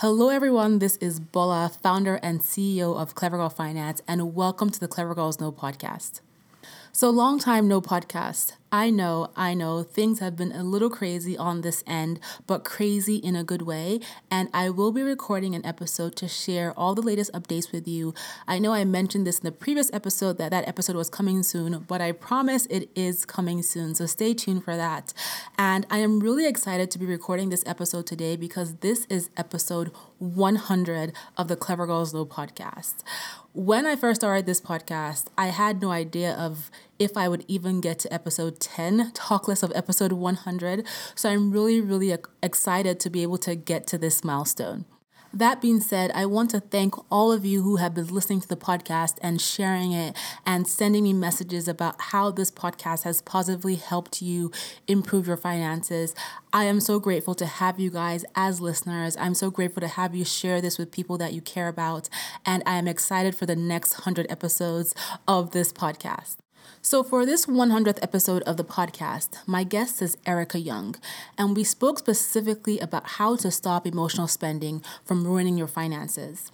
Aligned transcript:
Hello, 0.00 0.28
everyone. 0.28 0.78
This 0.78 0.96
is 0.98 1.18
Bola, 1.18 1.72
founder 1.82 2.20
and 2.22 2.38
CEO 2.38 2.96
of 2.96 3.16
Clever 3.16 3.36
Girl 3.38 3.48
Finance, 3.48 4.00
and 4.06 4.32
welcome 4.32 4.70
to 4.70 4.78
the 4.78 4.86
Clever 4.86 5.12
Girls 5.12 5.40
Know 5.40 5.50
podcast. 5.50 6.20
So, 6.92 7.10
long 7.10 7.38
time 7.38 7.68
no 7.68 7.80
podcast. 7.80 8.52
I 8.70 8.90
know, 8.90 9.30
I 9.34 9.54
know, 9.54 9.82
things 9.82 10.18
have 10.18 10.36
been 10.36 10.52
a 10.52 10.62
little 10.62 10.90
crazy 10.90 11.38
on 11.38 11.62
this 11.62 11.82
end, 11.86 12.20
but 12.46 12.64
crazy 12.64 13.16
in 13.16 13.34
a 13.34 13.42
good 13.42 13.62
way. 13.62 14.00
And 14.30 14.50
I 14.52 14.68
will 14.68 14.92
be 14.92 15.00
recording 15.00 15.54
an 15.54 15.64
episode 15.64 16.16
to 16.16 16.28
share 16.28 16.78
all 16.78 16.94
the 16.94 17.00
latest 17.00 17.32
updates 17.32 17.72
with 17.72 17.88
you. 17.88 18.12
I 18.46 18.58
know 18.58 18.74
I 18.74 18.84
mentioned 18.84 19.26
this 19.26 19.38
in 19.38 19.44
the 19.44 19.52
previous 19.52 19.90
episode 19.94 20.36
that 20.36 20.50
that 20.50 20.68
episode 20.68 20.96
was 20.96 21.08
coming 21.08 21.42
soon, 21.42 21.86
but 21.88 22.02
I 22.02 22.12
promise 22.12 22.66
it 22.66 22.90
is 22.94 23.24
coming 23.24 23.62
soon. 23.62 23.94
So 23.94 24.04
stay 24.04 24.34
tuned 24.34 24.64
for 24.64 24.76
that. 24.76 25.14
And 25.56 25.86
I 25.90 25.98
am 25.98 26.20
really 26.20 26.46
excited 26.46 26.90
to 26.90 26.98
be 26.98 27.06
recording 27.06 27.48
this 27.48 27.64
episode 27.64 28.06
today 28.06 28.36
because 28.36 28.76
this 28.76 29.06
is 29.06 29.30
episode 29.38 29.92
100 30.18 31.14
of 31.38 31.48
the 31.48 31.56
Clever 31.56 31.86
Girls 31.86 32.12
Know 32.12 32.26
podcast. 32.26 32.96
When 33.58 33.86
I 33.86 33.96
first 33.96 34.20
started 34.20 34.46
this 34.46 34.60
podcast, 34.60 35.24
I 35.36 35.48
had 35.48 35.82
no 35.82 35.90
idea 35.90 36.32
of 36.32 36.70
if 37.00 37.16
I 37.16 37.28
would 37.28 37.44
even 37.48 37.80
get 37.80 37.98
to 37.98 38.14
episode 38.14 38.60
10, 38.60 39.10
talk 39.14 39.48
less 39.48 39.64
of 39.64 39.72
episode 39.74 40.12
100. 40.12 40.86
So 41.16 41.28
I'm 41.28 41.50
really, 41.50 41.80
really 41.80 42.16
excited 42.40 43.00
to 43.00 43.10
be 43.10 43.24
able 43.24 43.38
to 43.38 43.56
get 43.56 43.88
to 43.88 43.98
this 43.98 44.22
milestone. 44.22 44.84
That 45.32 45.60
being 45.60 45.80
said, 45.80 46.10
I 46.14 46.24
want 46.24 46.50
to 46.50 46.60
thank 46.60 46.94
all 47.12 47.32
of 47.32 47.44
you 47.44 47.62
who 47.62 47.76
have 47.76 47.94
been 47.94 48.06
listening 48.06 48.40
to 48.40 48.48
the 48.48 48.56
podcast 48.56 49.18
and 49.20 49.40
sharing 49.40 49.92
it 49.92 50.16
and 50.46 50.66
sending 50.66 51.04
me 51.04 51.12
messages 51.12 51.68
about 51.68 52.00
how 52.00 52.30
this 52.30 52.50
podcast 52.50 53.02
has 53.02 53.20
positively 53.20 53.74
helped 53.74 54.22
you 54.22 54.50
improve 54.86 55.26
your 55.26 55.36
finances. 55.36 56.14
I 56.52 56.64
am 56.64 56.80
so 56.80 56.98
grateful 56.98 57.34
to 57.36 57.46
have 57.46 57.78
you 57.78 57.90
guys 57.90 58.24
as 58.34 58.60
listeners. 58.62 59.16
I'm 59.18 59.34
so 59.34 59.50
grateful 59.50 59.82
to 59.82 59.88
have 59.88 60.14
you 60.14 60.24
share 60.24 60.62
this 60.62 60.78
with 60.78 60.90
people 60.90 61.18
that 61.18 61.34
you 61.34 61.42
care 61.42 61.68
about. 61.68 62.08
And 62.46 62.62
I 62.64 62.78
am 62.78 62.88
excited 62.88 63.34
for 63.34 63.44
the 63.44 63.56
next 63.56 63.98
100 63.98 64.26
episodes 64.30 64.94
of 65.26 65.50
this 65.50 65.72
podcast. 65.72 66.36
So, 66.80 67.02
for 67.02 67.26
this 67.26 67.46
100th 67.46 67.98
episode 68.02 68.42
of 68.42 68.56
the 68.56 68.64
podcast, 68.64 69.38
my 69.46 69.64
guest 69.64 70.00
is 70.00 70.16
Ericka 70.24 70.64
Young, 70.64 70.94
and 71.36 71.56
we 71.56 71.64
spoke 71.64 71.98
specifically 71.98 72.78
about 72.78 73.18
how 73.18 73.36
to 73.36 73.50
stop 73.50 73.86
emotional 73.86 74.28
spending 74.28 74.82
from 75.04 75.26
ruining 75.26 75.58
your 75.58 75.66
finances. 75.66 76.50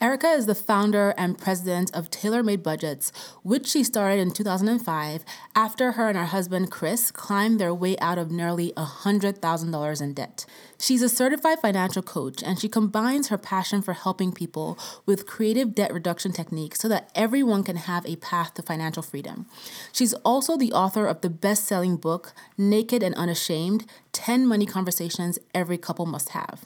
Ericka 0.00 0.36
is 0.36 0.46
the 0.46 0.54
founder 0.54 1.14
and 1.16 1.38
president 1.38 1.94
of 1.94 2.10
Tailor 2.10 2.42
Made 2.42 2.62
Budgets, 2.62 3.12
which 3.42 3.66
she 3.68 3.84
started 3.84 4.20
in 4.20 4.32
2005 4.32 5.24
after 5.54 5.92
her 5.92 6.08
and 6.08 6.18
her 6.18 6.26
husband 6.26 6.70
Chris 6.70 7.10
climbed 7.10 7.60
their 7.60 7.72
way 7.72 7.96
out 7.98 8.18
of 8.18 8.30
nearly 8.30 8.72
$100,000 8.76 10.02
in 10.02 10.14
debt. 10.14 10.46
She's 10.78 11.02
a 11.02 11.08
certified 11.08 11.60
financial 11.60 12.02
coach 12.02 12.42
and 12.42 12.58
she 12.58 12.68
combines 12.68 13.28
her 13.28 13.38
passion 13.38 13.80
for 13.80 13.92
helping 13.92 14.32
people 14.32 14.78
with 15.06 15.26
creative 15.26 15.74
debt 15.74 15.94
reduction 15.94 16.32
techniques 16.32 16.80
so 16.80 16.88
that 16.88 17.10
everyone 17.14 17.62
can 17.62 17.76
have 17.76 18.04
a 18.04 18.16
path 18.16 18.54
to 18.54 18.62
financial 18.62 19.02
freedom. 19.02 19.46
She's 19.92 20.12
also 20.24 20.56
the 20.56 20.72
author 20.72 21.06
of 21.06 21.20
the 21.20 21.30
best 21.30 21.64
selling 21.64 21.96
book, 21.96 22.34
Naked 22.58 23.02
and 23.02 23.14
Unashamed 23.14 23.86
10 24.12 24.46
Money 24.46 24.66
Conversations 24.66 25.38
Every 25.54 25.78
Couple 25.78 26.06
Must 26.06 26.30
Have. 26.30 26.64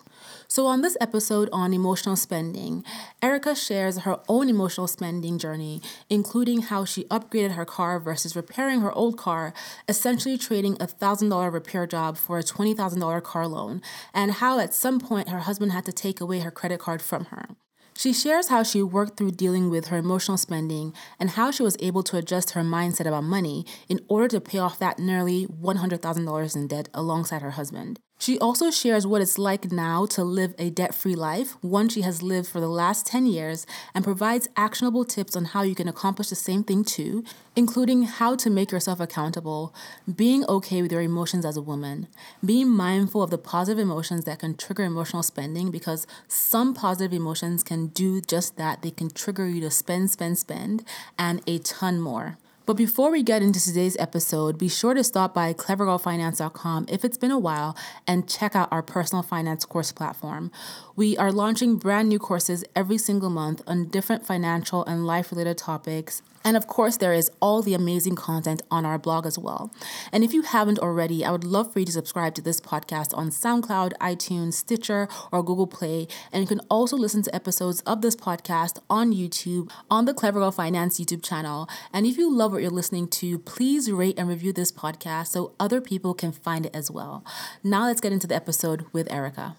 So, 0.50 0.64
on 0.64 0.80
this 0.80 0.96
episode 0.98 1.50
on 1.52 1.74
emotional 1.74 2.16
spending, 2.16 2.82
Ericka 3.22 3.54
shares 3.54 3.98
her 3.98 4.18
own 4.30 4.48
emotional 4.48 4.86
spending 4.86 5.38
journey, 5.38 5.82
including 6.08 6.62
how 6.62 6.86
she 6.86 7.04
upgraded 7.04 7.50
her 7.50 7.66
car 7.66 8.00
versus 8.00 8.34
repairing 8.34 8.80
her 8.80 8.90
old 8.92 9.18
car, 9.18 9.52
essentially 9.90 10.38
trading 10.38 10.72
a 10.80 10.86
$1,000 10.86 11.52
repair 11.52 11.86
job 11.86 12.16
for 12.16 12.38
a 12.38 12.42
$20,000 12.42 13.22
car 13.22 13.46
loan, 13.46 13.82
and 14.14 14.32
how 14.32 14.58
at 14.58 14.72
some 14.72 14.98
point 14.98 15.28
her 15.28 15.40
husband 15.40 15.72
had 15.72 15.84
to 15.84 15.92
take 15.92 16.18
away 16.18 16.38
her 16.38 16.50
credit 16.50 16.80
card 16.80 17.02
from 17.02 17.26
her. 17.26 17.50
She 17.94 18.14
shares 18.14 18.48
how 18.48 18.62
she 18.62 18.82
worked 18.82 19.18
through 19.18 19.32
dealing 19.32 19.68
with 19.68 19.88
her 19.88 19.98
emotional 19.98 20.38
spending 20.38 20.94
and 21.20 21.30
how 21.30 21.50
she 21.50 21.62
was 21.62 21.76
able 21.80 22.02
to 22.04 22.16
adjust 22.16 22.52
her 22.52 22.62
mindset 22.62 23.06
about 23.06 23.24
money 23.24 23.66
in 23.86 24.00
order 24.08 24.28
to 24.28 24.40
pay 24.40 24.56
off 24.56 24.78
that 24.78 24.98
nearly 24.98 25.46
$100,000 25.46 26.56
in 26.56 26.68
debt 26.68 26.88
alongside 26.94 27.42
her 27.42 27.50
husband. 27.50 28.00
She 28.20 28.36
also 28.40 28.72
shares 28.72 29.06
what 29.06 29.22
it's 29.22 29.38
like 29.38 29.70
now 29.70 30.04
to 30.06 30.24
live 30.24 30.52
a 30.58 30.70
debt 30.70 30.92
free 30.92 31.14
life, 31.14 31.56
one 31.60 31.88
she 31.88 32.00
has 32.02 32.20
lived 32.20 32.48
for 32.48 32.58
the 32.58 32.68
last 32.68 33.06
10 33.06 33.26
years, 33.26 33.64
and 33.94 34.02
provides 34.02 34.48
actionable 34.56 35.04
tips 35.04 35.36
on 35.36 35.46
how 35.46 35.62
you 35.62 35.76
can 35.76 35.86
accomplish 35.86 36.28
the 36.28 36.34
same 36.34 36.64
thing 36.64 36.82
too, 36.82 37.22
including 37.54 38.02
how 38.02 38.34
to 38.34 38.50
make 38.50 38.72
yourself 38.72 38.98
accountable, 38.98 39.72
being 40.16 40.44
okay 40.46 40.82
with 40.82 40.90
your 40.90 41.00
emotions 41.00 41.44
as 41.44 41.56
a 41.56 41.62
woman, 41.62 42.08
being 42.44 42.68
mindful 42.68 43.22
of 43.22 43.30
the 43.30 43.38
positive 43.38 43.78
emotions 43.78 44.24
that 44.24 44.40
can 44.40 44.56
trigger 44.56 44.82
emotional 44.82 45.22
spending 45.22 45.70
because 45.70 46.04
some 46.26 46.74
positive 46.74 47.12
emotions 47.12 47.62
can 47.62 47.86
do 47.86 48.20
just 48.20 48.56
that. 48.56 48.82
They 48.82 48.90
can 48.90 49.10
trigger 49.10 49.46
you 49.46 49.60
to 49.60 49.70
spend, 49.70 50.10
spend, 50.10 50.38
spend, 50.38 50.84
and 51.16 51.40
a 51.46 51.58
ton 51.58 52.00
more. 52.00 52.36
But 52.68 52.76
before 52.76 53.10
we 53.10 53.22
get 53.22 53.40
into 53.40 53.58
today's 53.58 53.96
episode, 53.96 54.58
be 54.58 54.68
sure 54.68 54.92
to 54.92 55.02
stop 55.02 55.32
by 55.32 55.54
clevergirlfinance.com 55.54 56.84
if 56.90 57.02
it's 57.02 57.16
been 57.16 57.30
a 57.30 57.38
while 57.38 57.74
and 58.06 58.28
check 58.28 58.54
out 58.54 58.68
our 58.70 58.82
personal 58.82 59.22
finance 59.22 59.64
course 59.64 59.90
platform. 59.90 60.52
We 60.94 61.16
are 61.16 61.32
launching 61.32 61.78
brand 61.78 62.10
new 62.10 62.18
courses 62.18 62.66
every 62.76 62.98
single 62.98 63.30
month 63.30 63.62
on 63.66 63.88
different 63.88 64.26
financial 64.26 64.84
and 64.84 65.06
life 65.06 65.32
related 65.32 65.56
topics 65.56 66.20
and 66.44 66.56
of 66.56 66.66
course, 66.66 66.96
there 66.96 67.12
is 67.12 67.30
all 67.40 67.62
the 67.62 67.74
amazing 67.74 68.14
content 68.14 68.62
on 68.70 68.86
our 68.86 68.98
blog 68.98 69.26
as 69.26 69.38
well. 69.38 69.70
And 70.12 70.24
if 70.24 70.32
you 70.32 70.42
haven't 70.42 70.78
already, 70.78 71.24
I 71.24 71.30
would 71.30 71.44
love 71.44 71.72
for 71.72 71.80
you 71.80 71.84
to 71.84 71.92
subscribe 71.92 72.34
to 72.36 72.42
this 72.42 72.60
podcast 72.60 73.16
on 73.16 73.30
SoundCloud, 73.30 73.92
iTunes, 74.00 74.54
Stitcher, 74.54 75.08
or 75.32 75.42
Google 75.42 75.66
Play. 75.66 76.08
And 76.32 76.42
you 76.42 76.48
can 76.48 76.60
also 76.70 76.96
listen 76.96 77.22
to 77.24 77.34
episodes 77.34 77.80
of 77.82 78.02
this 78.02 78.16
podcast 78.16 78.78
on 78.88 79.12
YouTube 79.12 79.70
on 79.90 80.04
the 80.04 80.14
Clever 80.14 80.40
Girl 80.40 80.52
Finance 80.52 80.98
YouTube 80.98 81.22
channel. 81.22 81.68
And 81.92 82.06
if 82.06 82.16
you 82.16 82.32
love 82.32 82.52
what 82.58 82.62
you're 82.62 82.72
listening 82.72 83.06
to, 83.06 83.38
please 83.38 83.88
rate 83.88 84.18
and 84.18 84.28
review 84.28 84.52
this 84.52 84.72
podcast 84.72 85.28
so 85.28 85.54
other 85.60 85.80
people 85.80 86.12
can 86.12 86.32
find 86.32 86.66
it 86.66 86.74
as 86.74 86.90
well. 86.90 87.24
Now 87.62 87.86
let's 87.86 88.00
get 88.00 88.12
into 88.12 88.26
the 88.26 88.34
episode 88.34 88.84
with 88.92 89.06
Ericka. 89.10 89.54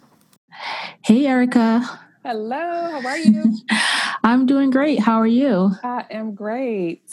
Hey, 1.05 1.21
Ericka. 1.21 1.81
Hello, 2.25 2.57
how 2.57 3.07
are 3.07 3.17
you? 3.17 3.55
I'm 4.25 4.45
doing 4.45 4.69
great. 4.69 4.99
How 4.99 5.15
are 5.15 5.25
you? 5.25 5.71
I 5.81 6.07
am 6.11 6.35
great. 6.35 7.03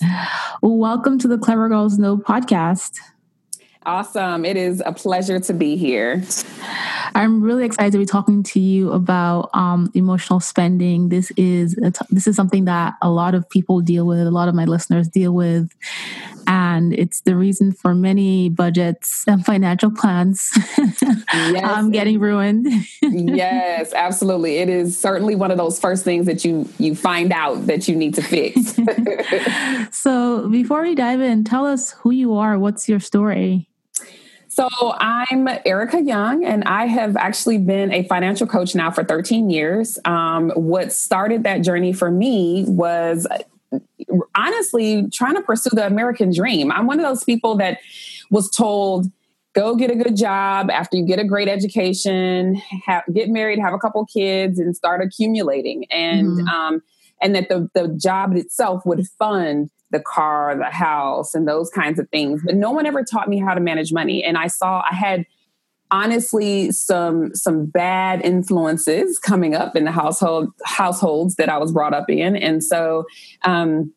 Welcome 0.61 1.21
to 1.21 1.29
the 1.29 1.39
Clever 1.39 1.69
Girls 1.69 1.99
Know 1.99 2.17
podcast. 2.17 2.99
Awesome. 3.87 4.45
It 4.45 4.57
is 4.57 4.83
a 4.85 4.93
pleasure 4.93 5.39
to 5.39 5.53
be 5.53 5.77
here. 5.77 6.21
I'm 7.15 7.41
really 7.41 7.65
excited 7.65 7.93
to 7.93 7.99
be 7.99 8.05
talking 8.05 8.43
to 8.43 8.59
you 8.59 8.91
about 8.91 9.49
um, 9.55 9.93
emotional 9.95 10.41
spending. 10.41 11.09
This 11.09 11.31
is 11.37 11.77
this 12.11 12.27
is 12.27 12.35
something 12.35 12.65
that 12.65 12.95
a 13.01 13.09
lot 13.09 13.37
of 13.37 13.49
people 13.49 13.81
deal 13.81 14.05
with. 14.05 14.27
A 14.27 14.31
lot 14.33 14.49
of 14.49 14.57
my 14.57 14.65
listeners 14.65 15.07
deal 15.09 15.33
with, 15.33 15.71
and 16.49 16.95
it's 16.95 17.21
the 17.21 17.37
reason 17.37 17.71
for 17.71 17.95
many 17.95 18.49
budgets 18.49 19.23
and 19.29 19.47
financial 19.47 19.93
plans 19.93 20.51
yes. 21.33 21.65
um, 21.65 21.93
getting 21.93 22.19
ruined. 22.19 22.67
yes, 23.03 23.93
absolutely. 23.93 24.57
It 24.57 24.69
is 24.69 24.99
certainly 24.99 25.37
one 25.37 25.53
of 25.53 25.59
those 25.59 25.79
first 25.79 26.03
things 26.03 26.27
that 26.27 26.45
you 26.45 26.69
you 26.79 26.97
find 26.97 27.33
out 27.33 27.67
that 27.67 27.87
you 27.87 27.95
need 27.95 28.15
to 28.15 28.23
fix. 28.23 28.77
so, 29.97 30.49
before 30.49 30.83
we 30.83 30.97
dive 30.97 31.21
in, 31.21 31.45
tell 31.45 31.65
us 31.65 31.93
who 31.93 32.11
you 32.11 32.35
are. 32.35 32.59
What's 32.59 32.89
your 32.89 32.99
story? 32.99 33.69
So, 34.57 34.71
I'm 34.81 35.47
Ericka 35.67 36.07
Young, 36.07 36.43
and 36.43 36.65
I 36.65 36.87
have 36.87 37.15
actually 37.19 37.59
been 37.59 37.93
a 37.93 38.05
financial 38.05 38.47
coach 38.47 38.75
now 38.75 38.91
for 38.91 39.05
13 39.05 39.51
years. 39.51 39.99
Um, 40.07 40.49
what 40.53 40.95
started 40.95 41.43
that 41.43 41.59
journey 41.59 41.93
for 41.93 42.11
me 42.11 42.65
was 42.67 43.27
honestly 44.35 45.11
trying 45.11 45.35
to 45.35 45.43
pursue 45.43 45.69
the 45.75 45.87
American 45.87 46.33
dream. 46.33 46.73
I'm 46.73 46.87
one 46.87 46.99
of 46.99 47.05
those 47.05 47.23
people 47.23 47.57
that 47.59 47.81
was 48.31 48.51
told, 48.51 49.13
go 49.53 49.77
get 49.77 49.91
a 49.91 49.95
good 49.95 50.17
job 50.17 50.71
after 50.71 50.97
you 50.97 51.05
get 51.05 51.19
a 51.19 51.25
great 51.25 51.49
education, 51.49 52.55
have, 52.87 53.05
get 53.13 53.29
married, 53.29 53.59
have 53.59 53.75
a 53.75 53.79
couple 53.79 54.07
kids, 54.07 54.59
and 54.59 54.75
start 54.75 55.03
accumulating. 55.03 55.85
And 55.91 56.29
mm-hmm. 56.29 56.49
um, 56.49 56.83
and 57.21 57.35
that 57.35 57.51
the, 57.51 57.69
the 57.75 57.89
job 57.89 58.35
itself 58.35 58.87
would 58.87 59.07
fund 59.19 59.71
the 59.91 60.01
car, 60.01 60.57
the 60.57 60.65
house, 60.65 61.35
and 61.35 61.47
those 61.47 61.71
kinds 61.71 61.99
of 61.99 62.09
things. 62.11 62.43
But 62.45 62.57
no 62.57 62.71
one 62.71 62.87
ever 62.87 63.05
taught 63.05 63.29
me 63.29 63.39
how 63.39 63.55
to 63.55 63.61
manage 63.61 63.93
money. 63.93 64.25
And 64.25 64.37
I 64.37 64.49
saw 64.49 64.83
I 64.91 64.95
had 64.95 65.27
honestly 65.91 66.73
some 66.73 67.35
some 67.35 67.67
bad 67.67 68.25
influences 68.25 69.19
coming 69.19 69.55
up 69.55 69.77
in 69.77 69.85
the 69.85 69.93
household 69.93 70.49
households 70.65 71.37
that 71.37 71.49
I 71.49 71.59
was 71.59 71.73
brought 71.73 71.95
up 71.95 72.11
in. 72.11 72.37
And 72.37 72.63
so 72.63 73.05
um, 73.43 73.93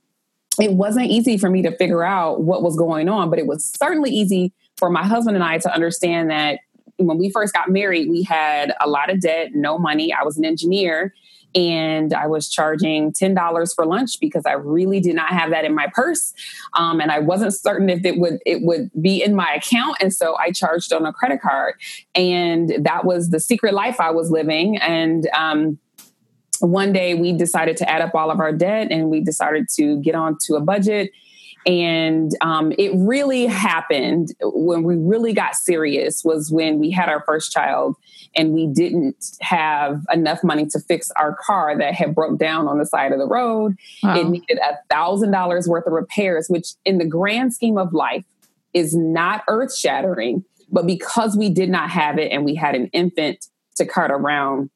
it 0.59 0.73
wasn't 0.73 1.07
easy 1.07 1.37
for 1.37 1.49
me 1.49 1.61
to 1.63 1.75
figure 1.77 2.03
out 2.03 2.41
what 2.41 2.61
was 2.61 2.75
going 2.75 3.09
on, 3.09 3.29
but 3.29 3.39
it 3.39 3.47
was 3.47 3.65
certainly 3.79 4.11
easy 4.11 4.53
for 4.77 4.89
my 4.89 5.05
husband 5.05 5.35
and 5.35 5.43
I 5.43 5.57
to 5.59 5.73
understand 5.73 6.29
that 6.29 6.59
when 6.97 7.17
we 7.17 7.29
first 7.29 7.53
got 7.53 7.69
married, 7.69 8.09
we 8.09 8.23
had 8.23 8.73
a 8.81 8.89
lot 8.89 9.09
of 9.09 9.21
debt, 9.21 9.49
no 9.53 9.77
money. 9.77 10.13
I 10.13 10.23
was 10.23 10.37
an 10.37 10.45
engineer 10.45 11.13
and 11.55 12.13
I 12.13 12.27
was 12.27 12.49
charging 12.49 13.11
$10 13.11 13.75
for 13.75 13.85
lunch 13.85 14.19
because 14.19 14.45
I 14.45 14.53
really 14.53 14.99
did 14.99 15.15
not 15.15 15.29
have 15.29 15.49
that 15.51 15.65
in 15.65 15.73
my 15.73 15.87
purse. 15.93 16.33
Um, 16.73 17.01
and 17.01 17.11
I 17.11 17.19
wasn't 17.19 17.53
certain 17.53 17.89
if 17.89 18.05
it 18.05 18.19
would 18.19 18.39
it 18.45 18.61
would 18.61 18.91
be 19.01 19.23
in 19.23 19.35
my 19.35 19.53
account. 19.55 19.97
And 19.99 20.13
so 20.13 20.37
I 20.37 20.51
charged 20.51 20.93
on 20.93 21.05
a 21.05 21.13
credit 21.13 21.41
card. 21.41 21.75
And 22.13 22.73
that 22.79 23.05
was 23.05 23.29
the 23.29 23.39
secret 23.39 23.73
life 23.73 23.99
I 23.99 24.11
was 24.11 24.29
living. 24.29 24.77
And 24.77 25.27
um, 25.35 25.79
one 26.59 26.93
day 26.93 27.15
we 27.15 27.33
decided 27.33 27.77
to 27.77 27.89
add 27.89 28.01
up 28.01 28.13
all 28.13 28.31
of 28.31 28.39
our 28.39 28.51
debt 28.51 28.91
and 28.91 29.09
we 29.09 29.21
decided 29.21 29.67
to 29.75 29.97
get 30.01 30.15
onto 30.15 30.55
a 30.55 30.61
budget 30.61 31.11
and 31.65 32.31
um, 32.41 32.71
it 32.77 32.91
really 32.95 33.45
happened 33.45 34.33
when 34.41 34.83
we 34.83 34.95
really 34.95 35.33
got 35.33 35.55
serious 35.55 36.23
was 36.23 36.51
when 36.51 36.79
we 36.79 36.89
had 36.89 37.09
our 37.09 37.21
first 37.25 37.51
child 37.51 37.95
and 38.35 38.53
we 38.53 38.67
didn't 38.67 39.37
have 39.41 40.05
enough 40.11 40.43
money 40.43 40.65
to 40.67 40.79
fix 40.79 41.11
our 41.11 41.35
car 41.35 41.77
that 41.77 41.93
had 41.93 42.15
broke 42.15 42.37
down 42.37 42.67
on 42.67 42.77
the 42.77 42.85
side 42.85 43.11
of 43.11 43.19
the 43.19 43.27
road. 43.27 43.75
Wow. 44.03 44.19
It 44.19 44.29
needed 44.29 44.59
a 44.59 44.77
thousand 44.89 45.31
dollars 45.31 45.67
worth 45.67 45.85
of 45.85 45.93
repairs, 45.93 46.47
which 46.47 46.69
in 46.85 46.97
the 46.97 47.05
grand 47.05 47.53
scheme 47.53 47.77
of 47.77 47.93
life 47.93 48.23
is 48.73 48.95
not 48.95 49.43
earth 49.47 49.75
shattering. 49.75 50.45
But 50.71 50.85
because 50.85 51.35
we 51.35 51.49
did 51.49 51.69
not 51.69 51.89
have 51.89 52.19
it 52.19 52.31
and 52.31 52.45
we 52.45 52.53
had 52.53 52.75
an 52.75 52.87
infant 52.93 53.47
to 53.77 53.85
cart 53.85 54.11
around, 54.11 54.69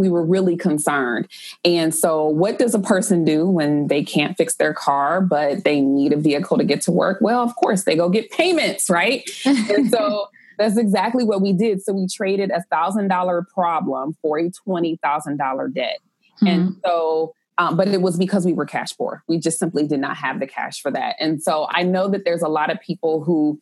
we 0.00 0.08
were 0.08 0.24
really 0.24 0.56
concerned. 0.56 1.28
And 1.64 1.94
so, 1.94 2.26
what 2.26 2.58
does 2.58 2.74
a 2.74 2.78
person 2.78 3.24
do 3.24 3.46
when 3.46 3.86
they 3.86 4.02
can't 4.02 4.36
fix 4.36 4.56
their 4.56 4.74
car, 4.74 5.20
but 5.20 5.64
they 5.64 5.80
need 5.80 6.12
a 6.12 6.16
vehicle 6.16 6.58
to 6.58 6.64
get 6.64 6.80
to 6.82 6.90
work? 6.90 7.18
Well, 7.20 7.42
of 7.42 7.54
course, 7.54 7.84
they 7.84 7.94
go 7.94 8.08
get 8.08 8.30
payments, 8.30 8.90
right? 8.90 9.28
and 9.44 9.90
so, 9.90 10.28
that's 10.58 10.76
exactly 10.76 11.24
what 11.24 11.40
we 11.40 11.52
did. 11.52 11.82
So, 11.82 11.92
we 11.92 12.08
traded 12.08 12.50
a 12.50 12.62
thousand 12.70 13.08
dollar 13.08 13.46
problem 13.54 14.16
for 14.22 14.38
a 14.38 14.50
twenty 14.50 14.98
thousand 15.02 15.36
dollar 15.36 15.68
debt. 15.68 15.98
Mm-hmm. 16.36 16.46
And 16.46 16.76
so, 16.84 17.34
um, 17.58 17.76
but 17.76 17.88
it 17.88 18.00
was 18.00 18.16
because 18.16 18.46
we 18.46 18.54
were 18.54 18.64
cash 18.64 18.96
poor. 18.96 19.22
We 19.28 19.38
just 19.38 19.58
simply 19.58 19.86
did 19.86 20.00
not 20.00 20.16
have 20.16 20.40
the 20.40 20.46
cash 20.46 20.80
for 20.80 20.90
that. 20.90 21.16
And 21.20 21.42
so, 21.42 21.68
I 21.70 21.82
know 21.82 22.08
that 22.08 22.24
there's 22.24 22.42
a 22.42 22.48
lot 22.48 22.70
of 22.70 22.80
people 22.80 23.22
who 23.22 23.60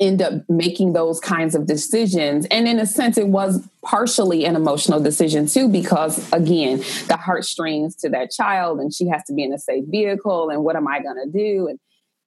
end 0.00 0.22
up 0.22 0.32
making 0.48 0.92
those 0.92 1.20
kinds 1.20 1.54
of 1.54 1.66
decisions. 1.66 2.46
And 2.46 2.66
in 2.66 2.78
a 2.78 2.86
sense, 2.86 3.18
it 3.18 3.28
was 3.28 3.66
partially 3.82 4.44
an 4.44 4.56
emotional 4.56 5.00
decision 5.00 5.46
too, 5.46 5.68
because 5.68 6.32
again, 6.32 6.78
the 7.08 7.16
heartstrings 7.16 7.94
to 7.96 8.08
that 8.10 8.30
child, 8.30 8.80
and 8.80 8.92
she 8.92 9.06
has 9.08 9.22
to 9.24 9.34
be 9.34 9.42
in 9.42 9.52
a 9.52 9.58
safe 9.58 9.84
vehicle, 9.88 10.50
and 10.50 10.64
what 10.64 10.76
am 10.76 10.88
I 10.88 11.00
going 11.00 11.16
to 11.24 11.30
do? 11.30 11.68
And, 11.68 11.78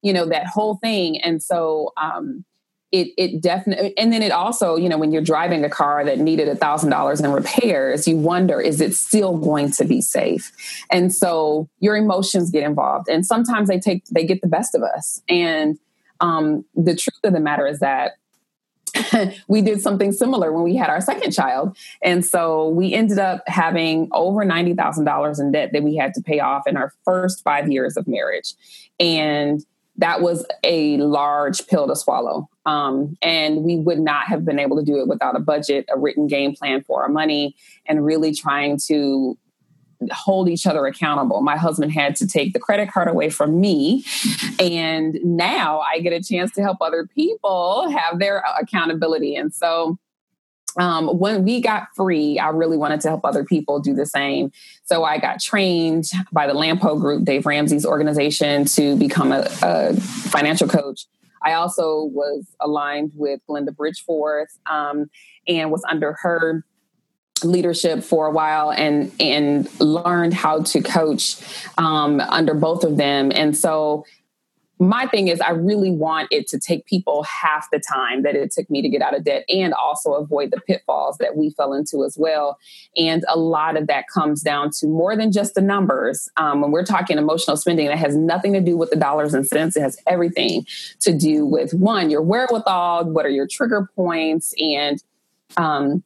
you 0.02 0.12
know, 0.12 0.26
that 0.26 0.46
whole 0.46 0.76
thing. 0.76 1.20
And 1.20 1.42
so, 1.42 1.92
um, 2.00 2.44
it, 2.92 3.08
it 3.16 3.40
definitely, 3.40 3.96
and 3.96 4.12
then 4.12 4.20
it 4.20 4.32
also, 4.32 4.74
you 4.74 4.88
know, 4.88 4.98
when 4.98 5.12
you're 5.12 5.22
driving 5.22 5.64
a 5.64 5.70
car 5.70 6.04
that 6.04 6.18
needed 6.18 6.48
a 6.48 6.56
thousand 6.56 6.90
dollars 6.90 7.20
in 7.20 7.30
repairs, 7.30 8.08
you 8.08 8.16
wonder, 8.16 8.60
is 8.60 8.80
it 8.80 8.94
still 8.94 9.38
going 9.38 9.70
to 9.72 9.84
be 9.84 10.00
safe? 10.00 10.50
And 10.90 11.14
so 11.14 11.68
your 11.78 11.96
emotions 11.96 12.50
get 12.50 12.64
involved, 12.64 13.08
and 13.08 13.24
sometimes 13.24 13.68
they 13.68 13.78
take, 13.78 14.04
they 14.06 14.24
get 14.24 14.40
the 14.40 14.48
best 14.48 14.74
of 14.74 14.82
us. 14.82 15.22
And, 15.28 15.78
um, 16.20 16.64
the 16.74 16.94
truth 16.94 17.20
of 17.24 17.32
the 17.32 17.40
matter 17.40 17.66
is 17.66 17.80
that 17.80 18.12
we 19.48 19.62
did 19.62 19.80
something 19.80 20.12
similar 20.12 20.52
when 20.52 20.62
we 20.62 20.76
had 20.76 20.90
our 20.90 21.00
second 21.00 21.32
child. 21.32 21.76
And 22.02 22.24
so 22.24 22.68
we 22.68 22.92
ended 22.92 23.18
up 23.18 23.42
having 23.46 24.08
over 24.12 24.44
$90,000 24.44 25.40
in 25.40 25.52
debt 25.52 25.70
that 25.72 25.82
we 25.82 25.96
had 25.96 26.14
to 26.14 26.22
pay 26.22 26.40
off 26.40 26.66
in 26.66 26.76
our 26.76 26.92
first 27.04 27.42
five 27.44 27.70
years 27.70 27.96
of 27.96 28.06
marriage. 28.06 28.54
And 28.98 29.64
that 29.96 30.22
was 30.22 30.46
a 30.64 30.96
large 30.98 31.66
pill 31.66 31.86
to 31.86 31.94
swallow. 31.94 32.48
Um, 32.64 33.16
and 33.22 33.62
we 33.62 33.76
would 33.76 33.98
not 33.98 34.26
have 34.26 34.44
been 34.44 34.58
able 34.58 34.76
to 34.76 34.84
do 34.84 34.98
it 35.00 35.08
without 35.08 35.36
a 35.36 35.40
budget, 35.40 35.86
a 35.92 35.98
written 35.98 36.26
game 36.26 36.54
plan 36.54 36.82
for 36.82 37.02
our 37.02 37.08
money, 37.08 37.54
and 37.86 38.04
really 38.04 38.34
trying 38.34 38.78
to 38.86 39.36
hold 40.10 40.48
each 40.48 40.66
other 40.66 40.86
accountable. 40.86 41.42
My 41.42 41.56
husband 41.56 41.92
had 41.92 42.16
to 42.16 42.26
take 42.26 42.52
the 42.52 42.58
credit 42.58 42.90
card 42.90 43.08
away 43.08 43.30
from 43.30 43.60
me. 43.60 44.04
And 44.58 45.18
now 45.22 45.80
I 45.80 46.00
get 46.00 46.12
a 46.12 46.22
chance 46.22 46.52
to 46.52 46.62
help 46.62 46.78
other 46.80 47.06
people 47.06 47.90
have 47.90 48.18
their 48.18 48.42
accountability. 48.60 49.36
And 49.36 49.52
so 49.52 49.98
um, 50.78 51.08
when 51.18 51.44
we 51.44 51.60
got 51.60 51.88
free, 51.96 52.38
I 52.38 52.48
really 52.48 52.76
wanted 52.76 53.00
to 53.02 53.08
help 53.08 53.24
other 53.24 53.44
people 53.44 53.80
do 53.80 53.94
the 53.94 54.06
same. 54.06 54.52
So 54.84 55.04
I 55.04 55.18
got 55.18 55.40
trained 55.40 56.06
by 56.32 56.46
the 56.46 56.54
Lampo 56.54 56.98
Group, 56.98 57.24
Dave 57.24 57.44
Ramsey's 57.44 57.84
organization, 57.84 58.64
to 58.66 58.96
become 58.96 59.32
a, 59.32 59.48
a 59.62 59.96
financial 59.96 60.68
coach. 60.68 61.06
I 61.42 61.54
also 61.54 62.04
was 62.04 62.44
aligned 62.60 63.12
with 63.14 63.40
Glinda 63.46 63.72
Bridgforth 63.72 64.58
um, 64.70 65.10
and 65.48 65.70
was 65.70 65.82
under 65.88 66.12
her 66.22 66.64
leadership 67.44 68.02
for 68.02 68.26
a 68.26 68.30
while 68.30 68.70
and 68.72 69.12
and 69.20 69.68
learned 69.80 70.34
how 70.34 70.62
to 70.62 70.80
coach 70.80 71.36
um, 71.78 72.20
under 72.20 72.54
both 72.54 72.84
of 72.84 72.96
them. 72.96 73.32
And 73.34 73.56
so 73.56 74.04
my 74.80 75.06
thing 75.06 75.28
is 75.28 75.40
i 75.42 75.50
really 75.50 75.90
want 75.90 76.26
it 76.30 76.48
to 76.48 76.58
take 76.58 76.86
people 76.86 77.22
half 77.24 77.68
the 77.70 77.78
time 77.78 78.22
that 78.22 78.34
it 78.34 78.50
took 78.50 78.68
me 78.70 78.80
to 78.80 78.88
get 78.88 79.02
out 79.02 79.14
of 79.14 79.22
debt 79.22 79.44
and 79.48 79.74
also 79.74 80.14
avoid 80.14 80.50
the 80.50 80.60
pitfalls 80.62 81.18
that 81.18 81.36
we 81.36 81.50
fell 81.50 81.74
into 81.74 82.02
as 82.02 82.16
well. 82.18 82.58
And 82.96 83.22
a 83.28 83.38
lot 83.38 83.76
of 83.76 83.86
that 83.88 84.06
comes 84.08 84.42
down 84.42 84.70
to 84.78 84.86
more 84.86 85.14
than 85.14 85.32
just 85.32 85.54
the 85.54 85.60
numbers. 85.60 86.30
Um, 86.38 86.62
when 86.62 86.70
we're 86.70 86.84
talking 86.84 87.18
emotional 87.18 87.58
spending 87.58 87.88
that 87.88 87.98
has 87.98 88.16
nothing 88.16 88.54
to 88.54 88.60
do 88.60 88.76
with 88.76 88.88
the 88.88 88.96
dollars 88.96 89.34
and 89.34 89.46
cents. 89.46 89.76
It 89.76 89.82
has 89.82 89.98
everything 90.06 90.66
to 91.00 91.12
do 91.12 91.44
with 91.44 91.74
one 91.74 92.08
your 92.08 92.22
wherewithal 92.22 93.04
what 93.10 93.26
are 93.26 93.30
your 93.30 93.46
trigger 93.46 93.90
points 93.94 94.54
and 94.58 95.02
um, 95.58 96.02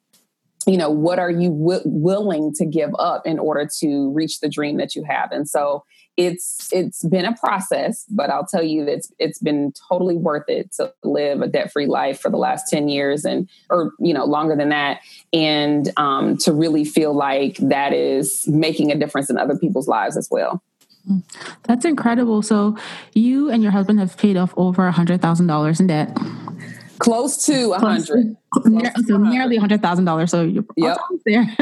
you 0.67 0.77
know 0.77 0.91
what 0.91 1.19
are 1.19 1.31
you 1.31 1.51
w- 1.51 1.83
willing 1.85 2.53
to 2.55 2.65
give 2.65 2.91
up 2.99 3.27
in 3.27 3.39
order 3.39 3.69
to 3.81 4.13
reach 4.13 4.41
the 4.41 4.49
dream 4.49 4.77
that 4.79 4.95
you 4.95 5.05
have? 5.05 5.33
And 5.33 5.49
so 5.49 5.85
it's 6.17 6.69
it's 6.73 7.03
been 7.05 7.25
a 7.25 7.35
process 7.37 8.05
but 8.09 8.31
i'll 8.31 8.47
tell 8.47 8.63
you 8.63 8.85
that 8.85 8.93
it's, 8.93 9.13
it's 9.19 9.39
been 9.41 9.73
totally 9.91 10.17
worth 10.17 10.49
it 10.49 10.73
to 10.73 10.93
live 11.03 11.41
a 11.41 11.49
debt-free 11.49 11.87
life 11.87 12.21
for 12.21 12.31
the 12.31 12.37
last 12.37 12.69
10 12.69 12.89
years 12.89 13.25
and 13.25 13.49
or 13.69 13.93
you 13.99 14.15
know 14.15 14.25
longer 14.25 14.55
than 14.55 14.69
that 14.69 15.01
and 15.33 15.91
um, 15.97 16.37
to 16.37 16.53
really 16.53 16.85
feel 16.85 17.13
like 17.13 17.57
that 17.57 17.93
is 17.93 18.47
making 18.47 18.93
a 18.93 18.95
difference 18.97 19.29
in 19.29 19.37
other 19.37 19.59
people's 19.59 19.89
lives 19.89 20.17
as 20.17 20.29
well. 20.31 20.63
That's 21.65 21.85
incredible. 21.85 22.41
So 22.41 22.79
you 23.13 23.51
and 23.51 23.63
your 23.63 23.73
husband 23.73 23.99
have 23.99 24.17
paid 24.17 24.37
off 24.37 24.55
over 24.57 24.87
a 24.87 24.93
hundred 24.93 25.21
thousand 25.21 25.49
dollars 25.49 25.81
in 25.81 25.89
debt 25.89 26.17
Close 27.05 27.45
to 27.47 27.73
a 27.73 27.79
hundred. 27.79 28.35
So 29.07 29.19
nearly 29.19 29.57
a 29.57 29.61
hundred 29.61 29.83
thousand 29.83 30.07
dollars. 30.07 30.31
So 30.31 30.43
you're 30.43 30.65
yep. 30.77 30.99
there. 31.27 31.43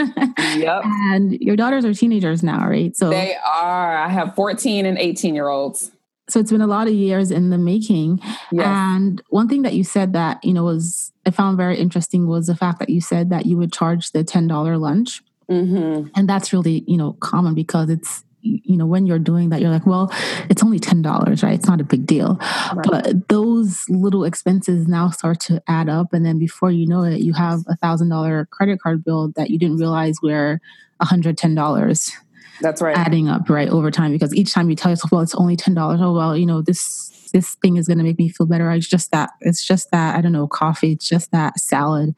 yep. 0.56 0.82
And 0.84 1.32
your 1.40 1.56
daughters 1.56 1.84
are 1.84 1.92
teenagers 1.92 2.44
now, 2.44 2.68
right? 2.68 2.96
So 2.96 3.10
they 3.10 3.34
are. 3.34 3.96
I 3.96 4.08
have 4.08 4.36
14 4.36 4.86
and 4.86 4.98
18 4.98 5.34
year 5.34 5.48
olds. 5.48 5.90
So 6.28 6.38
it's 6.38 6.52
been 6.52 6.60
a 6.60 6.66
lot 6.68 6.86
of 6.86 6.94
years 6.94 7.32
in 7.32 7.50
the 7.50 7.58
making. 7.58 8.20
Yes. 8.52 8.66
And 8.66 9.20
one 9.30 9.48
thing 9.48 9.62
that 9.62 9.74
you 9.74 9.82
said 9.82 10.12
that, 10.12 10.42
you 10.44 10.52
know, 10.52 10.62
was 10.62 11.12
I 11.26 11.30
found 11.30 11.56
very 11.56 11.76
interesting 11.76 12.28
was 12.28 12.46
the 12.46 12.54
fact 12.54 12.78
that 12.78 12.88
you 12.88 13.00
said 13.00 13.30
that 13.30 13.44
you 13.44 13.56
would 13.56 13.72
charge 13.72 14.12
the 14.12 14.22
$10 14.22 14.80
lunch. 14.80 15.22
Mm-hmm. 15.50 16.08
And 16.14 16.28
that's 16.28 16.52
really, 16.52 16.84
you 16.86 16.96
know, 16.96 17.14
common 17.14 17.54
because 17.54 17.90
it's 17.90 18.24
you 18.42 18.76
know 18.76 18.86
when 18.86 19.06
you're 19.06 19.18
doing 19.18 19.50
that 19.50 19.60
you're 19.60 19.70
like 19.70 19.86
well 19.86 20.12
it's 20.50 20.62
only 20.62 20.78
$10 20.78 21.42
right? 21.42 21.54
It's 21.54 21.66
not 21.66 21.80
a 21.80 21.84
big 21.84 22.06
deal. 22.06 22.38
Right. 22.74 22.86
but 22.90 23.28
those 23.28 23.88
little 23.88 24.24
expenses 24.24 24.86
now 24.88 25.10
start 25.10 25.40
to 25.40 25.62
add 25.68 25.88
up 25.88 26.12
and 26.12 26.26
then 26.26 26.38
before 26.38 26.70
you 26.70 26.86
know 26.86 27.04
it 27.04 27.20
you 27.20 27.32
have 27.32 27.60
a 27.68 27.76
thousand 27.76 28.08
dollar 28.08 28.46
credit 28.50 28.80
card 28.80 29.04
bill 29.04 29.32
that 29.36 29.50
you 29.50 29.58
didn't 29.58 29.78
realize 29.78 30.16
were 30.22 30.60
$110 31.00 32.12
that's 32.60 32.82
right 32.82 32.96
adding 32.96 33.28
up 33.28 33.48
right 33.48 33.68
over 33.68 33.90
time 33.90 34.12
because 34.12 34.34
each 34.34 34.52
time 34.52 34.68
you 34.70 34.76
tell 34.76 34.92
yourself 34.92 35.10
well 35.10 35.20
it's 35.20 35.34
only 35.34 35.56
$10 35.56 36.00
oh 36.00 36.12
well 36.12 36.36
you 36.36 36.46
know 36.46 36.62
this 36.62 37.12
this 37.32 37.54
thing 37.56 37.76
is 37.76 37.86
going 37.86 37.98
to 37.98 38.04
make 38.04 38.18
me 38.18 38.28
feel 38.28 38.46
better. 38.46 38.70
It's 38.70 38.86
just 38.86 39.10
that, 39.10 39.30
it's 39.40 39.64
just 39.66 39.90
that, 39.90 40.16
I 40.16 40.20
don't 40.20 40.32
know, 40.32 40.46
coffee, 40.46 40.92
it's 40.92 41.08
just 41.08 41.30
that 41.32 41.58
salad. 41.58 42.14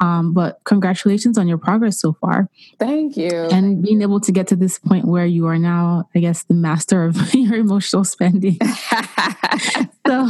Um, 0.00 0.32
but 0.32 0.60
congratulations 0.64 1.38
on 1.38 1.46
your 1.46 1.58
progress 1.58 2.00
so 2.00 2.14
far. 2.14 2.48
Thank 2.78 3.16
you. 3.16 3.30
And 3.30 3.50
Thank 3.50 3.82
being 3.82 4.00
you. 4.00 4.06
able 4.06 4.20
to 4.20 4.32
get 4.32 4.46
to 4.48 4.56
this 4.56 4.78
point 4.78 5.04
where 5.04 5.26
you 5.26 5.46
are 5.46 5.58
now, 5.58 6.08
I 6.14 6.20
guess, 6.20 6.44
the 6.44 6.54
master 6.54 7.04
of 7.04 7.34
your 7.34 7.56
emotional 7.56 8.04
spending. 8.04 8.58
so, 10.06 10.28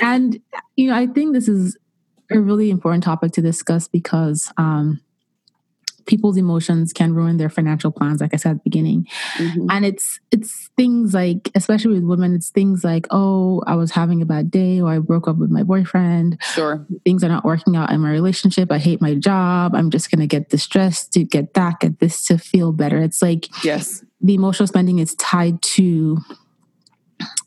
and, 0.00 0.40
you 0.76 0.88
know, 0.88 0.96
I 0.96 1.06
think 1.06 1.34
this 1.34 1.48
is 1.48 1.76
a 2.30 2.38
really 2.38 2.70
important 2.70 3.04
topic 3.04 3.32
to 3.32 3.42
discuss 3.42 3.88
because, 3.88 4.52
um, 4.56 5.00
people's 6.06 6.36
emotions 6.36 6.92
can 6.92 7.14
ruin 7.14 7.36
their 7.36 7.50
financial 7.50 7.90
plans 7.90 8.20
like 8.20 8.34
i 8.34 8.36
said 8.36 8.52
at 8.52 8.56
the 8.56 8.70
beginning. 8.70 9.06
Mm-hmm. 9.36 9.66
and 9.70 9.84
it's 9.84 10.20
it's 10.30 10.70
things 10.76 11.14
like 11.14 11.50
especially 11.54 11.94
with 11.94 12.04
women 12.04 12.34
it's 12.34 12.50
things 12.50 12.84
like 12.84 13.06
oh 13.10 13.62
i 13.66 13.74
was 13.74 13.90
having 13.90 14.22
a 14.22 14.26
bad 14.26 14.50
day 14.50 14.80
or 14.80 14.90
i 14.90 14.98
broke 14.98 15.28
up 15.28 15.36
with 15.36 15.50
my 15.50 15.62
boyfriend. 15.62 16.38
Sure. 16.40 16.86
Things 17.04 17.22
are 17.22 17.28
not 17.28 17.44
working 17.44 17.76
out 17.76 17.90
in 17.90 18.00
my 18.00 18.10
relationship. 18.10 18.72
I 18.72 18.78
hate 18.78 19.00
my 19.00 19.14
job. 19.14 19.74
I'm 19.74 19.90
just 19.90 20.10
going 20.10 20.20
to 20.20 20.26
get 20.26 20.48
distressed 20.48 21.12
to 21.12 21.24
get 21.24 21.54
that 21.54 21.80
get 21.80 22.00
this 22.00 22.24
to 22.26 22.38
feel 22.38 22.72
better. 22.72 22.98
It's 22.98 23.22
like 23.22 23.48
yes. 23.64 24.04
the 24.20 24.34
emotional 24.34 24.66
spending 24.66 24.98
is 24.98 25.14
tied 25.16 25.60
to 25.62 26.18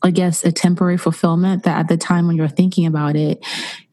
I 0.02 0.10
guess 0.10 0.44
a 0.44 0.52
temporary 0.52 0.96
fulfillment 0.96 1.64
that 1.64 1.78
at 1.78 1.88
the 1.88 1.96
time 1.96 2.26
when 2.26 2.36
you're 2.36 2.48
thinking 2.48 2.86
about 2.86 3.14
it, 3.14 3.44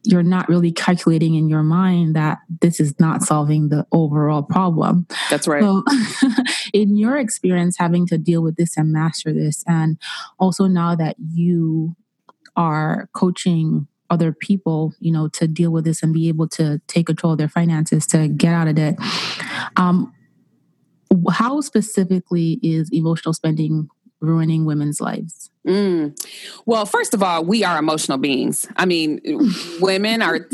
you're 0.04 0.22
not 0.22 0.48
really 0.48 0.70
calculating 0.70 1.34
in 1.34 1.48
your 1.48 1.62
mind 1.62 2.14
that 2.14 2.38
this 2.60 2.78
is 2.78 2.94
not 3.00 3.22
solving 3.22 3.70
the 3.70 3.86
overall 3.92 4.42
problem. 4.42 5.06
That's 5.30 5.48
right. 5.48 5.62
So, 5.62 5.82
in 6.72 6.96
your 6.96 7.16
experience 7.16 7.76
having 7.78 8.06
to 8.08 8.18
deal 8.18 8.42
with 8.42 8.56
this 8.56 8.76
and 8.76 8.92
master 8.92 9.32
this, 9.32 9.64
and 9.66 9.98
also 10.38 10.66
now 10.66 10.94
that 10.94 11.16
you 11.18 11.96
are 12.56 13.08
coaching 13.14 13.88
other 14.10 14.32
people, 14.32 14.92
you 15.00 15.10
know, 15.10 15.28
to 15.28 15.48
deal 15.48 15.70
with 15.70 15.84
this 15.84 16.02
and 16.02 16.12
be 16.12 16.28
able 16.28 16.48
to 16.48 16.80
take 16.86 17.06
control 17.06 17.32
of 17.32 17.38
their 17.38 17.48
finances 17.48 18.06
to 18.06 18.28
get 18.28 18.52
out 18.52 18.68
of 18.68 18.74
debt. 18.76 18.96
Um, 19.76 20.12
how 21.32 21.60
specifically 21.60 22.60
is 22.62 22.90
emotional 22.92 23.32
spending 23.32 23.88
ruining 24.20 24.64
women's 24.64 25.00
lives? 25.00 25.50
Mm. 25.66 26.14
Well, 26.66 26.84
first 26.84 27.14
of 27.14 27.22
all, 27.22 27.42
we 27.42 27.64
are 27.64 27.78
emotional 27.78 28.18
beings. 28.18 28.68
I 28.76 28.84
mean, 28.84 29.20
women 29.80 30.20
are. 30.20 30.46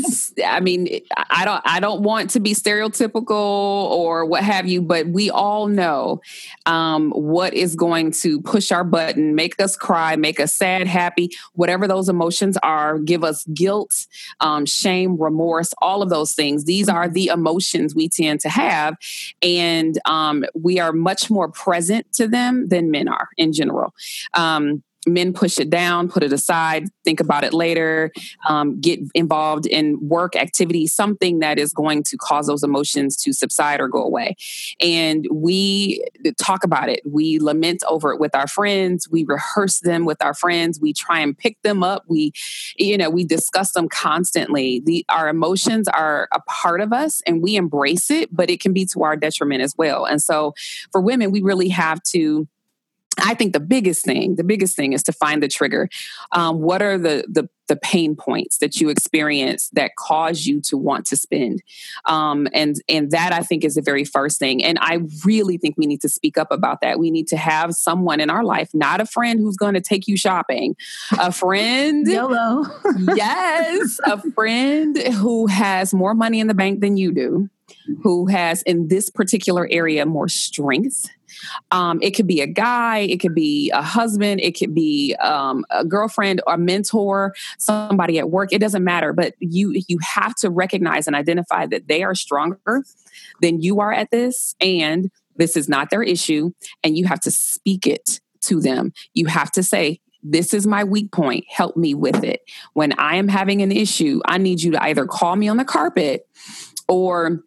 I 0.45 0.61
mean, 0.61 1.01
I 1.17 1.43
don't. 1.43 1.61
I 1.65 1.81
don't 1.81 2.01
want 2.01 2.29
to 2.31 2.39
be 2.39 2.53
stereotypical 2.53 3.29
or 3.31 4.25
what 4.25 4.41
have 4.41 4.67
you, 4.67 4.81
but 4.81 5.07
we 5.07 5.29
all 5.29 5.67
know 5.67 6.21
um, 6.65 7.11
what 7.11 7.53
is 7.53 7.75
going 7.75 8.11
to 8.11 8.39
push 8.41 8.71
our 8.71 8.85
button, 8.85 9.35
make 9.35 9.61
us 9.61 9.75
cry, 9.75 10.15
make 10.15 10.39
us 10.39 10.53
sad, 10.53 10.87
happy, 10.87 11.31
whatever 11.55 11.89
those 11.89 12.07
emotions 12.07 12.57
are. 12.63 12.97
Give 12.97 13.25
us 13.25 13.43
guilt, 13.53 14.07
um, 14.39 14.65
shame, 14.65 15.17
remorse, 15.21 15.73
all 15.81 16.01
of 16.01 16.09
those 16.09 16.31
things. 16.31 16.63
These 16.63 16.87
are 16.87 17.09
the 17.09 17.27
emotions 17.27 17.93
we 17.93 18.07
tend 18.07 18.39
to 18.41 18.49
have, 18.49 18.95
and 19.41 19.99
um, 20.05 20.45
we 20.55 20.79
are 20.79 20.93
much 20.93 21.29
more 21.29 21.49
present 21.49 22.13
to 22.13 22.29
them 22.29 22.69
than 22.69 22.91
men 22.91 23.09
are 23.09 23.27
in 23.35 23.51
general. 23.51 23.93
Men 25.07 25.33
push 25.33 25.59
it 25.59 25.69
down, 25.69 26.09
put 26.09 26.23
it 26.23 26.31
aside, 26.31 26.87
think 27.03 27.19
about 27.19 27.43
it 27.43 27.53
later, 27.53 28.11
um, 28.47 28.79
get 28.79 28.99
involved 29.15 29.65
in 29.65 29.97
work 30.07 30.35
activity, 30.35 30.87
something 30.87 31.39
that 31.39 31.57
is 31.57 31.73
going 31.73 32.03
to 32.03 32.17
cause 32.17 32.47
those 32.47 32.63
emotions 32.63 33.17
to 33.17 33.33
subside 33.33 33.79
or 33.79 33.87
go 33.87 34.03
away. 34.03 34.35
And 34.79 35.27
we 35.31 36.03
talk 36.37 36.63
about 36.63 36.89
it. 36.89 37.01
We 37.05 37.39
lament 37.39 37.83
over 37.87 38.13
it 38.13 38.19
with 38.19 38.35
our 38.35 38.47
friends. 38.47 39.09
We 39.09 39.23
rehearse 39.23 39.79
them 39.79 40.05
with 40.05 40.21
our 40.21 40.33
friends. 40.33 40.79
We 40.79 40.93
try 40.93 41.19
and 41.19 41.37
pick 41.37 41.61
them 41.63 41.83
up. 41.83 42.03
We, 42.07 42.33
you 42.77 42.97
know, 42.97 43.09
we 43.09 43.25
discuss 43.25 43.71
them 43.71 43.89
constantly. 43.89 44.81
The 44.85 45.05
our 45.09 45.29
emotions 45.29 45.87
are 45.87 46.27
a 46.33 46.39
part 46.41 46.81
of 46.81 46.93
us 46.93 47.21
and 47.25 47.41
we 47.41 47.55
embrace 47.55 48.11
it, 48.11 48.29
but 48.35 48.49
it 48.49 48.59
can 48.59 48.73
be 48.73 48.85
to 48.87 49.03
our 49.03 49.15
detriment 49.15 49.61
as 49.61 49.75
well. 49.77 50.05
And 50.05 50.21
so 50.21 50.53
for 50.91 51.01
women, 51.01 51.31
we 51.31 51.41
really 51.41 51.69
have 51.69 52.01
to 52.03 52.47
I 53.17 53.33
think 53.33 53.53
the 53.53 53.59
biggest 53.59 54.05
thing, 54.05 54.35
the 54.35 54.43
biggest 54.43 54.75
thing 54.75 54.93
is 54.93 55.03
to 55.03 55.11
find 55.11 55.43
the 55.43 55.47
trigger. 55.47 55.89
Um, 56.31 56.61
what 56.61 56.81
are 56.81 56.97
the, 56.97 57.25
the 57.27 57.49
the 57.67 57.75
pain 57.77 58.17
points 58.17 58.57
that 58.57 58.81
you 58.81 58.89
experience 58.89 59.69
that 59.69 59.95
cause 59.95 60.45
you 60.45 60.59
to 60.61 60.77
want 60.77 61.05
to 61.07 61.15
spend? 61.15 61.61
Um, 62.05 62.47
and 62.53 62.75
and 62.87 63.11
that 63.11 63.33
I 63.33 63.41
think 63.41 63.63
is 63.63 63.75
the 63.75 63.81
very 63.81 64.05
first 64.05 64.39
thing. 64.39 64.63
And 64.63 64.77
I 64.81 65.01
really 65.25 65.57
think 65.57 65.75
we 65.77 65.85
need 65.85 66.01
to 66.01 66.09
speak 66.09 66.37
up 66.37 66.51
about 66.51 66.81
that. 66.81 66.99
We 66.99 67.11
need 67.11 67.27
to 67.29 67.37
have 67.37 67.73
someone 67.73 68.19
in 68.19 68.29
our 68.29 68.43
life, 68.43 68.69
not 68.73 69.01
a 69.01 69.05
friend 69.05 69.39
who's 69.39 69.57
going 69.57 69.73
to 69.73 69.81
take 69.81 70.07
you 70.07 70.17
shopping, 70.17 70.75
a 71.17 71.31
friend, 71.31 72.07
YOLO, 72.11 72.63
yes, 73.15 73.99
a 74.05 74.21
friend 74.31 74.97
who 74.97 75.47
has 75.47 75.93
more 75.93 76.13
money 76.13 76.39
in 76.39 76.47
the 76.47 76.53
bank 76.53 76.79
than 76.79 76.97
you 76.97 77.13
do, 77.13 77.49
who 78.03 78.27
has 78.27 78.61
in 78.63 78.87
this 78.87 79.09
particular 79.09 79.67
area 79.69 80.05
more 80.05 80.27
strength 80.29 81.09
um, 81.71 81.99
it 82.01 82.11
could 82.11 82.27
be 82.27 82.41
a 82.41 82.47
guy, 82.47 82.99
it 82.99 83.19
could 83.19 83.35
be 83.35 83.69
a 83.71 83.81
husband, 83.81 84.41
it 84.41 84.57
could 84.57 84.73
be 84.73 85.15
um, 85.15 85.65
a 85.69 85.85
girlfriend, 85.85 86.41
or 86.47 86.55
a 86.55 86.57
mentor, 86.57 87.33
somebody 87.57 88.19
at 88.19 88.29
work. 88.29 88.51
It 88.51 88.59
doesn't 88.59 88.83
matter, 88.83 89.13
but 89.13 89.35
you 89.39 89.81
you 89.87 89.97
have 90.01 90.35
to 90.35 90.49
recognize 90.49 91.07
and 91.07 91.15
identify 91.15 91.65
that 91.67 91.87
they 91.87 92.03
are 92.03 92.15
stronger 92.15 92.83
than 93.41 93.61
you 93.61 93.79
are 93.79 93.91
at 93.91 94.11
this, 94.11 94.55
and 94.61 95.11
this 95.35 95.55
is 95.57 95.67
not 95.69 95.89
their 95.89 96.03
issue, 96.03 96.51
and 96.83 96.97
you 96.97 97.05
have 97.05 97.19
to 97.21 97.31
speak 97.31 97.87
it 97.87 98.19
to 98.41 98.59
them. 98.59 98.93
You 99.13 99.27
have 99.27 99.51
to 99.51 99.63
say, 99.63 99.99
this 100.23 100.53
is 100.53 100.67
my 100.67 100.83
weak 100.83 101.11
point. 101.11 101.45
Help 101.49 101.75
me 101.77 101.93
with 101.93 102.23
it. 102.23 102.41
When 102.73 102.93
I 102.99 103.15
am 103.15 103.27
having 103.27 103.61
an 103.61 103.71
issue, 103.71 104.21
I 104.25 104.37
need 104.37 104.61
you 104.61 104.71
to 104.71 104.83
either 104.83 105.05
call 105.05 105.35
me 105.35 105.47
on 105.47 105.57
the 105.57 105.65
carpet 105.65 106.27
or 106.87 107.43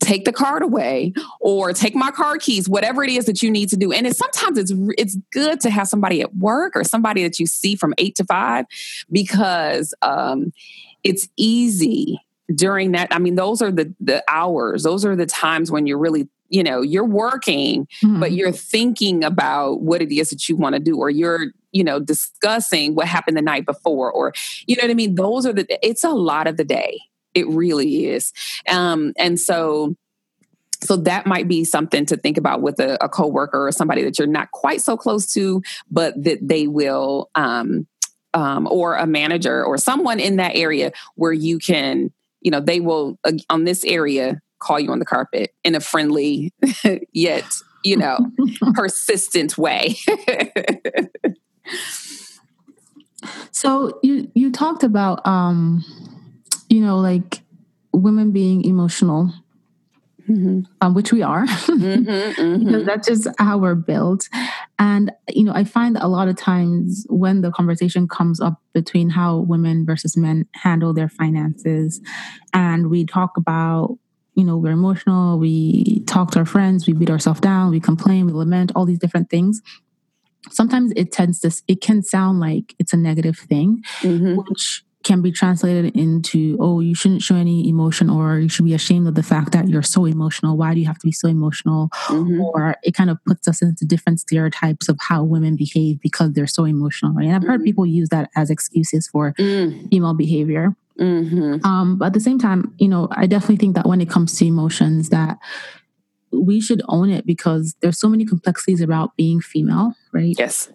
take 0.00 0.24
the 0.24 0.32
card 0.32 0.62
away 0.62 1.12
or 1.40 1.72
take 1.72 1.94
my 1.94 2.10
car 2.10 2.36
keys 2.36 2.68
whatever 2.68 3.02
it 3.02 3.10
is 3.10 3.26
that 3.26 3.42
you 3.42 3.50
need 3.50 3.68
to 3.70 3.76
do. 3.76 3.92
And 3.92 4.06
it's 4.06 4.18
sometimes 4.18 4.58
it's 4.58 4.72
it's 4.98 5.16
good 5.32 5.60
to 5.60 5.70
have 5.70 5.88
somebody 5.88 6.20
at 6.20 6.36
work 6.36 6.76
or 6.76 6.84
somebody 6.84 7.22
that 7.22 7.38
you 7.38 7.46
see 7.46 7.74
from 7.74 7.94
8 7.98 8.14
to 8.16 8.24
5 8.24 8.66
because 9.10 9.94
um, 10.02 10.52
it's 11.04 11.28
easy 11.36 12.20
during 12.54 12.92
that 12.92 13.08
i 13.10 13.18
mean 13.18 13.34
those 13.34 13.60
are 13.60 13.70
the 13.70 13.94
the 14.00 14.24
hours 14.26 14.82
those 14.82 15.04
are 15.04 15.14
the 15.14 15.26
times 15.26 15.70
when 15.70 15.86
you're 15.86 15.98
really 15.98 16.26
you 16.48 16.62
know 16.62 16.80
you're 16.80 17.04
working 17.04 17.86
mm-hmm. 18.02 18.20
but 18.20 18.32
you're 18.32 18.52
thinking 18.52 19.22
about 19.22 19.82
what 19.82 20.00
it 20.00 20.10
is 20.10 20.30
that 20.30 20.48
you 20.48 20.56
want 20.56 20.74
to 20.74 20.80
do 20.80 20.96
or 20.96 21.10
you're 21.10 21.48
you 21.72 21.84
know 21.84 22.00
discussing 22.00 22.94
what 22.94 23.06
happened 23.06 23.36
the 23.36 23.42
night 23.42 23.66
before 23.66 24.10
or 24.10 24.32
you 24.66 24.76
know 24.76 24.82
what 24.82 24.90
i 24.90 24.94
mean? 24.94 25.14
Those 25.14 25.44
are 25.46 25.52
the 25.52 25.66
it's 25.86 26.04
a 26.04 26.10
lot 26.10 26.46
of 26.46 26.56
the 26.56 26.64
day 26.64 26.98
it 27.38 27.48
really 27.48 28.06
is. 28.06 28.32
Um, 28.68 29.12
and 29.16 29.38
so 29.38 29.94
so 30.82 30.96
that 30.96 31.26
might 31.26 31.48
be 31.48 31.64
something 31.64 32.06
to 32.06 32.16
think 32.16 32.36
about 32.36 32.62
with 32.62 32.78
a, 32.78 33.02
a 33.02 33.08
coworker 33.08 33.66
or 33.66 33.72
somebody 33.72 34.04
that 34.04 34.18
you're 34.18 34.28
not 34.28 34.50
quite 34.52 34.80
so 34.80 34.96
close 34.96 35.32
to, 35.32 35.62
but 35.90 36.22
that 36.22 36.38
they 36.40 36.66
will, 36.66 37.30
um, 37.34 37.86
um, 38.34 38.68
or 38.70 38.94
a 38.94 39.06
manager 39.06 39.64
or 39.64 39.76
someone 39.76 40.20
in 40.20 40.36
that 40.36 40.54
area 40.54 40.92
where 41.16 41.32
you 41.32 41.58
can, 41.58 42.12
you 42.40 42.50
know, 42.50 42.60
they 42.60 42.78
will 42.78 43.18
uh, 43.24 43.32
on 43.50 43.64
this 43.64 43.84
area 43.84 44.40
call 44.60 44.78
you 44.78 44.92
on 44.92 44.98
the 44.98 45.04
carpet 45.04 45.52
in 45.64 45.74
a 45.74 45.80
friendly 45.80 46.52
yet, 47.12 47.44
you 47.84 47.96
know, 47.96 48.18
persistent 48.74 49.58
way. 49.58 49.96
so 53.50 53.98
you 54.02 54.30
you 54.34 54.52
talked 54.52 54.84
about 54.84 55.26
um 55.26 55.84
you 56.68 56.80
know, 56.80 56.98
like 56.98 57.42
women 57.92 58.32
being 58.32 58.64
emotional, 58.64 59.32
mm-hmm. 60.28 60.60
um, 60.80 60.94
which 60.94 61.12
we 61.12 61.22
are, 61.22 61.46
mm-hmm, 61.46 62.08
mm-hmm. 62.08 62.64
because 62.64 62.86
that's 62.86 63.08
just 63.08 63.28
how 63.38 63.58
we're 63.58 63.74
built. 63.74 64.28
And, 64.78 65.10
you 65.28 65.44
know, 65.44 65.52
I 65.54 65.64
find 65.64 65.96
a 65.96 66.08
lot 66.08 66.28
of 66.28 66.36
times 66.36 67.06
when 67.08 67.40
the 67.40 67.50
conversation 67.50 68.08
comes 68.08 68.40
up 68.40 68.62
between 68.72 69.10
how 69.10 69.38
women 69.38 69.84
versus 69.86 70.16
men 70.16 70.46
handle 70.54 70.92
their 70.92 71.08
finances, 71.08 72.00
and 72.52 72.90
we 72.90 73.04
talk 73.04 73.36
about, 73.36 73.98
you 74.34 74.44
know, 74.44 74.56
we're 74.56 74.72
emotional, 74.72 75.38
we 75.38 76.00
talk 76.06 76.30
to 76.32 76.40
our 76.40 76.46
friends, 76.46 76.86
we 76.86 76.92
beat 76.92 77.10
ourselves 77.10 77.40
down, 77.40 77.70
we 77.70 77.80
complain, 77.80 78.26
we 78.26 78.32
lament, 78.32 78.72
all 78.74 78.86
these 78.86 78.98
different 78.98 79.30
things 79.30 79.62
sometimes 80.50 80.92
it 80.96 81.12
tends 81.12 81.40
to 81.40 81.62
it 81.66 81.80
can 81.80 82.02
sound 82.02 82.40
like 82.40 82.74
it's 82.78 82.92
a 82.92 82.96
negative 82.96 83.36
thing 83.36 83.82
mm-hmm. 84.00 84.36
which 84.36 84.84
can 85.04 85.22
be 85.22 85.30
translated 85.30 85.96
into, 85.96 86.56
oh, 86.60 86.80
you 86.80 86.94
shouldn't 86.94 87.22
show 87.22 87.36
any 87.36 87.68
emotion, 87.68 88.10
or 88.10 88.38
you 88.38 88.48
should 88.48 88.64
be 88.64 88.74
ashamed 88.74 89.06
of 89.06 89.14
the 89.14 89.22
fact 89.22 89.52
that 89.52 89.68
you're 89.68 89.82
so 89.82 90.04
emotional. 90.04 90.56
Why 90.56 90.74
do 90.74 90.80
you 90.80 90.86
have 90.86 90.98
to 90.98 91.06
be 91.06 91.12
so 91.12 91.28
emotional? 91.28 91.88
Mm-hmm. 92.06 92.40
Or 92.40 92.76
it 92.82 92.94
kind 92.94 93.08
of 93.08 93.18
puts 93.24 93.46
us 93.46 93.62
into 93.62 93.84
different 93.84 94.20
stereotypes 94.20 94.88
of 94.88 94.98
how 95.00 95.22
women 95.22 95.56
behave 95.56 96.00
because 96.02 96.32
they're 96.32 96.46
so 96.46 96.64
emotional, 96.64 97.12
right? 97.12 97.26
And 97.26 97.34
I've 97.34 97.42
heard 97.42 97.60
mm-hmm. 97.60 97.64
people 97.64 97.86
use 97.86 98.08
that 98.08 98.30
as 98.36 98.50
excuses 98.50 99.08
for 99.08 99.34
mm. 99.38 99.88
female 99.88 100.14
behavior. 100.14 100.74
Mm-hmm. 100.98 101.64
Um, 101.64 101.96
but 101.96 102.06
at 102.06 102.12
the 102.12 102.20
same 102.20 102.38
time, 102.38 102.74
you 102.78 102.88
know, 102.88 103.08
I 103.12 103.26
definitely 103.26 103.56
think 103.56 103.76
that 103.76 103.86
when 103.86 104.00
it 104.00 104.10
comes 104.10 104.36
to 104.38 104.46
emotions, 104.46 105.10
that 105.10 105.38
we 106.32 106.60
should 106.60 106.82
own 106.88 107.08
it 107.10 107.24
because 107.24 107.76
there's 107.80 107.98
so 107.98 108.08
many 108.08 108.24
complexities 108.24 108.80
about 108.80 109.16
being 109.16 109.40
female, 109.40 109.94
right? 110.12 110.34
Yes. 110.36 110.70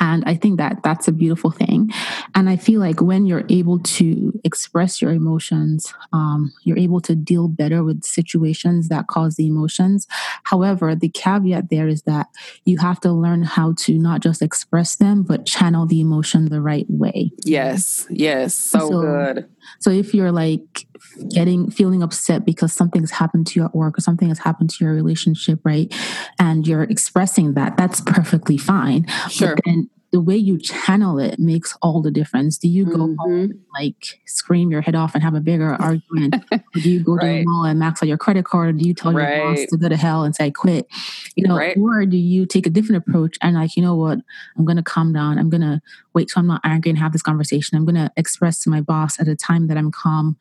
And 0.00 0.24
I 0.26 0.34
think 0.34 0.58
that 0.58 0.82
that's 0.82 1.08
a 1.08 1.12
beautiful 1.12 1.50
thing. 1.50 1.90
And 2.34 2.48
I 2.48 2.56
feel 2.56 2.80
like 2.80 3.00
when 3.00 3.26
you're 3.26 3.44
able 3.48 3.78
to 3.80 4.40
express 4.44 5.02
your 5.02 5.12
emotions, 5.12 5.92
um, 6.12 6.52
you're 6.64 6.78
able 6.78 7.00
to 7.02 7.14
deal 7.14 7.48
better 7.48 7.84
with 7.84 8.04
situations 8.04 8.88
that 8.88 9.06
cause 9.06 9.36
the 9.36 9.46
emotions. 9.46 10.06
However, 10.44 10.94
the 10.94 11.08
caveat 11.08 11.70
there 11.70 11.88
is 11.88 12.02
that 12.02 12.28
you 12.64 12.78
have 12.78 13.00
to 13.00 13.12
learn 13.12 13.42
how 13.42 13.74
to 13.78 13.98
not 13.98 14.20
just 14.20 14.42
express 14.42 14.96
them, 14.96 15.22
but 15.22 15.46
channel 15.46 15.86
the 15.86 16.00
emotion 16.00 16.46
the 16.46 16.60
right 16.60 16.86
way. 16.88 17.30
Yes, 17.44 18.06
yes. 18.10 18.54
So, 18.54 18.78
so 18.78 19.00
good. 19.00 19.48
So 19.80 19.90
if 19.90 20.14
you're 20.14 20.32
like 20.32 20.86
getting 21.32 21.70
feeling 21.70 22.02
upset 22.02 22.44
because 22.44 22.72
something's 22.72 23.10
happened 23.10 23.46
to 23.48 23.60
you 23.60 23.66
at 23.66 23.74
work 23.74 23.98
or 23.98 24.00
something 24.00 24.28
has 24.28 24.38
happened 24.38 24.70
to 24.70 24.84
your 24.84 24.94
relationship, 24.94 25.60
right? 25.64 25.92
And 26.38 26.66
you're 26.66 26.84
expressing 26.84 27.54
that, 27.54 27.76
that's 27.76 28.00
perfectly 28.00 28.56
fine. 28.56 29.06
Sure. 29.28 29.54
But 29.54 29.64
then 29.64 29.90
the 30.12 30.20
way 30.20 30.36
you 30.36 30.58
channel 30.58 31.18
it 31.18 31.38
makes 31.38 31.76
all 31.80 32.02
the 32.02 32.10
difference. 32.10 32.58
Do 32.58 32.68
you 32.68 32.84
go 32.84 32.98
mm-hmm. 32.98 33.14
home 33.16 33.60
like 33.72 34.20
scream 34.26 34.70
your 34.70 34.82
head 34.82 34.94
off 34.94 35.14
and 35.14 35.24
have 35.24 35.34
a 35.34 35.40
bigger 35.40 35.74
argument? 35.80 36.36
do 36.74 36.90
you 36.90 37.02
go 37.02 37.14
right. 37.14 37.22
to 37.22 37.38
the 37.38 37.44
mall 37.46 37.64
and 37.64 37.78
max 37.78 38.02
out 38.02 38.08
your 38.08 38.18
credit 38.18 38.44
card? 38.44 38.78
do 38.78 38.86
you 38.86 38.92
tell 38.92 39.12
right. 39.12 39.36
your 39.36 39.54
boss 39.54 39.66
to 39.70 39.76
go 39.78 39.88
to 39.88 39.96
hell 39.96 40.22
and 40.22 40.36
say 40.36 40.50
quit? 40.50 40.86
You 41.34 41.48
know, 41.48 41.56
right. 41.56 41.76
or 41.78 42.04
do 42.04 42.18
you 42.18 42.44
take 42.44 42.66
a 42.66 42.70
different 42.70 43.06
approach 43.06 43.38
and 43.40 43.54
like, 43.54 43.74
you 43.74 43.82
know 43.82 43.96
what, 43.96 44.18
I'm 44.58 44.66
gonna 44.66 44.82
calm 44.82 45.14
down. 45.14 45.38
I'm 45.38 45.48
gonna 45.48 45.80
wait 46.12 46.28
till 46.28 46.40
I'm 46.40 46.46
not 46.46 46.60
angry 46.62 46.90
and 46.90 46.98
have 46.98 47.12
this 47.12 47.22
conversation. 47.22 47.78
I'm 47.78 47.86
gonna 47.86 48.12
express 48.18 48.58
to 48.60 48.70
my 48.70 48.82
boss 48.82 49.18
at 49.18 49.28
a 49.28 49.34
time 49.34 49.66
that 49.68 49.78
I'm 49.78 49.90
calm 49.90 50.36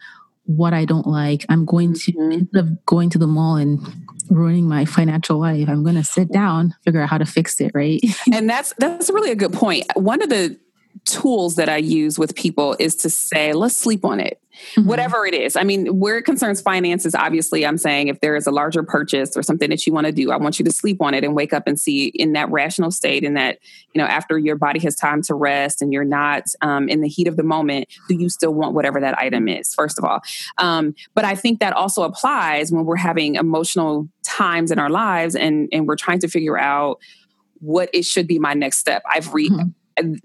what 0.57 0.73
I 0.73 0.85
don't 0.85 1.07
like. 1.07 1.45
I'm 1.49 1.65
going 1.65 1.93
to 1.93 2.11
mm-hmm. 2.11 2.31
instead 2.31 2.59
of 2.59 2.85
going 2.85 3.09
to 3.11 3.17
the 3.17 3.27
mall 3.27 3.55
and 3.55 3.79
ruining 4.29 4.67
my 4.67 4.85
financial 4.85 5.39
life, 5.39 5.67
I'm 5.67 5.83
going 5.83 5.95
to 5.95 6.03
sit 6.03 6.31
down, 6.31 6.73
figure 6.83 7.01
out 7.01 7.09
how 7.09 7.17
to 7.17 7.25
fix 7.25 7.59
it, 7.61 7.71
right? 7.73 8.01
and 8.33 8.49
that's 8.49 8.73
that's 8.77 9.09
really 9.09 9.31
a 9.31 9.35
good 9.35 9.53
point. 9.53 9.85
One 9.95 10.21
of 10.21 10.29
the 10.29 10.57
tools 11.05 11.55
that 11.55 11.69
I 11.69 11.77
use 11.77 12.19
with 12.19 12.35
people 12.35 12.75
is 12.79 12.95
to 12.97 13.09
say, 13.09 13.53
let's 13.53 13.75
sleep 13.75 14.05
on 14.05 14.19
it. 14.19 14.41
Mm-hmm. 14.75 14.87
Whatever 14.87 15.25
it 15.25 15.33
is. 15.33 15.55
I 15.55 15.63
mean, 15.63 15.99
where 15.99 16.17
it 16.17 16.23
concerns 16.23 16.61
finances, 16.61 17.15
obviously, 17.15 17.65
I'm 17.65 17.77
saying 17.77 18.09
if 18.09 18.19
there 18.19 18.35
is 18.35 18.45
a 18.45 18.51
larger 18.51 18.83
purchase 18.83 19.35
or 19.35 19.41
something 19.41 19.69
that 19.69 19.87
you 19.87 19.93
want 19.93 20.07
to 20.07 20.11
do, 20.11 20.31
I 20.31 20.37
want 20.37 20.59
you 20.59 20.65
to 20.65 20.71
sleep 20.71 21.01
on 21.01 21.13
it 21.13 21.23
and 21.23 21.35
wake 21.35 21.53
up 21.53 21.67
and 21.67 21.79
see 21.79 22.07
in 22.07 22.33
that 22.33 22.51
rational 22.51 22.91
state, 22.91 23.23
in 23.23 23.33
that, 23.35 23.59
you 23.93 24.01
know, 24.01 24.05
after 24.05 24.37
your 24.37 24.57
body 24.57 24.79
has 24.81 24.95
time 24.95 25.21
to 25.23 25.35
rest 25.35 25.81
and 25.81 25.91
you're 25.91 26.03
not 26.03 26.43
um, 26.61 26.89
in 26.89 27.01
the 27.01 27.07
heat 27.07 27.27
of 27.27 27.37
the 27.37 27.43
moment, 27.43 27.87
do 28.07 28.15
you 28.15 28.29
still 28.29 28.53
want 28.53 28.73
whatever 28.73 28.99
that 28.99 29.17
item 29.17 29.47
is, 29.47 29.73
first 29.73 29.97
of 29.97 30.03
all? 30.03 30.19
Um, 30.57 30.93
but 31.15 31.25
I 31.25 31.35
think 31.35 31.59
that 31.61 31.73
also 31.73 32.03
applies 32.03 32.71
when 32.71 32.85
we're 32.85 32.97
having 32.97 33.35
emotional 33.35 34.07
times 34.23 34.69
in 34.69 34.79
our 34.79 34.89
lives 34.89 35.35
and, 35.35 35.69
and 35.71 35.87
we're 35.87 35.95
trying 35.95 36.19
to 36.19 36.27
figure 36.27 36.59
out 36.59 36.99
what 37.59 37.89
it 37.93 38.05
should 38.05 38.27
be 38.27 38.37
my 38.37 38.53
next 38.53 38.77
step. 38.77 39.01
I've 39.09 39.33
read. 39.33 39.51
Mm-hmm 39.51 39.69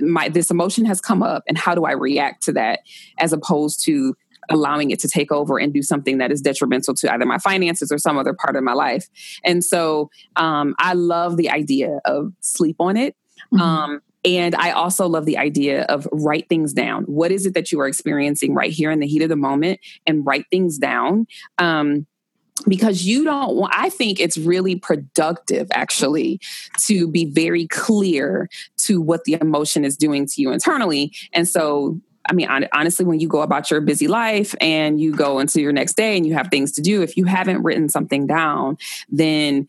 my 0.00 0.28
this 0.28 0.50
emotion 0.50 0.84
has 0.84 1.00
come 1.00 1.22
up 1.22 1.42
and 1.48 1.58
how 1.58 1.74
do 1.74 1.84
i 1.84 1.92
react 1.92 2.42
to 2.42 2.52
that 2.52 2.80
as 3.18 3.32
opposed 3.32 3.84
to 3.84 4.14
allowing 4.48 4.92
it 4.92 5.00
to 5.00 5.08
take 5.08 5.32
over 5.32 5.58
and 5.58 5.72
do 5.72 5.82
something 5.82 6.18
that 6.18 6.30
is 6.30 6.40
detrimental 6.40 6.94
to 6.94 7.12
either 7.12 7.26
my 7.26 7.38
finances 7.38 7.90
or 7.90 7.98
some 7.98 8.16
other 8.16 8.32
part 8.32 8.54
of 8.56 8.62
my 8.62 8.74
life 8.74 9.08
and 9.44 9.64
so 9.64 10.10
um, 10.36 10.74
i 10.78 10.92
love 10.92 11.36
the 11.36 11.50
idea 11.50 12.00
of 12.04 12.32
sleep 12.40 12.76
on 12.78 12.96
it 12.96 13.16
mm-hmm. 13.52 13.60
um, 13.60 14.00
and 14.24 14.56
I 14.56 14.72
also 14.72 15.06
love 15.06 15.24
the 15.24 15.38
idea 15.38 15.82
of 15.84 16.08
write 16.10 16.48
things 16.48 16.72
down. 16.72 17.04
What 17.04 17.30
is 17.30 17.46
it 17.46 17.54
that 17.54 17.70
you 17.70 17.80
are 17.80 17.86
experiencing 17.86 18.54
right 18.54 18.72
here 18.72 18.90
in 18.90 18.98
the 18.98 19.06
heat 19.06 19.22
of 19.22 19.28
the 19.28 19.36
moment 19.36 19.78
and 20.04 20.26
write 20.26 20.46
things 20.50 20.78
down? 20.78 21.28
Um, 21.58 22.08
because 22.68 23.04
you 23.04 23.24
don't 23.24 23.56
want, 23.56 23.72
I 23.76 23.90
think 23.90 24.20
it's 24.20 24.38
really 24.38 24.76
productive 24.76 25.68
actually 25.72 26.40
to 26.86 27.08
be 27.08 27.26
very 27.26 27.66
clear 27.66 28.48
to 28.78 29.00
what 29.00 29.24
the 29.24 29.36
emotion 29.40 29.84
is 29.84 29.96
doing 29.96 30.26
to 30.26 30.40
you 30.40 30.52
internally. 30.52 31.12
And 31.32 31.46
so, 31.46 32.00
I 32.28 32.32
mean, 32.32 32.48
honestly, 32.72 33.04
when 33.04 33.20
you 33.20 33.28
go 33.28 33.42
about 33.42 33.70
your 33.70 33.80
busy 33.80 34.08
life 34.08 34.54
and 34.60 35.00
you 35.00 35.14
go 35.14 35.38
into 35.38 35.60
your 35.60 35.72
next 35.72 35.96
day 35.96 36.16
and 36.16 36.26
you 36.26 36.34
have 36.34 36.48
things 36.48 36.72
to 36.72 36.82
do, 36.82 37.02
if 37.02 37.16
you 37.16 37.24
haven't 37.24 37.62
written 37.62 37.88
something 37.88 38.26
down, 38.26 38.78
then 39.08 39.68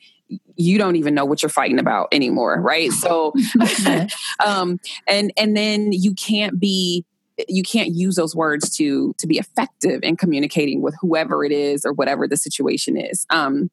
you 0.56 0.78
don't 0.78 0.96
even 0.96 1.14
know 1.14 1.24
what 1.24 1.42
you're 1.42 1.50
fighting 1.50 1.80
about 1.80 2.10
anymore 2.12 2.60
right 2.60 2.92
so 2.92 3.34
um 4.46 4.78
and 5.08 5.32
and 5.38 5.56
then 5.56 5.94
you 5.94 6.14
can't 6.14 6.60
be 6.60 7.06
you 7.48 7.64
can't 7.64 7.90
use 7.90 8.16
those 8.16 8.36
words 8.36 8.70
to 8.78 9.14
to 9.18 9.28
be 9.28 9.38
effective 9.38 10.02
in 10.04 10.18
communicating 10.18 10.82
with 10.82 10.96
whoever 11.02 11.44
it 11.44 11.52
is 11.52 11.86
or 11.86 11.94
whatever 11.94 12.28
the 12.28 12.38
situation 12.38 12.98
is 12.98 13.26
um 13.30 13.70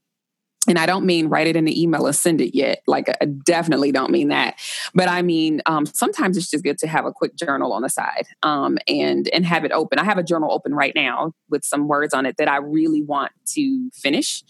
and 0.68 0.78
I 0.78 0.86
don't 0.86 1.04
mean 1.04 1.28
write 1.28 1.46
it 1.46 1.56
in 1.56 1.64
the 1.64 1.80
email 1.80 2.06
and 2.06 2.16
send 2.16 2.40
it 2.40 2.56
yet. 2.56 2.82
Like, 2.86 3.08
I 3.20 3.26
definitely 3.26 3.92
don't 3.92 4.10
mean 4.10 4.28
that. 4.28 4.58
But 4.94 5.08
I 5.08 5.22
mean, 5.22 5.60
um, 5.66 5.86
sometimes 5.86 6.36
it's 6.36 6.50
just 6.50 6.64
good 6.64 6.78
to 6.78 6.86
have 6.86 7.04
a 7.04 7.12
quick 7.12 7.36
journal 7.36 7.72
on 7.72 7.82
the 7.82 7.88
side 7.88 8.26
um, 8.42 8.78
and 8.88 9.28
and 9.28 9.44
have 9.44 9.64
it 9.64 9.72
open. 9.72 9.98
I 9.98 10.04
have 10.04 10.18
a 10.18 10.22
journal 10.22 10.52
open 10.52 10.74
right 10.74 10.94
now 10.94 11.32
with 11.50 11.64
some 11.64 11.88
words 11.88 12.14
on 12.14 12.26
it 12.26 12.36
that 12.38 12.48
I 12.48 12.56
really 12.56 13.02
want 13.02 13.32
to 13.54 13.90
finish, 13.92 14.42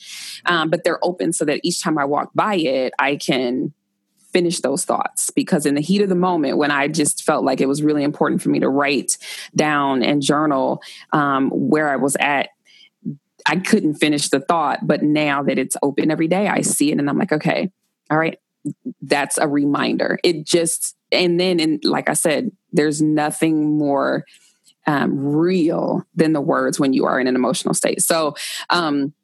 um, 0.46 0.70
but 0.70 0.84
they're 0.84 1.04
open 1.04 1.32
so 1.32 1.44
that 1.44 1.60
each 1.62 1.82
time 1.82 1.98
I 1.98 2.04
walk 2.04 2.30
by 2.34 2.56
it, 2.56 2.92
I 2.98 3.16
can 3.16 3.72
finish 4.34 4.60
those 4.60 4.84
thoughts 4.84 5.30
because 5.30 5.64
in 5.64 5.74
the 5.74 5.80
heat 5.80 6.02
of 6.02 6.10
the 6.10 6.14
moment 6.14 6.58
when 6.58 6.70
i 6.70 6.86
just 6.86 7.22
felt 7.22 7.44
like 7.44 7.60
it 7.60 7.68
was 7.68 7.82
really 7.82 8.02
important 8.02 8.42
for 8.42 8.50
me 8.50 8.58
to 8.60 8.68
write 8.68 9.16
down 9.56 10.02
and 10.02 10.20
journal 10.20 10.82
um, 11.12 11.48
where 11.50 11.88
i 11.88 11.96
was 11.96 12.16
at 12.20 12.50
i 13.46 13.56
couldn't 13.56 13.94
finish 13.94 14.28
the 14.28 14.40
thought 14.40 14.86
but 14.86 15.02
now 15.02 15.42
that 15.42 15.58
it's 15.58 15.76
open 15.82 16.10
every 16.10 16.28
day 16.28 16.48
i 16.48 16.60
see 16.60 16.90
it 16.90 16.98
and 16.98 17.08
i'm 17.08 17.18
like 17.18 17.32
okay 17.32 17.70
all 18.10 18.18
right 18.18 18.38
that's 19.02 19.38
a 19.38 19.48
reminder. 19.48 20.18
It 20.22 20.44
just 20.44 20.96
and 21.12 21.38
then 21.38 21.60
and 21.60 21.84
like 21.84 22.08
i 22.08 22.14
said 22.14 22.50
there's 22.72 23.00
nothing 23.00 23.78
more 23.78 24.24
um, 24.86 25.18
real 25.18 26.06
than 26.14 26.32
the 26.32 26.40
words 26.40 26.78
when 26.78 26.92
you 26.92 27.06
are 27.06 27.18
in 27.18 27.26
an 27.26 27.36
emotional 27.36 27.72
state. 27.72 28.02
So 28.02 28.34
um, 28.68 29.14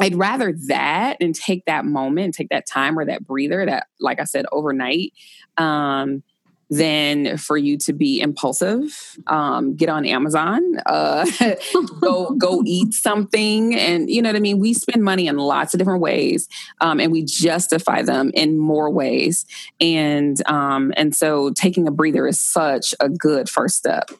I'd 0.00 0.14
rather 0.14 0.52
that 0.68 1.18
and 1.20 1.34
take 1.34 1.64
that 1.66 1.84
moment, 1.84 2.34
take 2.34 2.48
that 2.48 2.66
time 2.66 2.98
or 2.98 3.04
that 3.04 3.26
breather 3.26 3.66
that, 3.66 3.88
like 4.00 4.20
I 4.20 4.24
said, 4.24 4.46
overnight, 4.50 5.12
um, 5.58 6.22
than 6.70 7.36
for 7.36 7.58
you 7.58 7.76
to 7.76 7.92
be 7.92 8.18
impulsive. 8.18 9.18
Um, 9.26 9.76
get 9.76 9.90
on 9.90 10.06
Amazon, 10.06 10.62
uh, 10.86 11.26
go 12.00 12.30
go 12.30 12.62
eat 12.66 12.94
something, 12.94 13.74
and 13.74 14.08
you 14.08 14.22
know 14.22 14.30
what 14.30 14.36
I 14.36 14.40
mean. 14.40 14.58
We 14.58 14.72
spend 14.72 15.04
money 15.04 15.26
in 15.26 15.36
lots 15.36 15.74
of 15.74 15.78
different 15.78 16.00
ways, 16.00 16.48
um, 16.80 16.98
and 16.98 17.12
we 17.12 17.24
justify 17.24 18.00
them 18.00 18.30
in 18.32 18.58
more 18.58 18.88
ways. 18.90 19.44
And 19.80 20.40
um, 20.48 20.94
and 20.96 21.14
so, 21.14 21.50
taking 21.50 21.86
a 21.86 21.90
breather 21.90 22.26
is 22.26 22.40
such 22.40 22.94
a 23.00 23.10
good 23.10 23.50
first 23.50 23.76
step. 23.76 24.10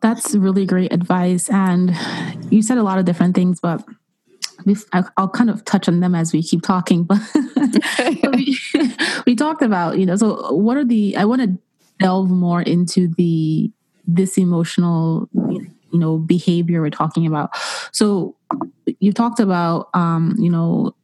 That's 0.00 0.34
really 0.34 0.66
great 0.66 0.92
advice. 0.92 1.48
And 1.50 1.96
you 2.50 2.62
said 2.62 2.78
a 2.78 2.82
lot 2.82 2.98
of 2.98 3.04
different 3.04 3.34
things, 3.34 3.60
but 3.60 3.84
I'll 5.16 5.28
kind 5.28 5.50
of 5.50 5.64
touch 5.64 5.88
on 5.88 6.00
them 6.00 6.14
as 6.14 6.32
we 6.32 6.42
keep 6.42 6.62
talking. 6.62 7.04
But 7.04 7.20
we, 8.34 8.58
we 9.26 9.34
talked 9.34 9.62
about, 9.62 9.98
you 9.98 10.06
know, 10.06 10.16
so 10.16 10.52
what 10.52 10.76
are 10.76 10.84
the, 10.84 11.16
I 11.16 11.24
want 11.24 11.42
to 11.42 11.58
delve 11.98 12.30
more 12.30 12.62
into 12.62 13.08
the, 13.16 13.70
this 14.06 14.38
emotional, 14.38 15.28
you 15.32 15.98
know, 15.98 16.18
behavior 16.18 16.80
we're 16.80 16.90
talking 16.90 17.26
about. 17.26 17.50
So 17.92 18.36
you 19.00 19.12
talked 19.12 19.40
about, 19.40 19.88
um, 19.94 20.34
you 20.38 20.50
know, 20.50 20.94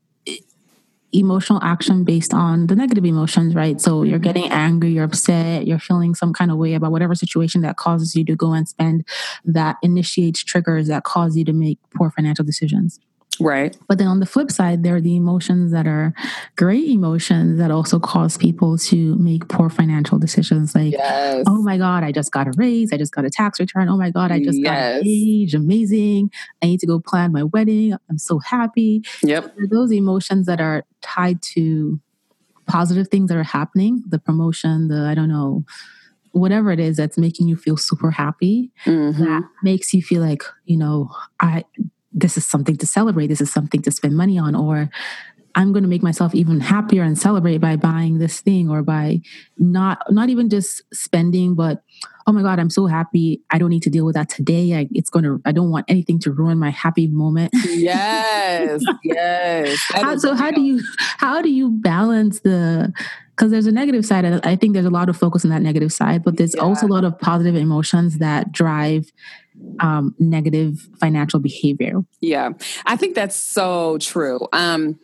emotional 1.13 1.61
action 1.63 2.05
based 2.05 2.35
on 2.35 2.67
the 2.67 2.77
negative 2.77 3.05
emotions, 3.05 3.55
right? 3.55 3.81
So 3.81 4.03
you're 4.03 4.19
getting 4.19 4.45
mm-hmm. 4.45 4.53
angry, 4.53 4.91
you're 4.91 5.05
upset, 5.05 5.67
you're 5.67 5.79
feeling 5.79 6.15
some 6.15 6.33
kind 6.33 6.51
of 6.51 6.59
way 6.59 6.75
about 6.75 6.93
whatever 6.93 7.15
situation 7.15 7.63
that 7.63 7.77
causes 7.77 8.15
you 8.15 8.25
to 8.27 8.37
go 8.37 8.53
and 8.53 8.69
spend 8.69 9.07
that 9.45 9.77
initiates 9.83 10.45
triggers 10.45 10.89
that 10.89 11.05
cause 11.05 11.37
you 11.37 11.45
to 11.45 11.53
make 11.53 11.79
poor 11.95 12.11
financial 12.11 12.45
decisions. 12.45 13.01
Right. 13.41 13.77
But 13.89 13.99
then 13.99 14.07
on 14.07 14.21
the 14.21 14.27
flip 14.27 14.51
side, 14.51 14.83
there 14.83 14.97
are 14.97 15.01
the 15.01 15.17
emotions 15.17 15.73
that 15.73 15.87
are 15.87 16.13
great 16.57 16.89
emotions 16.89 17.59
that 17.59 17.71
also 17.71 17.99
cause 17.99 18.37
people 18.37 18.79
to 18.79 19.17
make 19.17 19.49
poor 19.49 19.71
financial 19.71 20.19
decisions. 20.19 20.75
Like, 20.75 20.93
yes. 20.93 21.45
oh 21.47 21.63
my 21.63 21.79
God, 21.79 22.05
I 22.05 22.13
just 22.13 22.33
got 22.33 22.47
a 22.47 22.53
raise. 22.57 22.93
I 22.93 22.97
just 22.97 23.13
got 23.13 23.25
a 23.25 23.31
tax 23.31 23.61
return. 23.61 23.89
Oh 23.89 23.97
my 23.97 24.11
God, 24.11 24.33
I 24.33 24.43
just 24.43 24.59
yes. 24.59 24.65
got 24.65 24.99
engaged. 24.99 25.55
Amazing. 25.55 26.31
I 26.63 26.67
need 26.67 26.81
to 26.81 26.87
go 26.87 27.01
plan 27.01 27.33
my 27.33 27.45
wedding. 27.45 27.95
I'm 28.11 28.19
so 28.19 28.39
happy. 28.39 29.03
Yep. 29.23 29.55
Those 29.71 29.93
emotions 29.93 30.47
that 30.47 30.61
are 30.61 30.85
tied 31.01 31.43
to 31.55 32.01
positive 32.67 33.09
things 33.09 33.29
that 33.29 33.39
are 33.39 33.43
happening, 33.43 34.03
the 34.07 34.19
promotion, 34.19 34.89
the, 34.89 35.07
I 35.07 35.15
don't 35.15 35.29
know, 35.29 35.65
whatever 36.33 36.71
it 36.71 36.79
is 36.79 36.97
that's 36.97 37.19
making 37.19 37.49
you 37.49 37.57
feel 37.57 37.77
super 37.77 38.11
happy, 38.11 38.71
mm-hmm. 38.85 39.25
that 39.25 39.43
makes 39.63 39.95
you 39.95 40.03
feel 40.03 40.23
like, 40.23 40.43
you 40.67 40.77
know, 40.77 41.11
I 41.41 41.65
this 42.21 42.37
is 42.37 42.47
something 42.47 42.77
to 42.77 42.87
celebrate, 42.87 43.29
this 43.29 43.41
is 43.41 43.53
something 43.53 43.83
to 43.83 43.91
spend 43.91 44.17
money 44.17 44.39
on, 44.39 44.55
or 44.55 44.91
I'm 45.59 45.73
going 45.73 45.83
to 45.83 45.89
make 45.89 46.05
myself 46.05 46.35
even 46.37 46.61
happier 46.61 47.03
and 47.03 47.19
celebrate 47.19 47.59
by 47.59 47.75
buying 47.75 48.19
this 48.19 48.41
thing 48.41 48.71
or 48.71 48.83
by 48.83 49.21
not 49.59 49.99
not 50.09 50.29
even 50.29 50.49
just 50.49 50.83
spending 50.95 51.57
but 51.57 51.83
oh 52.29 52.33
my 52.33 52.43
god 52.43 52.61
I'm 52.61 52.71
so 52.71 52.87
happy. 52.87 53.43
I 53.51 53.59
don't 53.59 53.71
need 53.71 53.83
to 53.83 53.91
deal 53.91 54.05
with 54.05 54.15
that 54.15 54.29
today. 54.29 54.75
I, 54.75 54.89
it's 54.93 55.11
going 55.11 55.25
to 55.25 55.43
I 55.45 55.51
don't 55.51 55.71
want 55.71 55.87
anything 55.89 56.21
to 56.21 56.31
ruin 56.31 56.59
my 56.59 56.71
happy 56.71 57.09
moment. 57.09 57.53
Yes 57.65 58.83
yes 59.05 59.81
how, 59.91 60.17
so 60.17 60.35
how 60.35 60.53
do 60.53 60.61
you 60.61 60.81
how 61.17 61.43
do 61.43 61.51
you 61.51 61.71
balance 61.71 62.41
the 62.41 62.93
because 63.31 63.51
there's 63.51 63.67
a 63.67 63.73
negative 63.73 64.07
side 64.07 64.25
I 64.47 64.55
think 64.55 64.75
there's 64.75 64.87
a 64.87 64.91
lot 64.91 65.09
of 65.09 65.17
focus 65.17 65.45
on 65.45 65.51
that 65.51 65.63
negative 65.63 65.93
side 65.93 66.23
but 66.23 66.37
there's 66.37 66.55
yeah. 66.55 66.63
also 66.63 66.87
a 66.87 66.89
lot 66.89 67.05
of 67.05 67.19
positive 67.19 67.57
emotions 67.57 68.19
that 68.19 68.53
drive 68.53 69.11
um, 69.81 70.15
negative 70.19 70.89
financial 71.01 71.41
behavior. 71.41 72.01
Yeah, 72.21 72.51
I 72.87 72.97
think 72.97 73.15
that's 73.15 73.37
so 73.37 73.99
true. 73.99 74.41
Um, 74.53 74.99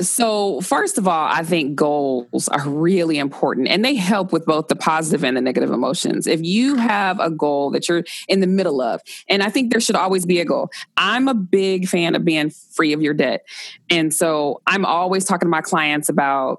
so, 0.00 0.60
first 0.60 0.98
of 0.98 1.08
all, 1.08 1.28
I 1.28 1.42
think 1.42 1.74
goals 1.74 2.48
are 2.48 2.68
really 2.68 3.18
important 3.18 3.68
and 3.68 3.84
they 3.84 3.94
help 3.94 4.32
with 4.32 4.44
both 4.44 4.68
the 4.68 4.76
positive 4.76 5.24
and 5.24 5.36
the 5.36 5.40
negative 5.40 5.70
emotions. 5.70 6.26
If 6.26 6.42
you 6.42 6.76
have 6.76 7.18
a 7.20 7.30
goal 7.30 7.70
that 7.70 7.88
you're 7.88 8.04
in 8.28 8.40
the 8.40 8.46
middle 8.46 8.80
of, 8.80 9.00
and 9.28 9.42
I 9.42 9.50
think 9.50 9.70
there 9.72 9.80
should 9.80 9.96
always 9.96 10.26
be 10.26 10.40
a 10.40 10.44
goal. 10.44 10.70
I'm 10.96 11.28
a 11.28 11.34
big 11.34 11.88
fan 11.88 12.14
of 12.14 12.24
being 12.24 12.50
free 12.50 12.92
of 12.92 13.02
your 13.02 13.14
debt. 13.14 13.46
And 13.90 14.12
so 14.12 14.60
I'm 14.66 14.84
always 14.84 15.24
talking 15.24 15.46
to 15.46 15.50
my 15.50 15.62
clients 15.62 16.08
about 16.08 16.58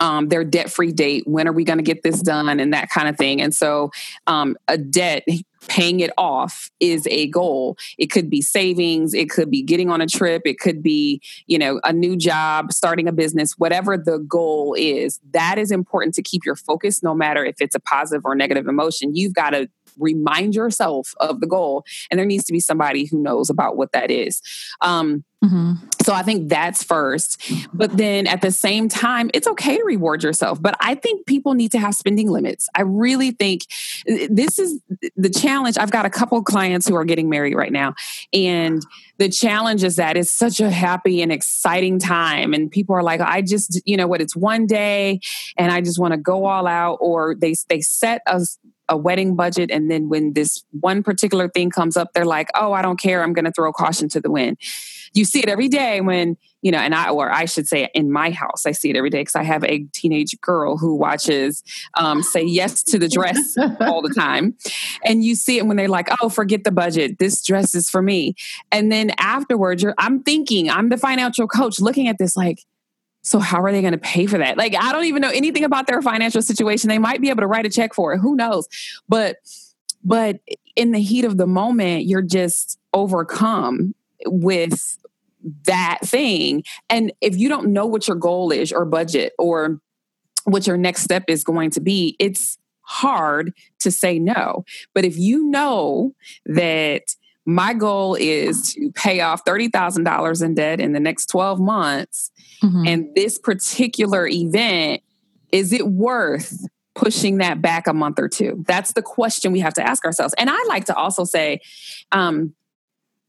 um, 0.00 0.28
their 0.28 0.44
debt 0.44 0.70
free 0.70 0.92
date. 0.92 1.24
When 1.26 1.46
are 1.48 1.52
we 1.52 1.64
going 1.64 1.78
to 1.78 1.84
get 1.84 2.02
this 2.02 2.20
done? 2.20 2.48
And 2.60 2.72
that 2.72 2.90
kind 2.90 3.08
of 3.08 3.16
thing. 3.16 3.40
And 3.40 3.54
so, 3.54 3.90
um, 4.26 4.56
a 4.68 4.76
debt, 4.76 5.24
paying 5.68 6.00
it 6.00 6.10
off 6.16 6.70
is 6.80 7.06
a 7.10 7.28
goal. 7.28 7.76
It 7.98 8.10
could 8.10 8.30
be 8.30 8.40
savings, 8.40 9.14
it 9.14 9.30
could 9.30 9.50
be 9.50 9.62
getting 9.62 9.90
on 9.90 10.00
a 10.00 10.06
trip, 10.06 10.42
it 10.44 10.58
could 10.58 10.82
be, 10.82 11.20
you 11.46 11.58
know, 11.58 11.80
a 11.84 11.92
new 11.92 12.16
job, 12.16 12.72
starting 12.72 13.08
a 13.08 13.12
business, 13.12 13.54
whatever 13.58 13.96
the 13.96 14.18
goal 14.18 14.74
is. 14.78 15.20
That 15.32 15.58
is 15.58 15.70
important 15.70 16.14
to 16.14 16.22
keep 16.22 16.44
your 16.44 16.56
focus 16.56 17.02
no 17.02 17.14
matter 17.14 17.44
if 17.44 17.56
it's 17.60 17.74
a 17.74 17.80
positive 17.80 18.24
or 18.24 18.34
negative 18.34 18.66
emotion. 18.66 19.14
You've 19.14 19.34
got 19.34 19.50
to 19.50 19.68
remind 19.98 20.54
yourself 20.54 21.14
of 21.18 21.40
the 21.40 21.46
goal 21.46 21.84
and 22.10 22.18
there 22.18 22.26
needs 22.26 22.44
to 22.44 22.52
be 22.52 22.60
somebody 22.60 23.06
who 23.06 23.20
knows 23.20 23.50
about 23.50 23.76
what 23.76 23.92
that 23.92 24.10
is. 24.10 24.40
Um, 24.80 25.24
mm-hmm. 25.44 25.74
so 26.02 26.12
i 26.12 26.22
think 26.22 26.48
that's 26.48 26.82
first. 26.82 27.40
But 27.72 27.96
then 27.96 28.26
at 28.26 28.40
the 28.40 28.50
same 28.50 28.88
time 28.88 29.30
it's 29.34 29.46
okay 29.46 29.76
to 29.76 29.84
reward 29.84 30.22
yourself 30.22 30.60
but 30.60 30.76
i 30.80 30.94
think 30.94 31.26
people 31.26 31.54
need 31.54 31.72
to 31.72 31.78
have 31.78 31.94
spending 31.94 32.30
limits. 32.30 32.68
I 32.74 32.82
really 32.82 33.30
think 33.30 33.62
this 34.28 34.58
is 34.58 34.80
the 35.16 35.30
challenge. 35.30 35.78
I've 35.78 35.90
got 35.90 36.06
a 36.06 36.10
couple 36.10 36.42
clients 36.42 36.88
who 36.88 36.94
are 36.94 37.04
getting 37.04 37.28
married 37.28 37.54
right 37.54 37.72
now 37.72 37.94
and 38.32 38.82
the 39.18 39.28
challenge 39.28 39.84
is 39.84 39.96
that 39.96 40.16
it's 40.16 40.32
such 40.32 40.60
a 40.60 40.70
happy 40.70 41.22
and 41.22 41.30
exciting 41.30 41.98
time 41.98 42.52
and 42.52 42.70
people 42.70 42.94
are 42.94 43.02
like 43.02 43.20
i 43.20 43.40
just 43.40 43.80
you 43.84 43.96
know 43.96 44.06
what 44.06 44.20
it's 44.20 44.36
one 44.36 44.66
day 44.66 45.20
and 45.56 45.72
i 45.72 45.80
just 45.80 45.98
want 45.98 46.12
to 46.12 46.18
go 46.18 46.46
all 46.46 46.66
out 46.66 46.98
or 47.00 47.34
they 47.34 47.54
they 47.68 47.80
set 47.80 48.22
a 48.26 48.40
a 48.88 48.96
wedding 48.96 49.34
budget 49.34 49.70
and 49.70 49.90
then 49.90 50.08
when 50.08 50.32
this 50.34 50.64
one 50.80 51.02
particular 51.02 51.48
thing 51.48 51.70
comes 51.70 51.96
up 51.96 52.12
they're 52.12 52.24
like 52.24 52.48
oh 52.54 52.72
i 52.72 52.82
don't 52.82 53.00
care. 53.00 53.22
I'm 53.22 53.32
going 53.32 53.44
to 53.44 53.52
throw 53.52 53.72
caution 53.72 54.08
to 54.10 54.20
the 54.20 54.30
wind. 54.30 54.58
You 55.14 55.24
see 55.24 55.40
it 55.40 55.48
every 55.48 55.68
day 55.68 56.00
when 56.00 56.36
you 56.62 56.70
know 56.70 56.78
and 56.78 56.94
i 56.94 57.10
or 57.10 57.30
i 57.30 57.44
should 57.44 57.68
say 57.68 57.88
in 57.94 58.10
my 58.10 58.30
house 58.30 58.64
i 58.66 58.72
see 58.72 58.90
it 58.90 58.96
every 58.96 59.10
day 59.10 59.20
because 59.20 59.36
i 59.36 59.42
have 59.42 59.62
a 59.64 59.84
teenage 59.92 60.34
girl 60.40 60.78
who 60.78 60.94
watches 60.94 61.62
um, 61.98 62.22
say 62.22 62.42
yes 62.42 62.82
to 62.84 62.98
the 62.98 63.08
dress 63.08 63.56
all 63.80 64.02
the 64.02 64.14
time. 64.14 64.54
And 65.04 65.22
you 65.22 65.34
see 65.34 65.58
it 65.58 65.66
when 65.66 65.76
they're 65.76 65.88
like 65.88 66.08
oh 66.20 66.28
forget 66.28 66.64
the 66.64 66.72
budget. 66.72 67.18
This 67.18 67.42
dress 67.42 67.74
is 67.74 67.90
for 67.90 68.02
me. 68.02 68.34
And 68.72 68.90
then 68.90 69.12
afterwards 69.18 69.84
i'm 69.98 70.22
thinking 70.22 70.70
i'm 70.70 70.88
the 70.88 70.98
financial 70.98 71.46
coach 71.46 71.80
looking 71.80 72.08
at 72.08 72.18
this 72.18 72.36
like 72.36 72.60
so 73.24 73.38
how 73.38 73.62
are 73.62 73.72
they 73.72 73.80
going 73.80 73.92
to 73.92 73.98
pay 73.98 74.26
for 74.26 74.38
that? 74.38 74.56
Like 74.56 74.76
I 74.76 74.92
don't 74.92 75.06
even 75.06 75.22
know 75.22 75.30
anything 75.30 75.64
about 75.64 75.86
their 75.86 76.00
financial 76.02 76.42
situation. 76.42 76.88
They 76.88 76.98
might 76.98 77.20
be 77.20 77.30
able 77.30 77.40
to 77.40 77.46
write 77.46 77.66
a 77.66 77.70
check 77.70 77.94
for 77.94 78.12
it. 78.12 78.18
Who 78.18 78.36
knows? 78.36 78.68
But 79.08 79.36
but 80.04 80.40
in 80.76 80.92
the 80.92 81.00
heat 81.00 81.24
of 81.24 81.38
the 81.38 81.46
moment, 81.46 82.04
you're 82.04 82.22
just 82.22 82.78
overcome 82.92 83.94
with 84.26 84.98
that 85.64 85.98
thing. 86.02 86.64
And 86.90 87.12
if 87.20 87.36
you 87.36 87.48
don't 87.48 87.72
know 87.72 87.86
what 87.86 88.06
your 88.06 88.16
goal 88.16 88.52
is 88.52 88.72
or 88.72 88.84
budget 88.84 89.32
or 89.38 89.80
what 90.44 90.66
your 90.66 90.76
next 90.76 91.02
step 91.02 91.24
is 91.28 91.42
going 91.42 91.70
to 91.70 91.80
be, 91.80 92.16
it's 92.18 92.58
hard 92.82 93.54
to 93.80 93.90
say 93.90 94.18
no. 94.18 94.64
But 94.94 95.04
if 95.06 95.16
you 95.16 95.46
know 95.46 96.14
that 96.44 97.14
my 97.46 97.74
goal 97.74 98.14
is 98.14 98.74
to 98.74 98.90
pay 98.92 99.20
off 99.20 99.44
$30,000 99.44 100.42
in 100.42 100.54
debt 100.54 100.80
in 100.80 100.92
the 100.92 101.00
next 101.00 101.26
12 101.26 101.60
months, 101.60 102.30
Mm-hmm. 102.62 102.86
And 102.86 103.14
this 103.14 103.38
particular 103.38 104.26
event, 104.26 105.02
is 105.52 105.72
it 105.72 105.88
worth 105.88 106.66
pushing 106.94 107.38
that 107.38 107.60
back 107.60 107.86
a 107.86 107.92
month 107.92 108.18
or 108.18 108.28
two? 108.28 108.64
That's 108.66 108.92
the 108.92 109.02
question 109.02 109.52
we 109.52 109.60
have 109.60 109.74
to 109.74 109.86
ask 109.86 110.04
ourselves. 110.04 110.34
And 110.38 110.48
I 110.50 110.58
like 110.68 110.84
to 110.86 110.94
also 110.94 111.24
say, 111.24 111.60
um, 112.12 112.54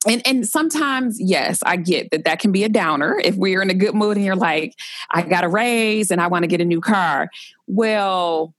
and 0.08 0.22
and 0.26 0.48
sometimes 0.48 1.20
yes 1.20 1.60
i 1.66 1.76
get 1.76 2.12
that 2.12 2.26
that 2.26 2.40
can 2.40 2.52
be 2.52 2.64
a 2.64 2.70
downer 2.70 3.20
if 3.24 3.36
we're 3.36 3.62
in 3.62 3.70
a 3.70 3.74
good 3.74 3.96
mood 3.96 4.18
and 4.18 4.26
you're 4.26 4.36
like 4.36 4.74
i 5.12 5.22
got 5.22 5.44
a 5.44 5.48
raise 5.48 6.12
and 6.12 6.22
i 6.22 6.28
want 6.28 6.44
to 6.44 6.48
get 6.48 6.62
a 6.62 6.66
new 6.66 6.80
car 6.80 7.30
well 7.68 8.54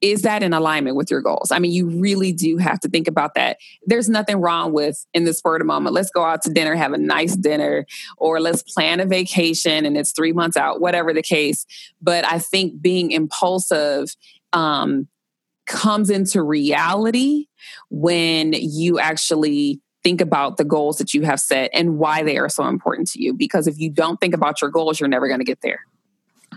is 0.00 0.22
that 0.22 0.42
in 0.42 0.52
alignment 0.52 0.96
with 0.96 1.10
your 1.10 1.22
goals? 1.22 1.50
I 1.50 1.58
mean, 1.58 1.72
you 1.72 1.88
really 1.88 2.32
do 2.32 2.58
have 2.58 2.80
to 2.80 2.88
think 2.88 3.08
about 3.08 3.34
that. 3.34 3.58
There's 3.86 4.08
nothing 4.08 4.36
wrong 4.36 4.72
with 4.72 5.06
in 5.14 5.24
the 5.24 5.32
spur 5.32 5.56
of 5.56 5.60
the 5.60 5.64
moment, 5.64 5.94
let's 5.94 6.10
go 6.10 6.22
out 6.22 6.42
to 6.42 6.50
dinner, 6.50 6.74
have 6.74 6.92
a 6.92 6.98
nice 6.98 7.34
dinner, 7.36 7.86
or 8.18 8.40
let's 8.40 8.62
plan 8.62 9.00
a 9.00 9.06
vacation 9.06 9.86
and 9.86 9.96
it's 9.96 10.12
three 10.12 10.32
months 10.32 10.56
out, 10.56 10.80
whatever 10.80 11.12
the 11.12 11.22
case. 11.22 11.66
But 12.02 12.26
I 12.26 12.38
think 12.38 12.80
being 12.80 13.10
impulsive 13.10 14.14
um, 14.52 15.08
comes 15.66 16.10
into 16.10 16.42
reality 16.42 17.46
when 17.90 18.52
you 18.52 18.98
actually 18.98 19.80
think 20.02 20.20
about 20.20 20.56
the 20.56 20.64
goals 20.64 20.98
that 20.98 21.14
you 21.14 21.22
have 21.22 21.40
set 21.40 21.70
and 21.72 21.98
why 21.98 22.22
they 22.22 22.38
are 22.38 22.48
so 22.48 22.64
important 22.68 23.08
to 23.08 23.20
you. 23.20 23.32
Because 23.32 23.66
if 23.66 23.78
you 23.78 23.90
don't 23.90 24.20
think 24.20 24.34
about 24.34 24.60
your 24.60 24.70
goals, 24.70 25.00
you're 25.00 25.08
never 25.08 25.26
going 25.26 25.40
to 25.40 25.44
get 25.44 25.62
there. 25.62 25.80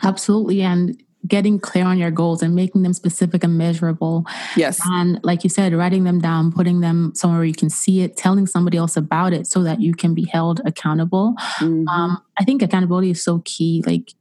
Absolutely. 0.03 0.61
And 0.61 1.01
getting 1.27 1.59
clear 1.59 1.85
on 1.85 1.97
your 1.97 2.11
goals 2.11 2.41
and 2.41 2.55
making 2.55 2.83
them 2.83 2.93
specific 2.93 3.43
and 3.43 3.57
measurable. 3.57 4.25
Yes. 4.55 4.79
And 4.85 5.19
like 5.23 5.43
you 5.43 5.49
said, 5.49 5.73
writing 5.73 6.03
them 6.03 6.19
down, 6.19 6.51
putting 6.51 6.79
them 6.79 7.11
somewhere 7.13 7.43
you 7.43 7.53
can 7.53 7.69
see 7.69 8.01
it, 8.01 8.15
telling 8.15 8.47
somebody 8.47 8.77
else 8.77 8.95
about 8.95 9.33
it 9.33 9.45
so 9.45 9.63
that 9.63 9.81
you 9.81 9.93
can 9.93 10.13
be 10.13 10.25
held 10.25 10.61
accountable. 10.65 11.35
Mm-hmm. 11.59 11.87
Um, 11.87 12.21
I 12.37 12.45
think 12.45 12.61
accountability 12.61 13.11
is 13.11 13.23
so 13.23 13.41
key. 13.45 13.83
Like, 13.85 14.13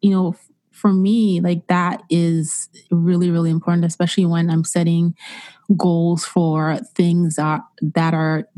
you 0.00 0.10
know, 0.10 0.36
for 0.70 0.92
me, 0.92 1.40
like 1.40 1.66
that 1.66 2.02
is 2.08 2.68
really, 2.90 3.30
really 3.30 3.50
important, 3.50 3.84
especially 3.84 4.26
when 4.26 4.48
I'm 4.48 4.64
setting 4.64 5.14
goals 5.76 6.24
for 6.24 6.78
things 6.94 7.36
that, 7.36 7.62
that 7.94 8.14
are 8.14 8.48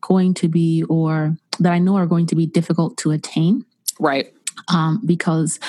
going 0.00 0.34
to 0.34 0.48
be 0.48 0.82
or 0.84 1.36
that 1.60 1.72
I 1.72 1.78
know 1.78 1.96
are 1.96 2.06
going 2.06 2.26
to 2.26 2.34
be 2.34 2.46
difficult 2.46 2.96
to 2.98 3.10
attain. 3.10 3.64
Right. 4.00 4.32
Um, 4.68 5.02
because 5.04 5.60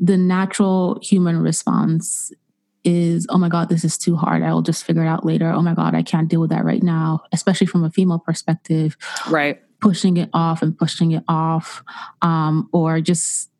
the 0.00 0.16
natural 0.16 0.98
human 1.02 1.38
response 1.38 2.32
is, 2.82 3.26
oh 3.28 3.38
my 3.38 3.50
God, 3.50 3.68
this 3.68 3.84
is 3.84 3.98
too 3.98 4.16
hard. 4.16 4.42
I'll 4.42 4.62
just 4.62 4.84
figure 4.84 5.04
it 5.04 5.08
out 5.08 5.24
later. 5.24 5.50
Oh 5.50 5.60
my 5.60 5.74
God, 5.74 5.94
I 5.94 6.02
can't 6.02 6.28
deal 6.28 6.40
with 6.40 6.50
that 6.50 6.64
right 6.64 6.82
now, 6.82 7.22
especially 7.32 7.66
from 7.66 7.84
a 7.84 7.90
female 7.90 8.18
perspective. 8.18 8.96
Right. 9.28 9.60
Pushing 9.80 10.16
it 10.16 10.30
off 10.32 10.62
and 10.62 10.76
pushing 10.76 11.12
it 11.12 11.22
off. 11.28 11.82
Um, 12.22 12.68
or 12.72 13.00
just 13.02 13.50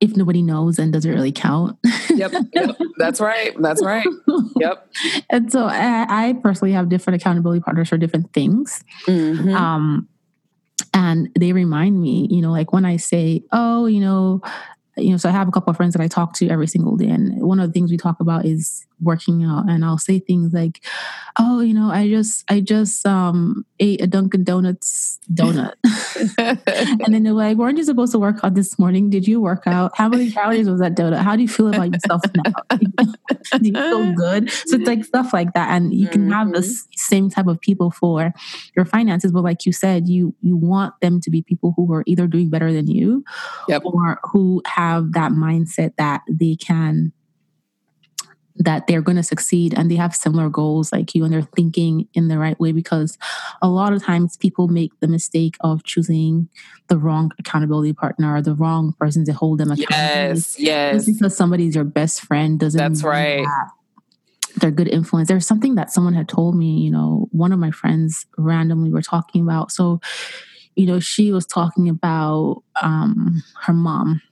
if 0.00 0.14
nobody 0.14 0.42
knows, 0.42 0.76
then 0.76 0.90
does 0.90 1.06
it 1.06 1.10
really 1.10 1.32
count? 1.32 1.78
yep, 2.10 2.32
yep. 2.52 2.76
That's 2.98 3.20
right. 3.20 3.54
That's 3.60 3.82
right. 3.82 4.06
Yep. 4.58 4.90
and 5.28 5.52
so 5.52 5.66
I, 5.66 6.06
I, 6.08 6.32
personally 6.42 6.72
have 6.72 6.88
different 6.88 7.20
accountability 7.20 7.60
partners 7.60 7.90
for 7.90 7.98
different 7.98 8.32
things. 8.32 8.82
Mm-hmm. 9.06 9.54
Um, 9.54 10.08
and 10.94 11.28
they 11.38 11.52
remind 11.52 12.00
me, 12.00 12.26
you 12.30 12.40
know, 12.40 12.52
like 12.52 12.72
when 12.72 12.86
I 12.86 12.96
say, 12.96 13.42
oh, 13.52 13.84
you 13.84 14.00
know, 14.00 14.40
you 14.96 15.10
know, 15.10 15.16
so 15.16 15.28
I 15.28 15.32
have 15.32 15.48
a 15.48 15.50
couple 15.50 15.70
of 15.70 15.76
friends 15.76 15.94
that 15.94 16.02
I 16.02 16.08
talk 16.08 16.32
to 16.34 16.48
every 16.48 16.66
single 16.66 16.96
day. 16.96 17.08
And 17.08 17.40
one 17.42 17.60
of 17.60 17.68
the 17.68 17.72
things 17.72 17.90
we 17.90 17.96
talk 17.96 18.18
about 18.20 18.46
is 18.46 18.86
working 19.00 19.44
out. 19.44 19.68
And 19.68 19.84
I'll 19.84 19.98
say 19.98 20.18
things 20.18 20.54
like, 20.54 20.82
oh, 21.38 21.60
you 21.60 21.74
know, 21.74 21.90
I 21.90 22.08
just, 22.08 22.50
I 22.50 22.60
just 22.60 23.04
um, 23.06 23.66
ate 23.78 24.00
a 24.00 24.06
Dunkin' 24.06 24.44
Donuts 24.44 25.18
donut. 25.30 25.74
and 26.38 27.14
then 27.14 27.24
they're 27.24 27.34
like, 27.34 27.58
weren't 27.58 27.76
you 27.76 27.84
supposed 27.84 28.12
to 28.12 28.18
work 28.18 28.38
out 28.42 28.54
this 28.54 28.78
morning? 28.78 29.10
Did 29.10 29.28
you 29.28 29.40
work 29.40 29.66
out? 29.66 29.92
How 29.94 30.08
many 30.08 30.30
calories 30.30 30.68
was 30.68 30.80
that 30.80 30.94
donut? 30.94 31.18
How 31.18 31.36
do 31.36 31.42
you 31.42 31.48
feel 31.48 31.68
about 31.68 31.92
yourself 31.92 32.22
now? 32.34 32.52
do 33.58 33.68
you 33.68 33.74
feel 33.74 34.12
good? 34.14 34.50
So 34.50 34.76
it's 34.76 34.86
like 34.86 35.04
stuff 35.04 35.34
like 35.34 35.52
that. 35.52 35.70
And 35.70 35.92
you 35.92 36.08
can 36.08 36.22
mm-hmm. 36.22 36.32
have 36.32 36.52
the 36.52 36.60
mm-hmm. 36.60 36.92
same 36.96 37.28
type 37.28 37.48
of 37.48 37.60
people 37.60 37.90
for 37.90 38.32
your 38.74 38.86
finances. 38.86 39.30
But 39.30 39.44
like 39.44 39.66
you 39.66 39.72
said, 39.72 40.08
you, 40.08 40.34
you 40.40 40.56
want 40.56 40.94
them 41.02 41.20
to 41.20 41.30
be 41.30 41.42
people 41.42 41.74
who 41.76 41.92
are 41.92 42.02
either 42.06 42.26
doing 42.26 42.48
better 42.48 42.72
than 42.72 42.86
you 42.86 43.24
yep. 43.68 43.82
or 43.84 44.20
who 44.24 44.62
have 44.66 44.85
have 44.86 45.12
that 45.12 45.32
mindset 45.32 45.92
that 45.98 46.22
they 46.28 46.56
can 46.56 47.12
that 48.58 48.86
they're 48.86 49.02
going 49.02 49.16
to 49.16 49.22
succeed 49.22 49.74
and 49.76 49.90
they 49.90 49.96
have 49.96 50.14
similar 50.14 50.48
goals 50.48 50.92
like 50.92 51.14
you 51.14 51.24
and 51.24 51.32
they're 51.32 51.42
thinking 51.42 52.08
in 52.14 52.28
the 52.28 52.38
right 52.38 52.58
way 52.58 52.72
because 52.72 53.18
a 53.60 53.68
lot 53.68 53.92
of 53.92 54.02
times 54.02 54.36
people 54.36 54.68
make 54.68 54.98
the 55.00 55.08
mistake 55.08 55.56
of 55.60 55.84
choosing 55.84 56.48
the 56.88 56.96
wrong 56.96 57.30
accountability 57.38 57.92
partner 57.92 58.34
or 58.34 58.42
the 58.42 58.54
wrong 58.54 58.94
person 58.98 59.24
to 59.24 59.32
hold 59.32 59.58
them 59.58 59.70
accountable. 59.70 59.90
Yes, 59.90 60.58
yes. 60.58 60.94
Just 61.04 61.18
because 61.18 61.36
somebody's 61.36 61.74
your 61.74 61.84
best 61.84 62.22
friend 62.22 62.58
doesn't 62.58 62.78
That's 62.78 63.02
right. 63.02 63.44
That 63.44 63.70
they're 64.58 64.70
good 64.70 64.88
influence. 64.88 65.28
There's 65.28 65.46
something 65.46 65.74
that 65.74 65.92
someone 65.92 66.14
had 66.14 66.28
told 66.28 66.56
me, 66.56 66.78
you 66.78 66.90
know, 66.90 67.28
one 67.30 67.52
of 67.52 67.58
my 67.58 67.70
friends 67.70 68.24
randomly 68.38 68.90
were 68.90 69.02
talking 69.02 69.42
about. 69.42 69.70
So, 69.70 70.00
you 70.76 70.86
know, 70.86 70.98
she 70.98 71.30
was 71.30 71.44
talking 71.44 71.90
about 71.90 72.62
um, 72.82 73.42
her 73.62 73.74
mom 73.74 74.22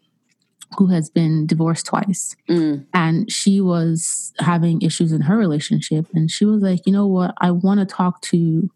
who 0.77 0.87
has 0.89 1.11
been 1.11 1.47
divorced 1.47 1.87
twice. 1.87 2.37
Mm. 2.49 2.87
And 2.93 3.31
she 3.31 3.61
was 3.61 4.33
having 4.39 4.83
issues 4.83 5.13
in 5.13 5.23
her 5.23 5.37
relationship. 5.37 6.07
And 6.15 6.31
she 6.31 6.45
was 6.45 6.63
like, 6.63 6.81
you 6.87 6.93
know 6.93 7.07
what? 7.07 7.35
I 7.41 7.51
want 7.51 7.81
to 7.81 7.87
talk 7.87 8.21
to 8.23 8.71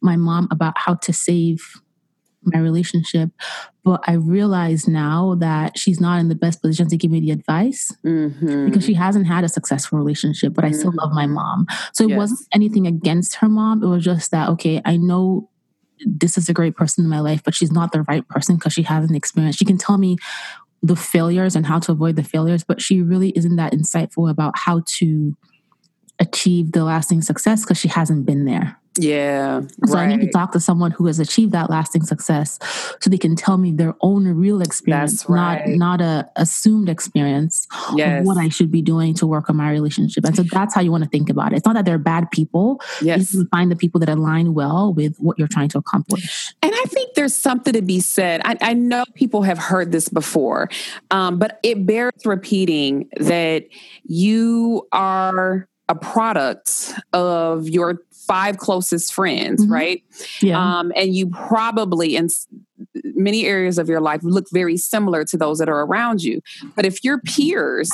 my 0.00 0.16
mom 0.16 0.48
about 0.50 0.74
how 0.76 0.94
to 0.94 1.12
save 1.12 1.80
my 2.42 2.58
relationship. 2.58 3.30
But 3.84 4.02
I 4.06 4.14
realize 4.14 4.88
now 4.88 5.36
that 5.36 5.78
she's 5.78 6.00
not 6.00 6.20
in 6.20 6.28
the 6.28 6.34
best 6.34 6.62
position 6.62 6.88
to 6.88 6.96
give 6.96 7.10
me 7.10 7.20
the 7.20 7.30
advice 7.30 7.94
mm-hmm. 8.04 8.66
because 8.66 8.84
she 8.84 8.94
hasn't 8.94 9.26
had 9.26 9.44
a 9.44 9.48
successful 9.48 9.98
relationship, 9.98 10.54
but 10.54 10.64
I 10.64 10.70
still 10.70 10.92
love 10.94 11.12
my 11.12 11.24
mm-hmm. 11.24 11.34
mom. 11.34 11.66
So 11.92 12.04
it 12.04 12.10
yes. 12.10 12.16
wasn't 12.18 12.48
anything 12.54 12.86
against 12.86 13.36
her 13.36 13.48
mom. 13.48 13.82
It 13.82 13.86
was 13.86 14.04
just 14.04 14.30
that, 14.30 14.48
okay, 14.50 14.80
I 14.84 14.96
know 14.96 15.48
this 16.06 16.38
is 16.38 16.48
a 16.48 16.54
great 16.54 16.76
person 16.76 17.04
in 17.04 17.10
my 17.10 17.20
life, 17.20 17.42
but 17.44 17.54
she's 17.54 17.72
not 17.72 17.92
the 17.92 18.02
right 18.02 18.26
person 18.28 18.56
because 18.56 18.72
she 18.72 18.82
hasn't 18.82 19.16
experienced. 19.16 19.58
She 19.58 19.64
can 19.64 19.78
tell 19.78 19.98
me 19.98 20.16
the 20.82 20.96
failures 20.96 21.54
and 21.54 21.66
how 21.66 21.78
to 21.78 21.92
avoid 21.92 22.16
the 22.16 22.24
failures, 22.24 22.64
but 22.64 22.80
she 22.80 23.02
really 23.02 23.30
isn't 23.30 23.56
that 23.56 23.72
insightful 23.72 24.30
about 24.30 24.56
how 24.56 24.82
to 24.86 25.36
achieve 26.18 26.72
the 26.72 26.84
lasting 26.84 27.22
success 27.22 27.64
because 27.64 27.78
she 27.78 27.88
hasn't 27.88 28.26
been 28.26 28.44
there. 28.44 28.79
Yeah. 28.98 29.62
So 29.86 29.94
right. 29.94 30.08
I 30.08 30.16
need 30.16 30.20
to 30.22 30.30
talk 30.30 30.50
to 30.52 30.60
someone 30.60 30.90
who 30.90 31.06
has 31.06 31.20
achieved 31.20 31.52
that 31.52 31.70
lasting 31.70 32.02
success 32.02 32.58
so 33.00 33.08
they 33.08 33.18
can 33.18 33.36
tell 33.36 33.56
me 33.56 33.70
their 33.70 33.94
own 34.00 34.26
real 34.26 34.60
experience, 34.60 35.24
right. 35.28 35.68
not 35.68 36.00
not 36.00 36.00
a 36.00 36.28
assumed 36.36 36.88
experience 36.88 37.68
yes. 37.94 38.20
of 38.20 38.26
what 38.26 38.36
I 38.36 38.48
should 38.48 38.70
be 38.70 38.82
doing 38.82 39.14
to 39.14 39.26
work 39.26 39.48
on 39.48 39.56
my 39.56 39.70
relationship. 39.70 40.24
And 40.24 40.34
so 40.34 40.42
that's 40.42 40.74
how 40.74 40.80
you 40.80 40.90
want 40.90 41.04
to 41.04 41.10
think 41.10 41.30
about 41.30 41.52
it. 41.52 41.56
It's 41.56 41.66
not 41.66 41.74
that 41.74 41.84
they're 41.84 41.98
bad 41.98 42.30
people. 42.32 42.80
Yes. 43.00 43.32
You 43.32 43.46
find 43.46 43.70
the 43.70 43.76
people 43.76 44.00
that 44.00 44.08
align 44.08 44.54
well 44.54 44.92
with 44.92 45.16
what 45.18 45.38
you're 45.38 45.48
trying 45.48 45.68
to 45.70 45.78
accomplish. 45.78 46.52
And 46.62 46.72
I 46.74 46.84
think 46.88 47.14
there's 47.14 47.34
something 47.34 47.72
to 47.72 47.82
be 47.82 48.00
said. 48.00 48.40
I, 48.44 48.56
I 48.60 48.74
know 48.74 49.04
people 49.14 49.42
have 49.42 49.58
heard 49.58 49.92
this 49.92 50.08
before, 50.08 50.68
um, 51.10 51.38
but 51.38 51.60
it 51.62 51.86
bears 51.86 52.12
repeating 52.24 53.08
that 53.18 53.66
you 54.04 54.88
are 54.92 55.68
a 55.90 55.94
product 55.96 56.94
of 57.12 57.68
your 57.68 58.00
five 58.30 58.58
closest 58.58 59.12
friends, 59.12 59.64
mm-hmm. 59.64 59.72
right? 59.72 60.04
Yeah. 60.40 60.56
Um, 60.56 60.92
and 60.94 61.12
you 61.16 61.30
probably 61.30 62.14
in 62.14 62.28
many 63.02 63.44
areas 63.44 63.76
of 63.76 63.88
your 63.88 64.00
life 64.00 64.20
look 64.22 64.46
very 64.52 64.76
similar 64.76 65.24
to 65.24 65.36
those 65.36 65.58
that 65.58 65.68
are 65.68 65.84
around 65.84 66.22
you. 66.22 66.40
But 66.76 66.86
if 66.86 67.02
your 67.02 67.18
peers 67.18 67.90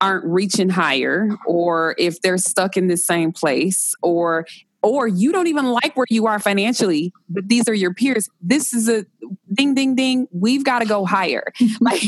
aren't 0.00 0.24
reaching 0.26 0.68
higher, 0.68 1.28
or 1.44 1.96
if 1.98 2.20
they're 2.20 2.38
stuck 2.38 2.76
in 2.76 2.86
the 2.86 2.96
same 2.96 3.32
place, 3.32 3.96
or 4.00 4.46
or 4.84 5.08
you 5.08 5.32
don't 5.32 5.46
even 5.46 5.64
like 5.64 5.96
where 5.96 6.06
you 6.10 6.26
are 6.26 6.38
financially, 6.38 7.10
but 7.30 7.48
these 7.48 7.66
are 7.68 7.74
your 7.74 7.94
peers. 7.94 8.28
This 8.42 8.74
is 8.74 8.86
a 8.86 9.06
ding, 9.54 9.74
ding, 9.74 9.94
ding. 9.94 10.28
We've 10.30 10.62
got 10.62 10.80
to 10.80 10.84
go 10.84 11.06
higher. 11.06 11.52
like, 11.80 12.02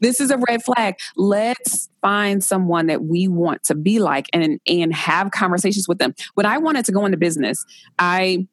this 0.00 0.20
is 0.20 0.30
a 0.30 0.36
red 0.36 0.62
flag. 0.62 0.96
Let's 1.16 1.88
find 2.02 2.44
someone 2.44 2.88
that 2.88 3.04
we 3.04 3.26
want 3.26 3.64
to 3.64 3.74
be 3.74 4.00
like 4.00 4.26
and 4.34 4.60
and 4.66 4.94
have 4.94 5.30
conversations 5.30 5.88
with 5.88 5.98
them. 5.98 6.14
When 6.34 6.44
I 6.44 6.58
wanted 6.58 6.84
to 6.84 6.92
go 6.92 7.06
into 7.06 7.16
business, 7.16 7.64
I 7.98 8.46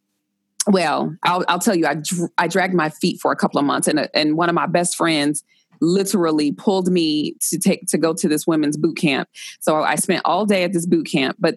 well, 0.68 1.14
I'll, 1.24 1.44
I'll 1.50 1.60
tell 1.60 1.76
you, 1.76 1.88
I 1.88 1.96
dr- 1.96 2.32
I 2.38 2.48
dragged 2.48 2.74
my 2.74 2.90
feet 2.90 3.20
for 3.20 3.34
a 3.34 3.36
couple 3.36 3.60
of 3.60 3.66
months, 3.66 3.90
and 3.90 4.00
a, 4.00 4.18
and 4.18 4.38
one 4.38 4.48
of 4.48 4.56
my 4.56 4.66
best 4.66 4.96
friends 4.96 5.44
literally 5.82 6.54
pulled 6.54 6.90
me 6.90 7.36
to 7.50 7.58
take 7.58 7.88
to 7.88 7.98
go 7.98 8.14
to 8.14 8.30
this 8.30 8.48
women's 8.48 8.78
boot 8.78 8.96
camp. 8.96 9.28
So 9.60 9.82
I 9.84 9.96
spent 9.96 10.22
all 10.24 10.46
day 10.46 10.64
at 10.64 10.72
this 10.72 10.86
boot 10.86 11.08
camp, 11.12 11.36
but 11.40 11.56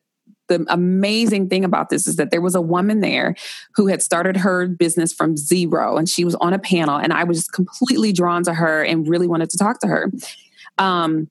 the 0.48 0.64
amazing 0.68 1.48
thing 1.48 1.64
about 1.64 1.88
this 1.88 2.06
is 2.06 2.16
that 2.16 2.30
there 2.30 2.40
was 2.40 2.54
a 2.54 2.60
woman 2.60 3.00
there 3.00 3.34
who 3.74 3.86
had 3.86 4.02
started 4.02 4.36
her 4.36 4.66
business 4.66 5.12
from 5.12 5.36
zero 5.36 5.96
and 5.96 6.08
she 6.08 6.24
was 6.24 6.34
on 6.36 6.52
a 6.52 6.58
panel 6.58 6.96
and 6.96 7.12
i 7.12 7.24
was 7.24 7.48
completely 7.48 8.12
drawn 8.12 8.42
to 8.42 8.54
her 8.54 8.82
and 8.82 9.08
really 9.08 9.26
wanted 9.26 9.50
to 9.50 9.56
talk 9.56 9.80
to 9.80 9.86
her 9.86 10.10
um, 10.78 11.30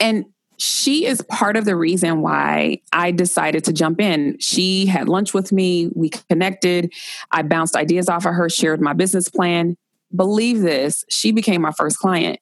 and 0.00 0.24
she 0.58 1.06
is 1.06 1.22
part 1.22 1.56
of 1.56 1.64
the 1.64 1.76
reason 1.76 2.20
why 2.20 2.80
I 2.92 3.12
decided 3.12 3.64
to 3.64 3.72
jump 3.72 4.00
in. 4.00 4.36
She 4.40 4.86
had 4.86 5.08
lunch 5.08 5.32
with 5.32 5.52
me, 5.52 5.88
we 5.94 6.10
connected, 6.10 6.92
I 7.30 7.42
bounced 7.42 7.76
ideas 7.76 8.08
off 8.08 8.26
of 8.26 8.34
her, 8.34 8.48
shared 8.48 8.80
my 8.80 8.92
business 8.92 9.28
plan. 9.28 9.76
Believe 10.14 10.60
this, 10.60 11.04
she 11.08 11.30
became 11.30 11.62
my 11.62 11.70
first 11.70 11.98
client. 11.98 12.40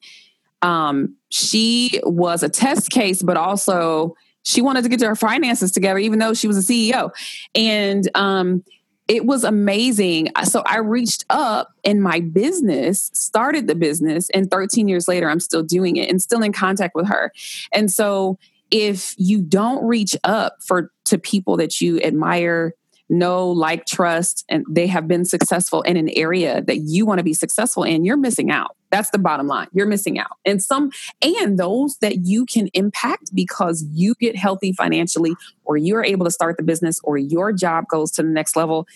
Um, 0.63 1.15
she 1.29 1.99
was 2.03 2.41
a 2.41 2.49
test 2.49 2.89
case, 2.89 3.21
but 3.21 3.37
also 3.37 4.15
she 4.47 4.61
wanted 4.61 4.81
to 4.83 4.89
get 4.89 4.99
to 4.99 5.07
her 5.07 5.15
finances 5.15 5.73
together, 5.73 5.99
even 5.99 6.19
though 6.19 6.33
she 6.33 6.47
was 6.47 6.57
a 6.57 6.61
CEO. 6.61 7.11
And 7.53 8.09
um, 8.15 8.63
it 9.09 9.25
was 9.25 9.43
amazing. 9.43 10.29
So 10.45 10.63
I 10.65 10.77
reached 10.77 11.25
up 11.29 11.73
in 11.83 12.01
my 12.01 12.21
business, 12.21 13.11
started 13.13 13.67
the 13.67 13.75
business, 13.75 14.29
and 14.29 14.49
13 14.49 14.87
years 14.87 15.09
later, 15.09 15.29
I'm 15.29 15.41
still 15.41 15.63
doing 15.63 15.97
it 15.97 16.09
and 16.09 16.21
still 16.21 16.41
in 16.41 16.53
contact 16.53 16.95
with 16.95 17.09
her. 17.09 17.33
And 17.73 17.91
so 17.91 18.39
if 18.71 19.15
you 19.17 19.41
don't 19.41 19.85
reach 19.85 20.15
up 20.23 20.55
for 20.65 20.93
to 21.05 21.17
people 21.17 21.57
that 21.57 21.81
you 21.81 21.99
admire, 21.99 22.73
know, 23.09 23.49
like, 23.49 23.85
trust, 23.85 24.43
and 24.49 24.65
they 24.69 24.87
have 24.87 25.07
been 25.07 25.23
successful 25.23 25.81
in 25.83 25.95
an 25.95 26.09
area 26.09 26.61
that 26.63 26.79
you 26.79 27.05
want 27.05 27.19
to 27.19 27.23
be 27.23 27.33
successful 27.33 27.83
in, 27.83 28.03
you're 28.03 28.17
missing 28.17 28.51
out. 28.51 28.75
That's 28.89 29.09
the 29.11 29.17
bottom 29.17 29.47
line. 29.47 29.67
You're 29.73 29.85
missing 29.85 30.19
out. 30.19 30.37
And 30.45 30.61
some, 30.61 30.91
and 31.21 31.57
those 31.57 31.97
that 31.99 32.25
you 32.25 32.45
can 32.45 32.67
impact 32.73 33.33
because 33.33 33.85
you 33.91 34.13
get 34.19 34.35
healthy 34.35 34.73
financially, 34.73 35.35
or 35.63 35.77
you're 35.77 36.03
able 36.03 36.25
to 36.25 36.31
start 36.31 36.57
the 36.57 36.63
business, 36.63 36.99
or 37.03 37.17
your 37.17 37.53
job 37.53 37.85
goes 37.87 38.11
to 38.11 38.23
the 38.23 38.29
next 38.29 38.55
level, 38.55 38.87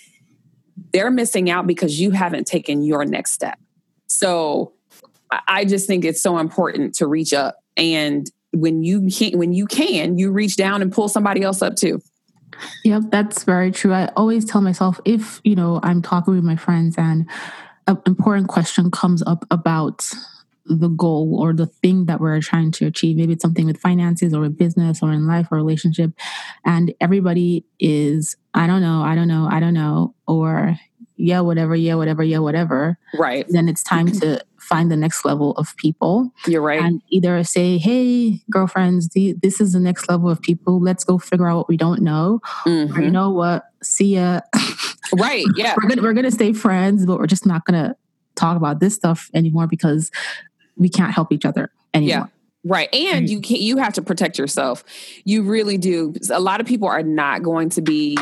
they're 0.94 1.12
missing 1.12 1.50
out 1.50 1.68
because 1.68 2.00
you 2.00 2.12
haven't 2.12 2.48
taken 2.48 2.84
your 2.84 3.06
next 3.06 3.32
step. 3.32 3.58
So 4.08 4.74
I 5.48 5.64
just 5.64 5.88
think 5.88 6.04
it's 6.04 6.22
so 6.22 6.38
important 6.38 6.96
to 6.96 7.08
reach 7.08 7.34
up. 7.34 7.58
And 7.78 8.30
when 8.54 8.84
you 8.84 9.08
can, 9.10 9.38
when 9.38 9.54
you 9.54 9.66
can, 9.66 10.18
you 10.18 10.32
reach 10.32 10.58
down 10.58 10.82
and 10.82 10.92
pull 10.92 11.08
somebody 11.08 11.42
else 11.42 11.62
up 11.62 11.76
too. 11.76 12.02
Yep, 12.84 13.04
that's 13.10 13.44
very 13.44 13.72
true. 13.72 13.94
I 13.94 14.08
always 14.16 14.46
tell 14.46 14.62
myself 14.62 15.00
if, 15.06 15.42
you 15.44 15.56
know, 15.56 15.80
I'm 15.84 16.02
talking 16.02 16.34
with 16.34 16.44
my 16.44 16.56
friends 16.56 16.96
and 16.98 17.28
an 17.88 18.02
important 18.06 18.48
question 18.48 18.92
comes 18.92 19.24
up 19.24 19.46
about 19.52 20.06
the 20.66 20.90
goal 20.90 21.40
or 21.42 21.54
the 21.54 21.66
thing 21.66 22.06
that 22.06 22.20
we're 22.20 22.40
trying 22.42 22.72
to 22.72 22.86
achieve. 22.86 23.18
Maybe 23.18 23.34
it's 23.34 23.42
something 23.42 23.66
with 23.66 23.80
finances 23.80 24.34
or 24.34 24.42
with 24.42 24.58
business 24.58 25.02
or 25.02 25.12
in 25.12 25.28
life 25.28 25.48
or 25.52 25.58
relationship. 25.58 26.12
And 26.66 26.94
everybody 27.02 27.66
is, 27.80 28.36
I 28.54 28.68
don't 28.68 28.82
know, 28.82 29.02
I 29.02 29.16
don't 29.16 29.28
know, 29.28 29.48
I 29.52 29.60
don't 29.60 29.74
know, 29.74 30.14
or 30.28 30.78
yeah, 31.18 31.42
whatever, 31.42 31.76
yeah, 31.76 31.96
whatever, 31.96 32.24
yeah, 32.24 32.40
whatever. 32.40 32.98
Right. 33.18 33.46
Then 33.50 33.68
it's 33.68 33.84
time 33.84 34.08
to 34.08 34.44
find 34.62 34.92
the 34.92 34.98
next 34.98 35.26
level 35.26 35.52
of 35.54 35.76
people. 35.78 36.32
You're 36.46 36.62
right. 36.62 36.82
And 36.82 37.02
either 37.10 37.44
say, 37.44 37.78
hey, 37.78 38.42
girlfriends, 38.50 39.10
this 39.10 39.60
is 39.60 39.74
the 39.74 39.80
next 39.80 40.08
level 40.08 40.30
of 40.30 40.42
people. 40.42 40.80
Let's 40.80 41.04
go 41.04 41.18
figure 41.18 41.48
out 41.48 41.58
what 41.58 41.70
we 41.70 41.78
don't 41.78 42.02
know. 42.02 42.40
Mm-hmm. 42.66 42.96
Or 42.96 43.02
you 43.02 43.12
know 43.12 43.30
what? 43.30 43.66
See 43.84 44.16
ya. 44.16 44.42
Right. 45.14 45.46
Yeah. 45.58 45.76
we're 45.76 45.90
gonna 45.90 46.02
we're 46.04 46.14
gonna 46.14 46.32
stay 46.32 46.54
friends, 46.54 47.06
but 47.06 47.20
we're 47.20 47.28
just 47.28 47.46
not 47.46 47.66
gonna 47.66 47.98
talk 48.36 48.56
about 48.56 48.80
this 48.80 48.96
stuff 48.96 49.30
anymore 49.34 49.68
because 49.68 50.10
we 50.78 50.88
can't 50.88 51.14
help 51.14 51.34
each 51.34 51.44
other 51.44 51.70
anymore. 51.94 52.10
Yeah. 52.10 52.26
Right. 52.64 52.94
And 52.94 53.30
you 53.30 53.42
can 53.42 53.58
you 53.58 53.78
have 53.78 53.94
to 53.94 54.02
protect 54.02 54.38
yourself. 54.38 54.86
You 55.26 55.44
really 55.44 55.78
do. 55.78 56.14
A 56.32 56.40
lot 56.40 56.62
of 56.62 56.68
people 56.68 56.88
are 56.88 57.04
not 57.04 57.44
going 57.44 57.70
to 57.72 57.82
be 57.82 58.18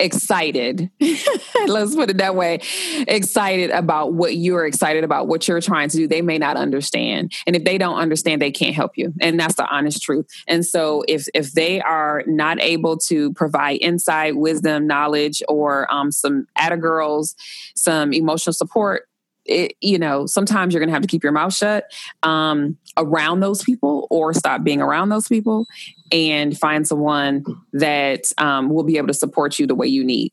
excited. 0.00 0.90
Let's 1.66 1.94
put 1.94 2.10
it 2.10 2.18
that 2.18 2.34
way. 2.34 2.60
Excited 3.06 3.70
about 3.70 4.14
what 4.14 4.36
you're 4.36 4.66
excited 4.66 5.04
about, 5.04 5.28
what 5.28 5.46
you're 5.46 5.60
trying 5.60 5.88
to 5.90 5.96
do. 5.96 6.08
They 6.08 6.22
may 6.22 6.38
not 6.38 6.56
understand. 6.56 7.32
And 7.46 7.54
if 7.54 7.64
they 7.64 7.78
don't 7.78 7.98
understand, 7.98 8.40
they 8.40 8.50
can't 8.50 8.74
help 8.74 8.92
you. 8.96 9.12
And 9.20 9.38
that's 9.38 9.54
the 9.54 9.68
honest 9.68 10.02
truth. 10.02 10.26
And 10.48 10.64
so 10.64 11.04
if 11.06 11.28
if 11.34 11.52
they 11.52 11.80
are 11.80 12.24
not 12.26 12.60
able 12.60 12.96
to 12.98 13.32
provide 13.34 13.78
insight, 13.80 14.36
wisdom, 14.36 14.86
knowledge, 14.86 15.42
or 15.48 15.92
um, 15.92 16.10
some 16.10 16.46
atta 16.56 16.76
girls, 16.76 17.34
some 17.76 18.12
emotional 18.12 18.52
support, 18.52 19.06
it, 19.50 19.74
you 19.80 19.98
know, 19.98 20.26
sometimes 20.26 20.72
you're 20.72 20.80
going 20.80 20.88
to 20.88 20.94
have 20.94 21.02
to 21.02 21.08
keep 21.08 21.22
your 21.22 21.32
mouth 21.32 21.52
shut 21.52 21.92
um, 22.22 22.78
around 22.96 23.40
those 23.40 23.62
people 23.62 24.06
or 24.10 24.32
stop 24.32 24.62
being 24.62 24.80
around 24.80 25.08
those 25.08 25.28
people 25.28 25.66
and 26.12 26.56
find 26.56 26.86
someone 26.86 27.44
that 27.72 28.32
um, 28.38 28.70
will 28.70 28.84
be 28.84 28.96
able 28.96 29.08
to 29.08 29.14
support 29.14 29.58
you 29.58 29.66
the 29.66 29.74
way 29.74 29.86
you 29.86 30.04
need. 30.04 30.32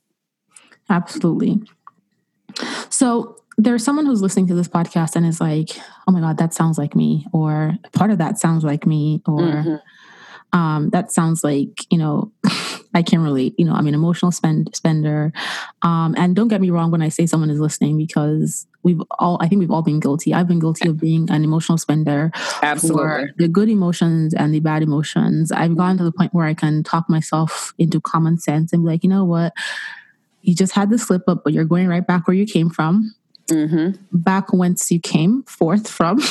Absolutely. 0.90 1.60
So 2.90 3.42
there's 3.58 3.84
someone 3.84 4.06
who's 4.06 4.22
listening 4.22 4.48
to 4.48 4.56
this 4.56 4.68
podcast 4.68 5.16
and 5.16 5.26
is 5.26 5.42
like, 5.42 5.70
oh 6.08 6.12
my 6.12 6.20
God, 6.20 6.38
that 6.38 6.54
sounds 6.54 6.78
like 6.78 6.96
me, 6.96 7.26
or 7.34 7.76
part 7.94 8.12
of 8.12 8.20
that 8.20 8.40
sounds 8.40 8.64
like 8.64 8.86
me, 8.86 9.22
or 9.26 9.42
mm-hmm. 9.42 10.58
um, 10.58 10.90
that 10.92 11.12
sounds 11.12 11.44
like, 11.44 11.70
you 11.90 11.98
know, 11.98 12.32
I 12.94 13.04
can 13.04 13.22
relate. 13.22 13.54
You 13.58 13.66
know, 13.66 13.74
I'm 13.74 13.88
an 13.88 13.94
emotional 13.94 14.32
spend 14.32 14.76
spender. 14.76 15.32
Um, 15.84 16.16
and 16.18 16.36
don't 16.36 16.48
get 16.48 16.62
me 16.62 16.72
wrong 16.72 16.90
when 16.90 17.02
I 17.02 17.10
say 17.10 17.26
someone 17.26 17.50
is 17.50 17.60
listening 17.60 17.98
because 17.98 18.66
we've 18.88 19.02
all 19.20 19.38
I 19.42 19.50
think 19.50 19.60
we've 19.60 19.70
all 19.70 19.82
been 19.82 20.00
guilty. 20.00 20.34
I've 20.34 20.48
been 20.48 20.60
guilty 20.60 20.88
of 20.88 20.98
being 20.98 21.30
an 21.30 21.44
emotional 21.44 21.78
spender. 21.78 22.32
Absolutely. 22.64 23.34
The 23.38 23.50
good 23.50 23.68
emotions 23.70 24.34
and 24.34 24.54
the 24.54 24.62
bad 24.62 24.82
emotions. 24.82 25.52
I've 25.52 25.76
gotten 25.76 25.98
to 25.98 26.06
the 26.06 26.12
point 26.14 26.34
where 26.34 26.46
I 26.46 26.54
can 26.54 26.84
talk 26.84 27.10
myself 27.10 27.74
into 27.78 28.00
common 28.00 28.38
sense 28.40 28.72
and 28.72 28.84
be 28.84 28.88
like, 28.90 29.04
you 29.04 29.10
know 29.10 29.26
what? 29.26 29.52
You 30.42 30.56
just 30.56 30.74
had 30.74 30.90
the 30.90 30.98
slip 30.98 31.24
up, 31.28 31.44
but 31.44 31.52
you're 31.52 31.66
going 31.66 31.88
right 31.90 32.08
back 32.08 32.28
where 32.28 32.36
you 32.36 32.46
came 32.46 32.70
from. 32.70 33.14
Mm-hmm. 33.48 33.92
back 34.12 34.52
whence 34.52 34.92
you 34.92 35.00
came 35.00 35.42
forth 35.44 35.88
from 35.88 36.20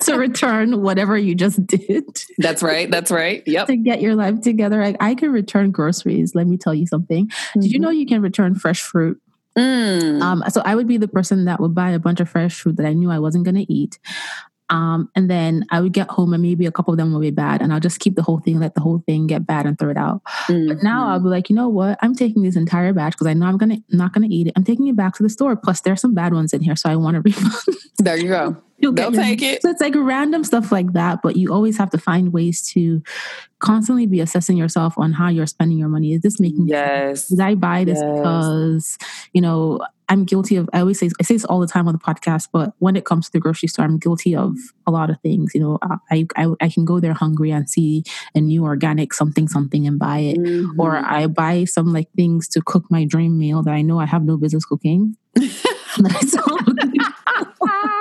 to 0.00 0.14
return 0.16 0.80
whatever 0.80 1.18
you 1.18 1.34
just 1.34 1.66
did. 1.66 2.04
That's 2.38 2.62
right. 2.62 2.90
That's 2.90 3.10
right. 3.10 3.42
Yep. 3.46 3.66
to 3.66 3.76
get 3.76 4.00
your 4.00 4.14
life 4.14 4.40
together. 4.40 4.82
Like 4.82 4.96
I 5.00 5.14
can 5.16 5.32
return 5.32 5.70
groceries. 5.70 6.34
Let 6.34 6.46
me 6.46 6.56
tell 6.56 6.72
you 6.74 6.86
something. 6.86 7.26
Mm-hmm. 7.26 7.60
Did 7.60 7.72
you 7.72 7.76
mm-hmm. 7.76 7.84
know 7.84 7.90
you 7.90 8.06
can 8.06 8.22
return 8.22 8.54
fresh 8.54 8.80
fruit? 8.80 9.20
Mm. 9.58 10.20
Um, 10.22 10.44
so 10.48 10.62
I 10.64 10.74
would 10.74 10.88
be 10.88 10.96
the 10.96 11.08
person 11.08 11.44
that 11.44 11.60
would 11.60 11.74
buy 11.74 11.90
a 11.90 11.98
bunch 11.98 12.20
of 12.20 12.28
fresh 12.28 12.60
fruit 12.60 12.76
that 12.76 12.86
I 12.86 12.92
knew 12.92 13.10
I 13.10 13.18
wasn't 13.18 13.44
going 13.44 13.56
to 13.56 13.72
eat. 13.72 13.98
Um, 14.72 15.10
and 15.14 15.28
then 15.28 15.66
I 15.70 15.82
would 15.82 15.92
get 15.92 16.08
home 16.08 16.32
and 16.32 16.42
maybe 16.42 16.64
a 16.64 16.72
couple 16.72 16.94
of 16.94 16.98
them 16.98 17.12
will 17.12 17.20
be 17.20 17.30
bad. 17.30 17.60
And 17.60 17.74
I'll 17.74 17.80
just 17.80 18.00
keep 18.00 18.16
the 18.16 18.22
whole 18.22 18.40
thing, 18.40 18.58
let 18.58 18.74
the 18.74 18.80
whole 18.80 19.02
thing 19.06 19.26
get 19.26 19.46
bad 19.46 19.66
and 19.66 19.78
throw 19.78 19.90
it 19.90 19.98
out. 19.98 20.22
Mm-hmm. 20.46 20.68
But 20.68 20.82
now 20.82 21.08
I'll 21.08 21.20
be 21.20 21.28
like, 21.28 21.50
you 21.50 21.56
know 21.56 21.68
what? 21.68 21.98
I'm 22.00 22.14
taking 22.14 22.42
this 22.42 22.56
entire 22.56 22.94
batch 22.94 23.12
because 23.12 23.26
I 23.26 23.34
know 23.34 23.44
I'm 23.44 23.58
gonna 23.58 23.76
not 23.90 24.14
gonna 24.14 24.28
eat 24.30 24.46
it. 24.46 24.54
I'm 24.56 24.64
taking 24.64 24.88
it 24.88 24.96
back 24.96 25.14
to 25.16 25.22
the 25.22 25.28
store. 25.28 25.56
Plus 25.56 25.82
there 25.82 25.92
are 25.92 25.96
some 25.96 26.14
bad 26.14 26.32
ones 26.32 26.54
in 26.54 26.62
here. 26.62 26.74
So 26.74 26.88
I 26.88 26.96
want 26.96 27.16
to 27.16 27.20
refund. 27.24 27.52
There 27.98 28.16
you 28.16 28.28
go. 28.28 28.56
You'll 28.78 28.92
They'll 28.92 29.12
take 29.12 29.42
it. 29.42 29.62
So 29.62 29.70
it's 29.70 29.80
like 29.80 29.94
random 29.96 30.42
stuff 30.44 30.72
like 30.72 30.92
that, 30.94 31.20
but 31.22 31.36
you 31.36 31.52
always 31.52 31.78
have 31.78 31.90
to 31.90 31.98
find 31.98 32.32
ways 32.32 32.66
to 32.72 33.02
constantly 33.60 34.06
be 34.06 34.20
assessing 34.20 34.56
yourself 34.56 34.94
on 34.96 35.12
how 35.12 35.28
you're 35.28 35.46
spending 35.46 35.78
your 35.78 35.88
money. 35.88 36.12
Is 36.12 36.20
this 36.20 36.40
making 36.40 36.66
yes? 36.66 37.20
Sense? 37.20 37.28
Did 37.28 37.40
I 37.40 37.54
buy 37.54 37.84
this 37.84 38.00
yes. 38.02 38.18
because 38.18 38.98
you 39.32 39.40
know 39.40 39.80
I'm 40.08 40.24
guilty 40.24 40.56
of? 40.56 40.68
I 40.72 40.80
always 40.80 40.98
say 40.98 41.10
I 41.20 41.22
say 41.22 41.34
this 41.34 41.44
all 41.44 41.60
the 41.60 41.66
time 41.66 41.86
on 41.86 41.94
the 41.94 41.98
podcast, 41.98 42.48
but 42.52 42.74
when 42.80 42.96
it 42.96 43.04
comes 43.04 43.26
to 43.26 43.32
the 43.32 43.40
grocery 43.40 43.68
store, 43.68 43.84
I'm 43.84 43.98
guilty 43.98 44.34
of 44.34 44.56
a 44.86 44.90
lot 44.90 45.10
of 45.10 45.20
things. 45.20 45.54
You 45.54 45.60
know, 45.60 45.78
I 46.10 46.26
I, 46.36 46.48
I 46.60 46.68
can 46.68 46.84
go 46.84 47.00
there 47.00 47.14
hungry 47.14 47.50
and 47.50 47.70
see 47.70 48.02
a 48.34 48.40
new 48.40 48.64
organic 48.64 49.14
something 49.14 49.48
something 49.48 49.86
and 49.86 49.98
buy 49.98 50.18
it, 50.18 50.38
mm-hmm. 50.38 50.78
or 50.80 50.96
I 50.96 51.28
buy 51.28 51.64
some 51.64 51.92
like 51.92 52.10
things 52.16 52.48
to 52.48 52.60
cook 52.60 52.84
my 52.90 53.04
dream 53.04 53.38
meal 53.38 53.62
that 53.62 53.72
I 53.72 53.82
know 53.82 54.00
I 54.00 54.06
have 54.06 54.24
no 54.24 54.36
business 54.36 54.64
cooking. 54.64 55.16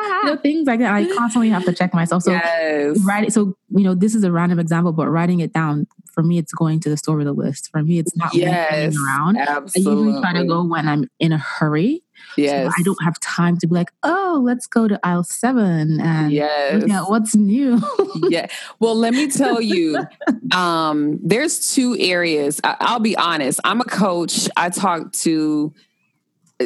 you 0.02 0.26
know, 0.26 0.38
things 0.38 0.68
like 0.68 0.80
that. 0.80 0.94
I 0.94 1.06
constantly 1.18 1.50
have 1.50 1.66
to 1.66 1.74
check 1.74 1.94
myself. 1.94 2.24
So 2.24 2.32
yes. 2.32 3.00
write 3.04 3.32
So 3.34 3.56
you 3.70 3.84
know, 3.84 3.96
this 3.96 4.16
is 4.16 4.24
a 4.24 4.32
random 4.32 4.60
example, 4.60 4.92
but 4.92 5.08
writing 5.10 5.40
it 5.40 5.54
down 5.54 5.88
for 6.14 6.24
me, 6.24 6.38
it's 6.38 6.54
going 6.54 6.80
to 6.82 6.90
the 6.90 6.98
store 6.98 7.18
with 7.18 7.28
a 7.28 7.34
list. 7.34 7.70
For 7.72 7.82
me, 7.82 8.00
it's 8.00 8.16
not 8.16 8.34
yes, 8.34 8.96
around. 8.98 9.38
Absolutely. 9.38 9.92
I 9.92 9.96
usually 9.96 10.22
try 10.22 10.34
to 10.34 10.46
go 10.46 10.64
when 10.64 10.88
I'm 10.88 11.10
in 11.20 11.32
a 11.32 11.38
hurry. 11.38 12.04
Yes. 12.38 12.66
So 12.66 12.74
I 12.78 12.84
don't 12.84 13.04
have 13.04 13.20
time 13.20 13.58
to 13.58 13.68
be 13.68 13.74
like, 13.74 13.92
oh, 14.04 14.42
let's 14.44 14.68
go 14.68 14.88
to 14.88 15.00
aisle 15.04 15.24
seven 15.24 16.00
and 16.00 16.32
yes. 16.32 16.82
look 16.82 16.90
at 16.90 17.10
what's 17.10 17.36
new. 17.36 17.82
yeah. 18.30 18.48
Well, 18.80 18.96
let 18.96 19.14
me 19.14 19.30
tell 19.30 19.62
you, 19.62 19.98
um, 20.54 21.20
there's 21.24 21.74
two 21.74 21.98
areas. 22.00 22.60
I- 22.64 22.78
I'll 22.80 23.00
be 23.00 23.16
honest. 23.18 23.60
I'm 23.64 23.82
a 23.82 23.86
coach. 23.86 24.50
I 24.56 24.70
talk 24.70 25.12
to 25.14 25.74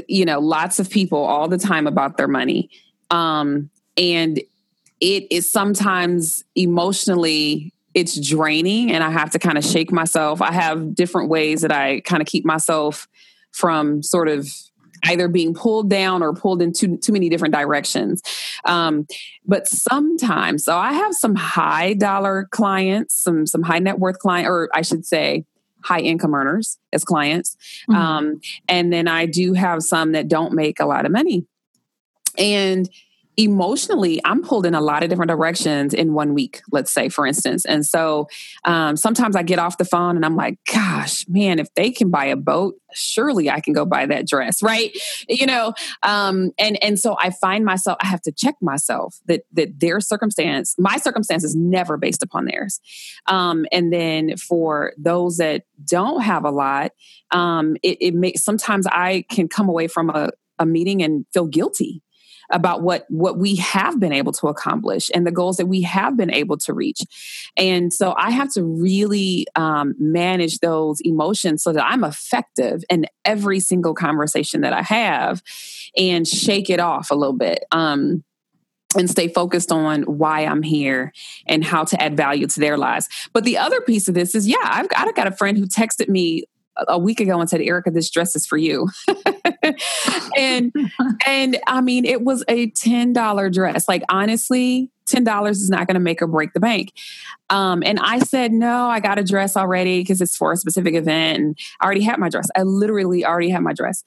you 0.10 0.26
know 0.26 0.42
lots 0.42 0.78
of 0.78 0.90
people 0.90 1.20
all 1.20 1.48
the 1.48 1.58
time 1.58 1.88
about 1.88 2.18
their 2.18 2.28
money 2.28 2.70
um 3.12 3.70
and 3.98 4.42
it 5.02 5.28
is 5.32 5.52
sometimes 5.52 6.44
emotionally 6.56 7.74
it's 7.94 8.20
draining 8.20 8.92
and 8.92 9.04
i 9.04 9.10
have 9.10 9.30
to 9.30 9.40
kind 9.40 9.58
of 9.58 9.64
shake 9.64 9.92
myself 9.92 10.42
i 10.42 10.52
have 10.52 10.96
different 10.96 11.30
ways 11.30 11.62
that 11.62 11.72
i 11.72 12.00
kind 12.02 12.22
of 12.22 12.28
keep 12.28 12.46
myself 12.46 13.08
from 13.52 14.02
sort 14.04 14.28
of 14.28 14.50
either 15.04 15.28
being 15.28 15.54
pulled 15.54 15.90
down 15.90 16.24
or 16.24 16.34
pulled 16.34 16.62
in 16.62 16.74
too, 16.74 16.98
too 16.98 17.12
many 17.12 17.30
different 17.30 17.54
directions 17.54 18.22
um, 18.66 19.06
but 19.46 19.68
sometimes 19.68 20.64
so 20.64 20.76
i 20.78 20.94
have 20.94 21.14
some 21.14 21.36
high 21.36 21.94
dollar 21.94 22.48
clients 22.52 23.16
some 23.16 23.46
some 23.46 23.62
high 23.62 23.80
net 23.80 24.00
worth 24.00 24.20
client 24.20 24.48
or 24.48 24.70
i 24.74 24.82
should 24.82 25.06
say 25.06 25.46
high 25.86 26.00
income 26.00 26.34
earners 26.34 26.80
as 26.92 27.04
clients. 27.04 27.56
Mm-hmm. 27.90 27.96
Um, 27.96 28.42
and 28.68 28.92
then 28.92 29.08
I 29.08 29.28
do 29.28 29.54
have 29.54 29.84
some 29.84 30.14
that 30.14 30.28
don't 30.28 30.54
make 30.54 30.80
a 30.80 30.86
lot 30.86 31.06
of 31.06 31.12
money. 31.12 31.46
And 32.38 32.90
emotionally 33.38 34.22
i'm 34.24 34.42
pulled 34.42 34.66
in 34.66 34.74
a 34.74 34.82
lot 34.82 35.04
of 35.04 35.10
different 35.10 35.30
directions 35.30 35.94
in 35.94 36.14
one 36.14 36.34
week 36.34 36.62
let's 36.72 36.92
say 36.92 37.10
for 37.10 37.26
instance. 37.28 37.66
And 37.66 37.86
so 37.86 38.28
um, 38.64 38.96
sometimes 38.96 39.36
i 39.36 39.44
get 39.44 39.60
off 39.60 39.78
the 39.78 39.86
phone 39.86 40.16
and 40.16 40.26
i'm 40.26 40.36
like 40.36 40.58
gosh 40.72 41.26
man 41.28 41.60
if 41.60 41.74
they 41.74 41.92
can 41.92 42.10
buy 42.10 42.26
a 42.26 42.36
boat 42.36 42.76
surely 42.94 43.50
i 43.50 43.60
can 43.60 43.74
go 43.74 43.86
buy 43.86 44.06
that 44.06 44.28
dress 44.28 44.64
right? 44.64 44.92
You 45.28 45.46
know 45.46 45.74
um, 46.04 46.52
and 46.58 46.82
and 46.82 47.00
so 47.00 47.18
i 47.20 47.30
find 47.30 47.66
myself 47.66 47.98
i 48.02 48.08
have 48.08 48.22
to 48.22 48.32
check 48.32 48.56
myself 48.62 49.20
that 49.26 49.44
that 49.54 49.80
their 49.80 50.00
circumstance 50.00 50.76
my 50.78 50.98
circumstance 50.98 51.44
is 51.44 51.56
never 51.56 51.98
based 51.98 52.24
upon 52.24 52.46
theirs. 52.46 52.80
Um, 53.28 53.66
and 53.72 53.92
then 53.92 54.38
for 54.38 54.94
those 54.98 55.38
that 55.38 55.64
don't 55.84 56.22
have 56.22 56.46
a 56.46 56.52
lot 56.52 56.92
um, 57.32 57.76
it, 57.84 57.98
it 58.00 58.14
makes 58.14 58.44
sometimes 58.44 58.88
i 58.88 59.26
can 59.30 59.48
come 59.48 59.68
away 59.68 59.88
from 59.88 60.10
a 60.10 60.30
a 60.58 60.66
meeting 60.66 61.04
and 61.04 61.26
feel 61.34 61.48
guilty 61.48 62.02
about 62.52 62.82
what 62.82 63.06
what 63.10 63.38
we 63.38 63.56
have 63.56 64.00
been 64.00 64.14
able 64.14 64.32
to 64.32 64.48
accomplish 64.48 65.10
and 65.14 65.26
the 65.26 65.32
goals 65.32 65.58
that 65.58 65.68
we 65.68 65.82
have 65.82 66.16
been 66.18 66.32
able 66.32 66.58
to 66.58 66.74
reach 66.74 67.02
and 67.58 67.94
so 67.94 68.14
i 68.18 68.32
have 68.32 68.52
to 68.52 68.64
really 68.64 69.46
um, 69.56 69.96
manage 70.00 70.60
those 70.60 71.00
emotions 71.02 71.64
so 71.64 71.72
that 71.74 71.86
i'm 71.86 72.04
effective 72.04 72.84
in 72.90 73.06
every 73.24 73.60
single 73.60 73.94
conversation 73.94 74.62
that 74.62 74.74
i 74.74 74.82
have 74.82 75.42
and 75.98 76.28
shake 76.28 76.70
it 76.70 76.80
off 76.80 77.12
a 77.12 77.16
little 77.16 77.36
bit 77.36 77.64
um, 77.72 78.24
and 78.98 79.10
stay 79.10 79.28
focused 79.28 79.72
on 79.72 80.04
why 80.04 80.42
I'm 80.42 80.64
here 80.64 81.12
and 81.48 81.64
how 81.64 81.84
to 81.84 82.02
add 82.02 82.16
value 82.16 82.48
to 82.48 82.60
their 82.60 82.78
lives. 82.78 83.10
But 83.34 83.44
the 83.44 83.58
other 83.58 83.82
piece 83.82 84.08
of 84.08 84.14
this 84.14 84.36
is, 84.36 84.48
yeah, 84.48 84.58
I've 84.64 84.88
got, 84.90 85.08
I've 85.08 85.16
got 85.16 85.28
a 85.28 85.32
friend 85.36 85.58
who 85.58 85.66
texted 85.66 86.08
me 86.08 86.46
a 86.88 86.98
week 87.00 87.20
ago 87.20 87.40
and 87.40 87.50
said, 87.50 87.62
Ericka, 87.62 87.94
this 87.94 88.10
dress 88.10 88.36
is 88.36 88.46
for 88.46 88.58
you. 88.58 88.90
and 90.38 90.74
and 91.26 91.58
I 91.68 91.82
mean, 91.82 92.06
it 92.06 92.22
was 92.22 92.44
a 92.48 92.72
$10 92.72 93.54
dress. 93.54 93.88
Like 93.88 94.04
honestly, 94.10 94.90
$10 95.08 95.50
is 95.50 95.70
not 95.70 95.88
going 95.88 95.96
to 95.96 96.00
make 96.00 96.22
or 96.22 96.28
break 96.28 96.54
the 96.54 96.60
bank. 96.60 96.94
Um, 97.50 97.84
and 97.86 98.00
I 98.00 98.20
said, 98.20 98.52
no, 98.52 98.88
I 98.88 99.00
got 99.00 99.20
a 99.20 99.24
dress 99.24 99.56
already 99.56 100.02
because 100.02 100.22
it's 100.22 100.36
for 100.36 100.52
a 100.52 100.58
specific 100.58 100.96
event. 100.96 101.40
And 101.40 101.60
I 101.80 101.86
already 101.86 102.02
had 102.02 102.20
my 102.20 102.30
dress. 102.30 102.48
I 102.56 102.64
literally 102.64 103.26
already 103.26 103.50
had 103.50 103.62
my 103.62 103.74
dress. 103.74 104.04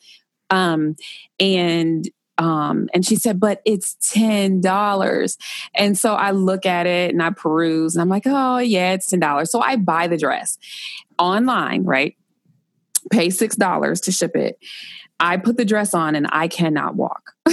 Um, 0.51 0.97
and 1.38 2.09
um, 2.38 2.88
and 2.94 3.05
she 3.05 3.16
said, 3.16 3.40
but 3.40 3.61
it's 3.64 3.97
$10. 4.14 5.37
And 5.75 5.99
so 5.99 6.14
I 6.14 6.31
look 6.31 6.66
at 6.66 6.87
it 6.87 7.11
and 7.11 7.21
I 7.21 7.31
peruse 7.31 7.97
and 7.97 8.01
I'm 8.01 8.09
like, 8.09 8.23
oh, 8.27 8.59
yeah, 8.59 8.92
it's 8.92 9.11
$10. 9.11 9.49
So 9.49 9.61
I 9.61 9.75
buy 9.75 10.07
the 10.07 10.16
dress 10.16 10.57
online, 11.18 11.83
right? 11.83 12.14
pay 13.11 13.31
six 13.31 13.57
dollars 13.57 14.01
to 14.03 14.12
ship 14.12 14.37
it. 14.37 14.59
I 15.20 15.37
put 15.37 15.57
the 15.57 15.64
dress 15.64 15.94
on 15.94 16.14
and 16.14 16.28
I 16.31 16.46
cannot 16.48 16.94
walk. 16.94 17.33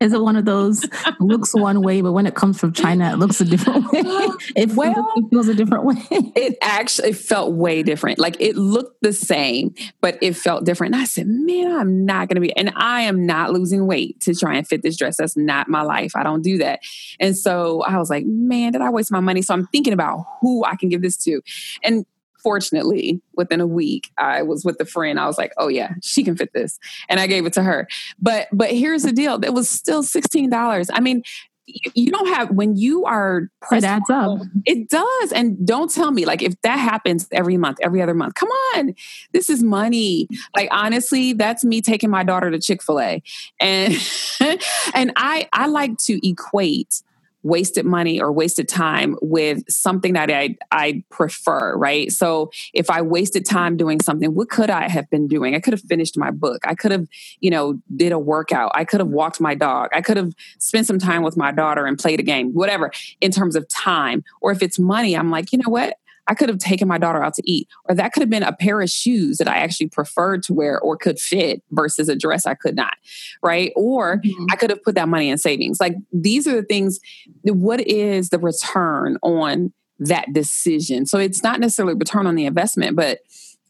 Is 0.00 0.12
it 0.12 0.20
one 0.20 0.36
of 0.36 0.44
those 0.44 0.86
looks 1.20 1.54
one 1.54 1.82
way, 1.82 2.00
but 2.00 2.12
when 2.12 2.26
it 2.26 2.34
comes 2.34 2.58
from 2.58 2.72
China, 2.72 3.12
it 3.12 3.16
looks 3.16 3.40
a 3.40 3.44
different 3.44 3.90
way? 3.92 4.02
It, 4.54 4.70
well, 4.70 5.12
it 5.16 5.24
feels 5.30 5.48
a 5.48 5.54
different 5.54 5.84
way. 5.84 5.96
it 6.10 6.56
actually 6.62 7.12
felt 7.12 7.52
way 7.52 7.82
different. 7.82 8.18
Like 8.18 8.36
it 8.40 8.56
looked 8.56 9.02
the 9.02 9.12
same, 9.12 9.74
but 10.00 10.18
it 10.22 10.34
felt 10.34 10.64
different. 10.64 10.94
And 10.94 11.02
I 11.02 11.04
said, 11.04 11.26
man, 11.26 11.72
I'm 11.72 12.04
not 12.06 12.28
going 12.28 12.36
to 12.36 12.40
be, 12.40 12.56
and 12.56 12.72
I 12.74 13.02
am 13.02 13.26
not 13.26 13.52
losing 13.52 13.86
weight 13.86 14.20
to 14.20 14.34
try 14.34 14.56
and 14.56 14.66
fit 14.66 14.82
this 14.82 14.96
dress. 14.96 15.16
That's 15.18 15.36
not 15.36 15.68
my 15.68 15.82
life. 15.82 16.12
I 16.14 16.22
don't 16.22 16.42
do 16.42 16.58
that. 16.58 16.80
And 17.20 17.36
so 17.36 17.82
I 17.82 17.98
was 17.98 18.08
like, 18.08 18.24
man, 18.26 18.72
did 18.72 18.80
I 18.80 18.90
waste 18.90 19.12
my 19.12 19.20
money? 19.20 19.42
So 19.42 19.52
I'm 19.52 19.66
thinking 19.66 19.92
about 19.92 20.24
who 20.40 20.64
I 20.64 20.76
can 20.76 20.88
give 20.88 21.02
this 21.02 21.16
to. 21.24 21.42
And 21.82 22.06
fortunately, 22.46 23.20
within 23.34 23.60
a 23.60 23.66
week, 23.66 24.12
I 24.18 24.42
was 24.42 24.64
with 24.64 24.76
a 24.78 24.84
friend. 24.84 25.18
I 25.18 25.26
was 25.26 25.36
like, 25.36 25.52
"Oh 25.58 25.66
yeah, 25.66 25.94
she 26.00 26.22
can 26.22 26.36
fit 26.36 26.52
this," 26.52 26.78
and 27.08 27.18
I 27.18 27.26
gave 27.26 27.44
it 27.44 27.52
to 27.54 27.62
her. 27.64 27.88
But 28.20 28.46
but 28.52 28.70
here's 28.70 29.02
the 29.02 29.10
deal: 29.10 29.42
it 29.42 29.52
was 29.52 29.68
still 29.68 30.04
sixteen 30.04 30.48
dollars. 30.48 30.88
I 30.92 31.00
mean, 31.00 31.24
you 31.66 32.12
don't 32.12 32.28
have 32.28 32.52
when 32.52 32.76
you 32.76 33.04
are 33.04 33.50
it 33.72 33.82
adds 33.82 34.08
up 34.08 34.38
it 34.64 34.88
does 34.88 35.32
and 35.32 35.66
don't 35.66 35.92
tell 35.92 36.12
me 36.12 36.24
like 36.24 36.40
if 36.40 36.54
that 36.62 36.76
happens 36.76 37.26
every 37.32 37.56
month 37.56 37.78
every 37.82 38.00
other 38.00 38.14
month 38.14 38.34
come 38.34 38.48
on 38.76 38.94
this 39.32 39.50
is 39.50 39.64
money 39.64 40.28
like 40.54 40.68
honestly 40.70 41.32
that's 41.32 41.64
me 41.64 41.82
taking 41.82 42.08
my 42.08 42.22
daughter 42.22 42.52
to 42.52 42.60
chick-fil-a 42.60 43.20
and 43.58 43.94
and 44.94 45.12
i 45.16 45.48
i 45.52 45.66
like 45.66 45.98
to 45.98 46.24
equate 46.24 47.02
wasted 47.46 47.86
money 47.86 48.20
or 48.20 48.32
wasted 48.32 48.68
time 48.68 49.16
with 49.22 49.62
something 49.70 50.14
that 50.14 50.30
I, 50.30 50.56
I 50.72 51.04
prefer, 51.10 51.76
right? 51.76 52.10
So 52.10 52.50
if 52.74 52.90
I 52.90 53.02
wasted 53.02 53.46
time 53.46 53.76
doing 53.76 54.00
something, 54.00 54.34
what 54.34 54.50
could 54.50 54.68
I 54.68 54.88
have 54.88 55.08
been 55.10 55.28
doing? 55.28 55.54
I 55.54 55.60
could 55.60 55.72
have 55.72 55.82
finished 55.82 56.18
my 56.18 56.32
book. 56.32 56.66
I 56.66 56.74
could 56.74 56.90
have, 56.90 57.06
you 57.40 57.50
know, 57.50 57.80
did 57.94 58.10
a 58.10 58.18
workout. 58.18 58.72
I 58.74 58.84
could 58.84 59.00
have 59.00 59.08
walked 59.08 59.40
my 59.40 59.54
dog. 59.54 59.90
I 59.94 60.00
could 60.00 60.16
have 60.16 60.34
spent 60.58 60.86
some 60.86 60.98
time 60.98 61.22
with 61.22 61.36
my 61.36 61.52
daughter 61.52 61.86
and 61.86 61.96
played 61.96 62.18
a 62.18 62.24
game, 62.24 62.52
whatever, 62.52 62.90
in 63.20 63.30
terms 63.30 63.54
of 63.54 63.68
time. 63.68 64.24
Or 64.40 64.50
if 64.50 64.60
it's 64.60 64.78
money, 64.78 65.16
I'm 65.16 65.30
like, 65.30 65.52
you 65.52 65.58
know 65.58 65.70
what? 65.70 65.98
I 66.28 66.34
could 66.34 66.48
have 66.48 66.58
taken 66.58 66.88
my 66.88 66.98
daughter 66.98 67.22
out 67.22 67.34
to 67.34 67.42
eat, 67.50 67.68
or 67.88 67.94
that 67.94 68.12
could 68.12 68.22
have 68.22 68.30
been 68.30 68.42
a 68.42 68.52
pair 68.52 68.80
of 68.80 68.90
shoes 68.90 69.38
that 69.38 69.48
I 69.48 69.58
actually 69.58 69.88
preferred 69.88 70.42
to 70.44 70.54
wear 70.54 70.80
or 70.80 70.96
could 70.96 71.18
fit 71.18 71.62
versus 71.70 72.08
a 72.08 72.16
dress 72.16 72.46
I 72.46 72.54
could 72.54 72.76
not, 72.76 72.94
right? 73.42 73.72
Or 73.76 74.18
mm-hmm. 74.18 74.46
I 74.50 74.56
could 74.56 74.70
have 74.70 74.82
put 74.82 74.94
that 74.94 75.08
money 75.08 75.30
in 75.30 75.38
savings. 75.38 75.80
Like 75.80 75.96
these 76.12 76.46
are 76.46 76.54
the 76.54 76.62
things, 76.62 77.00
what 77.42 77.80
is 77.86 78.30
the 78.30 78.38
return 78.38 79.18
on 79.22 79.72
that 79.98 80.32
decision? 80.32 81.06
So 81.06 81.18
it's 81.18 81.42
not 81.42 81.60
necessarily 81.60 81.94
return 81.94 82.26
on 82.26 82.34
the 82.34 82.46
investment, 82.46 82.96
but 82.96 83.20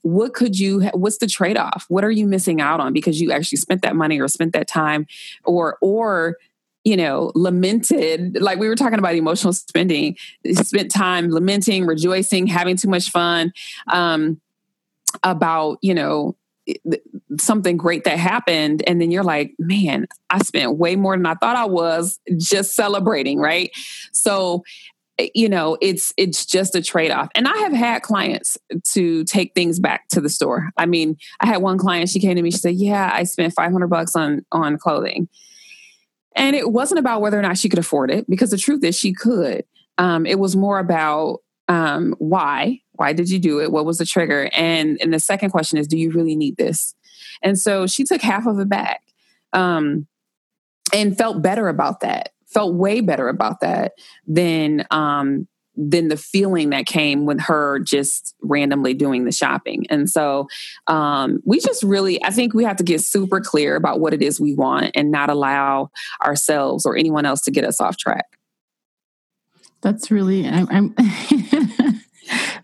what 0.02 0.34
could 0.34 0.56
you 0.56 0.82
what's 0.94 1.18
the 1.18 1.26
trade-off 1.26 1.84
what 1.88 2.04
are 2.04 2.12
you 2.12 2.28
missing 2.28 2.60
out 2.60 2.78
on 2.78 2.92
because 2.92 3.20
you 3.20 3.32
actually 3.32 3.56
spent 3.56 3.82
that 3.82 3.96
money 3.96 4.20
or 4.20 4.28
spent 4.28 4.52
that 4.52 4.68
time 4.68 5.04
or 5.44 5.78
or 5.80 6.36
you 6.86 6.96
know, 6.96 7.32
lamented, 7.34 8.40
like 8.40 8.60
we 8.60 8.68
were 8.68 8.76
talking 8.76 9.00
about 9.00 9.16
emotional 9.16 9.52
spending, 9.52 10.16
spent 10.52 10.88
time 10.88 11.30
lamenting, 11.30 11.84
rejoicing, 11.84 12.46
having 12.46 12.76
too 12.76 12.88
much 12.88 13.10
fun, 13.10 13.52
um, 13.92 14.40
about, 15.24 15.78
you 15.82 15.92
know, 15.92 16.36
something 17.40 17.76
great 17.76 18.04
that 18.04 18.20
happened. 18.20 18.84
And 18.86 19.00
then 19.00 19.10
you're 19.10 19.24
like 19.24 19.52
man 19.58 20.06
i 20.30 20.38
spent 20.38 20.78
way 20.78 20.96
more 20.96 21.16
than 21.16 21.26
i 21.26 21.34
thought 21.34 21.54
i 21.54 21.64
was 21.64 22.18
just 22.36 22.74
celebrating 22.74 23.38
right? 23.38 23.70
So 24.12 24.64
eh, 25.18 25.28
you 25.32 25.48
know 25.48 25.78
it's 25.80 26.12
it's 26.16 26.44
just 26.44 26.74
a 26.74 26.82
trade-off. 26.82 27.30
And 27.34 27.48
i 27.48 27.56
have 27.58 27.72
had 27.72 28.02
clients 28.02 28.58
to 28.92 29.24
take 29.24 29.54
things 29.54 29.80
back 29.80 30.08
to 30.08 30.20
the 30.20 30.28
store. 30.28 30.70
I 30.76 30.86
mean 30.86 31.16
i 31.40 31.46
had 31.46 31.62
one 31.62 31.78
client 31.78 32.10
she 32.10 32.20
came 32.20 32.36
to 32.36 32.42
me 32.42 32.52
she 32.52 32.58
said 32.58 32.74
yeah 32.76 33.10
i 33.12 33.24
spent 33.24 33.54
500 33.54 33.88
bucks 33.88 34.14
on 34.14 34.44
on 34.52 34.76
clothing 34.76 35.28
and 36.36 36.54
it 36.54 36.70
wasn't 36.70 37.00
about 37.00 37.20
whether 37.20 37.38
or 37.38 37.42
not 37.42 37.58
she 37.58 37.68
could 37.68 37.78
afford 37.78 38.10
it 38.10 38.28
because 38.28 38.50
the 38.50 38.58
truth 38.58 38.84
is 38.84 38.96
she 38.96 39.12
could. 39.12 39.64
Um, 39.98 40.26
it 40.26 40.38
was 40.38 40.54
more 40.54 40.78
about 40.78 41.40
um, 41.68 42.14
why? 42.18 42.80
Why 42.92 43.12
did 43.12 43.28
you 43.28 43.38
do 43.38 43.60
it? 43.60 43.72
What 43.72 43.84
was 43.84 43.98
the 43.98 44.06
trigger? 44.06 44.48
And 44.52 44.98
and 45.00 45.12
the 45.12 45.20
second 45.20 45.50
question 45.50 45.78
is 45.78 45.88
do 45.88 45.98
you 45.98 46.10
really 46.10 46.36
need 46.36 46.56
this? 46.56 46.94
And 47.42 47.58
so 47.58 47.86
she 47.86 48.04
took 48.04 48.20
half 48.20 48.46
of 48.46 48.58
it 48.60 48.68
back 48.68 49.02
um, 49.52 50.06
and 50.92 51.18
felt 51.18 51.42
better 51.42 51.68
about 51.68 52.00
that 52.00 52.30
felt 52.46 52.74
way 52.74 53.00
better 53.00 53.28
about 53.28 53.60
that 53.60 53.92
than 54.26 54.86
um, 54.90 55.46
than 55.76 56.08
the 56.08 56.16
feeling 56.16 56.70
that 56.70 56.86
came 56.86 57.26
with 57.26 57.40
her 57.40 57.78
just 57.80 58.34
randomly 58.40 58.94
doing 58.94 59.24
the 59.24 59.32
shopping. 59.32 59.86
And 59.90 60.08
so 60.08 60.48
um, 60.86 61.40
we 61.44 61.60
just 61.60 61.82
really, 61.82 62.22
I 62.24 62.30
think 62.30 62.54
we 62.54 62.64
have 62.64 62.76
to 62.76 62.84
get 62.84 63.00
super 63.00 63.40
clear 63.40 63.76
about 63.76 64.00
what 64.00 64.14
it 64.14 64.22
is 64.22 64.40
we 64.40 64.54
want 64.54 64.92
and 64.94 65.10
not 65.10 65.30
allow 65.30 65.90
ourselves 66.24 66.86
or 66.86 66.96
anyone 66.96 67.26
else 67.26 67.42
to 67.42 67.50
get 67.50 67.64
us 67.64 67.80
off 67.80 67.96
track. 67.96 68.26
That's 69.82 70.10
really, 70.10 70.48
I'm, 70.48 70.66
I'm 70.70 70.94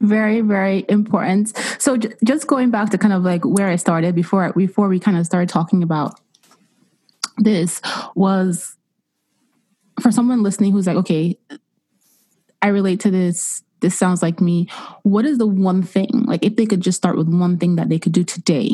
very 0.00 0.40
very 0.40 0.84
important 0.88 1.56
so 1.80 1.96
j- 1.96 2.12
just 2.24 2.48
going 2.48 2.72
back 2.72 2.90
to 2.90 2.98
kind 2.98 3.14
of 3.14 3.22
like 3.22 3.44
where 3.44 3.68
i 3.68 3.76
started 3.76 4.12
before 4.12 4.52
before 4.54 4.88
we 4.88 4.98
kind 4.98 5.16
of 5.16 5.24
started 5.24 5.48
talking 5.48 5.84
about 5.84 6.18
this 7.38 7.80
was 8.16 8.76
for 10.00 10.10
someone 10.10 10.42
listening 10.42 10.72
who's 10.72 10.88
like 10.88 10.96
okay 10.96 11.38
i 12.62 12.68
relate 12.68 13.00
to 13.00 13.10
this 13.10 13.62
this 13.80 13.98
sounds 13.98 14.22
like 14.22 14.40
me 14.40 14.68
what 15.02 15.24
is 15.24 15.38
the 15.38 15.46
one 15.46 15.82
thing 15.82 16.24
like 16.26 16.44
if 16.44 16.56
they 16.56 16.66
could 16.66 16.80
just 16.80 16.96
start 16.96 17.16
with 17.16 17.28
one 17.28 17.58
thing 17.58 17.76
that 17.76 17.88
they 17.88 17.98
could 17.98 18.12
do 18.12 18.24
today 18.24 18.70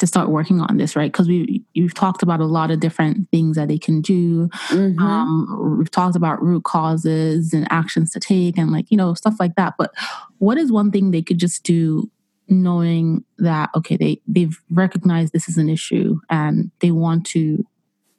to 0.00 0.06
start 0.06 0.30
working 0.30 0.60
on 0.60 0.78
this, 0.78 0.96
right? 0.96 1.12
Because 1.12 1.28
we 1.28 1.62
you've 1.74 1.94
talked 1.94 2.22
about 2.22 2.40
a 2.40 2.46
lot 2.46 2.70
of 2.70 2.80
different 2.80 3.30
things 3.30 3.56
that 3.56 3.68
they 3.68 3.78
can 3.78 4.00
do. 4.00 4.48
Mm-hmm. 4.68 4.98
Um, 4.98 5.76
we've 5.78 5.90
talked 5.90 6.16
about 6.16 6.42
root 6.42 6.64
causes 6.64 7.52
and 7.52 7.70
actions 7.70 8.10
to 8.12 8.20
take, 8.20 8.58
and 8.58 8.72
like 8.72 8.90
you 8.90 8.96
know 8.96 9.14
stuff 9.14 9.36
like 9.38 9.54
that. 9.54 9.74
But 9.78 9.92
what 10.38 10.58
is 10.58 10.72
one 10.72 10.90
thing 10.90 11.10
they 11.10 11.22
could 11.22 11.38
just 11.38 11.62
do, 11.62 12.10
knowing 12.48 13.24
that 13.38 13.70
okay, 13.76 13.96
they 13.96 14.20
they've 14.26 14.58
recognized 14.70 15.32
this 15.32 15.48
is 15.48 15.58
an 15.58 15.68
issue 15.68 16.18
and 16.28 16.70
they 16.80 16.90
want 16.90 17.26
to 17.26 17.64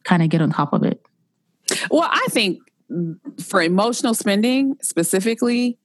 kind 0.03 0.23
of 0.23 0.29
get 0.29 0.41
on 0.41 0.51
top 0.51 0.73
of 0.73 0.83
it. 0.83 1.01
Well, 1.89 2.07
I 2.09 2.27
think 2.29 2.59
for 3.39 3.61
emotional 3.61 4.13
spending 4.13 4.77
specifically, 4.81 5.77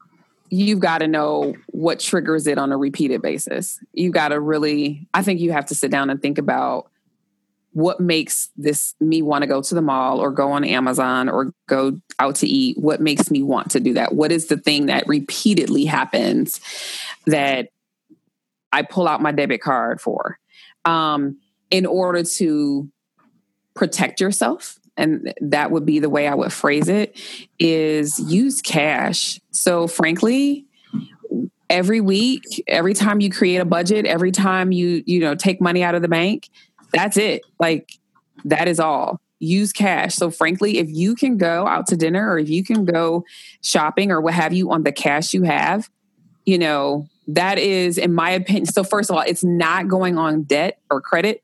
you've 0.51 0.81
got 0.81 0.99
to 0.99 1.09
know 1.09 1.55
what 1.69 2.01
triggers 2.01 2.47
it 2.47 2.59
on 2.59 2.73
a 2.73 2.77
repeated 2.77 3.23
basis. 3.23 3.81
You've 3.93 4.13
got 4.13 4.29
to 4.29 4.41
really, 4.41 5.09
I 5.15 5.23
think 5.23 5.41
you 5.41 5.53
have 5.53 5.67
to 5.67 5.75
sit 5.75 5.91
down 5.91 6.11
and 6.11 6.21
think 6.21 6.39
about 6.39 6.91
what 7.73 8.01
makes 8.01 8.49
this 8.57 8.95
me 9.01 9.21
want 9.21 9.43
to 9.43 9.47
go 9.47 9.61
to 9.61 9.75
the 9.75 9.83
mall 9.83 10.19
or 10.19 10.31
go 10.31 10.53
on 10.53 10.65
Amazon 10.65 11.29
or 11.29 11.53
go 11.69 12.01
out 12.19 12.37
to 12.37 12.47
eat. 12.47 12.79
What 12.79 13.03
makes 13.03 13.31
me 13.31 13.43
want 13.43 13.71
to 13.73 13.81
do 13.81 13.93
that? 13.95 14.15
What 14.15 14.33
is 14.33 14.47
the 14.47 14.57
thing 14.57 14.87
that 14.87 15.07
repeatedly 15.07 15.85
happens 15.85 16.61
that 17.27 17.69
I 18.73 18.83
pull 18.83 19.07
out 19.07 19.21
my 19.21 19.31
debit 19.31 19.61
card 19.61 20.01
for 20.01 20.39
um, 20.87 21.39
in 21.71 21.85
order 21.85 22.23
to 22.23 22.91
protect 23.75 24.21
yourself 24.21 24.79
and 24.97 25.35
that 25.41 25.71
would 25.71 25.85
be 25.85 25.99
the 25.99 26.11
way 26.11 26.27
I 26.27 26.35
would 26.35 26.53
phrase 26.53 26.89
it, 26.89 27.19
is 27.59 28.19
use 28.19 28.63
cash. 28.63 29.41
So, 29.51 29.87
frankly, 29.87 30.67
every 31.69 32.01
week, 32.01 32.43
every 32.67 32.95
time 32.95 33.21
you 33.21 33.31
create 33.31 33.59
a 33.59 33.65
budget, 33.65 34.07
every 34.07 34.33
time 34.33 34.73
you 34.73 35.03
you 35.07 35.21
know 35.21 35.35
take 35.35 35.61
money 35.61 35.83
out 35.83 35.95
of 35.95 36.03
the 36.03 36.09
bank, 36.09 36.49
that's 36.93 37.17
it. 37.17 37.43
Like 37.59 37.93
that 38.45 38.69
is 38.69 38.81
all. 38.81 39.21
Use 39.39 39.73
cash. 39.73 40.15
So, 40.15 40.31
frankly, 40.31 40.79
if 40.79 40.89
you 40.89 41.15
can 41.15 41.37
go 41.37 41.67
out 41.67 41.87
to 41.89 41.97
dinner 41.97 42.31
or 42.31 42.39
if 42.39 42.49
you 42.49 42.65
can 42.65 42.87
go 42.87 43.25
shopping 43.63 44.11
or 44.11 44.21
what 44.21 44.33
have 44.33 44.55
you 44.55 44.73
on 44.73 44.83
the 44.83 44.93
cash 44.93 45.35
you 45.35 45.43
have, 45.43 45.91
you 46.47 46.59
know 46.59 47.07
that 47.29 47.59
is 47.59 47.99
in 47.99 48.15
my 48.15 48.31
opinion 48.31 48.65
so 48.67 48.85
first 48.85 49.11
of 49.11 49.17
all 49.17 49.23
it's 49.23 49.45
not 49.45 49.89
going 49.89 50.17
on 50.17 50.45
debt 50.45 50.79
or 50.91 51.01
credit 51.01 51.43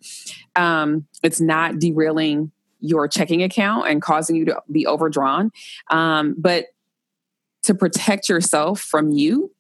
um, 0.55 1.07
it's 1.23 1.41
not 1.41 1.79
derailing 1.79 2.51
your 2.83 3.09
checking 3.09 3.43
account 3.43 3.89
and 3.89 4.03
causing 4.03 4.37
you 4.37 4.45
to 4.45 4.61
be 4.71 4.87
overdrawn. 4.87 5.51
Um, 5.89 6.35
but 6.37 6.67
to 7.63 7.75
protect 7.75 8.29
yourself 8.29 8.81
from 8.81 9.11
you, 9.11 9.53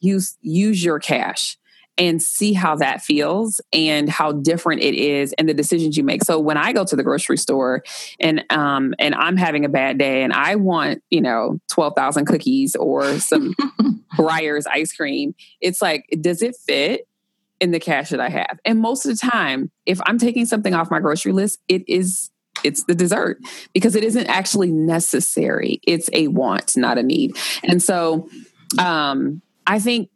use 0.00 0.38
use 0.40 0.82
your 0.82 0.98
cash 0.98 1.58
and 1.96 2.20
see 2.20 2.52
how 2.52 2.74
that 2.76 3.02
feels 3.02 3.60
and 3.72 4.08
how 4.08 4.32
different 4.32 4.82
it 4.82 4.94
is 4.94 5.32
and 5.34 5.48
the 5.48 5.54
decisions 5.54 5.96
you 5.96 6.02
make. 6.02 6.24
So 6.24 6.40
when 6.40 6.56
I 6.56 6.72
go 6.72 6.84
to 6.84 6.96
the 6.96 7.04
grocery 7.04 7.36
store 7.36 7.84
and 8.18 8.44
um 8.50 8.94
and 8.98 9.14
I'm 9.14 9.36
having 9.36 9.64
a 9.64 9.68
bad 9.68 9.98
day 9.98 10.22
and 10.22 10.32
I 10.32 10.56
want, 10.56 11.02
you 11.10 11.20
know, 11.20 11.58
12,000 11.70 12.26
cookies 12.26 12.74
or 12.76 13.18
some 13.18 13.54
Breyers 14.16 14.64
ice 14.70 14.92
cream, 14.92 15.34
it's 15.60 15.82
like 15.82 16.06
does 16.20 16.42
it 16.42 16.56
fit 16.56 17.06
in 17.60 17.70
the 17.70 17.80
cash 17.80 18.10
that 18.10 18.20
I 18.20 18.28
have? 18.28 18.58
And 18.64 18.80
most 18.80 19.06
of 19.06 19.12
the 19.12 19.30
time, 19.30 19.70
if 19.86 20.00
I'm 20.06 20.18
taking 20.18 20.46
something 20.46 20.74
off 20.74 20.90
my 20.90 21.00
grocery 21.00 21.32
list, 21.32 21.60
it 21.68 21.88
is 21.88 22.30
it's 22.64 22.84
the 22.84 22.94
dessert 22.94 23.38
because 23.72 23.94
it 23.94 24.02
isn't 24.02 24.26
actually 24.26 24.72
necessary. 24.72 25.80
It's 25.86 26.08
a 26.12 26.28
want, 26.28 26.76
not 26.76 26.98
a 26.98 27.02
need. 27.02 27.36
And 27.62 27.82
so 27.82 28.28
um, 28.78 29.42
I 29.66 29.78
think 29.78 30.10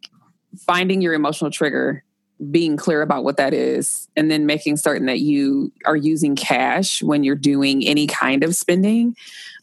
finding 0.57 1.01
your 1.01 1.13
emotional 1.13 1.51
trigger, 1.51 2.03
being 2.51 2.77
clear 2.77 3.01
about 3.01 3.23
what 3.23 3.37
that 3.37 3.53
is, 3.53 4.07
and 4.15 4.31
then 4.31 4.45
making 4.45 4.77
certain 4.77 5.05
that 5.07 5.19
you 5.19 5.71
are 5.85 5.95
using 5.95 6.35
cash 6.35 7.01
when 7.03 7.23
you're 7.23 7.35
doing 7.35 7.85
any 7.85 8.07
kind 8.07 8.43
of 8.43 8.55
spending. 8.55 9.15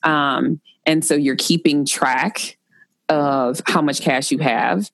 Um, 0.03 0.61
and 0.85 1.05
so 1.05 1.15
you're 1.15 1.37
keeping 1.37 1.85
track 1.85 2.59
of 3.09 3.61
how 3.67 3.83
much 3.83 4.01
cash 4.01 4.31
you 4.31 4.39
have 4.39 4.91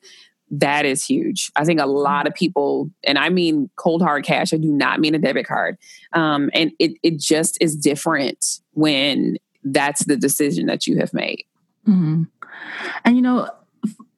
that 0.53 0.85
is 0.85 1.05
huge. 1.05 1.51
I 1.57 1.65
think 1.65 1.81
a 1.81 1.87
lot 1.87 2.27
of 2.27 2.35
people, 2.35 2.91
and 3.05 3.19
I 3.19 3.31
mean 3.31 3.71
cold 3.77 4.03
hard 4.03 4.25
cash, 4.25 4.53
I 4.53 4.59
do 4.59 4.71
not 4.71 5.01
mean 5.01 5.15
a 5.15 5.19
debit 5.19 5.47
card. 5.47 5.79
Um, 6.13 6.51
and 6.53 6.73
it, 6.79 6.93
it 7.03 7.19
just 7.19 7.57
is 7.61 7.75
different 7.75 8.61
when 8.73 9.39
that's 9.65 10.05
the 10.05 10.17
decision 10.17 10.67
that 10.67 10.87
you 10.87 10.99
have 10.99 11.15
made. 11.15 11.45
Mm-hmm. 11.89 12.25
And 13.05 13.17
you 13.17 13.23
know, 13.23 13.49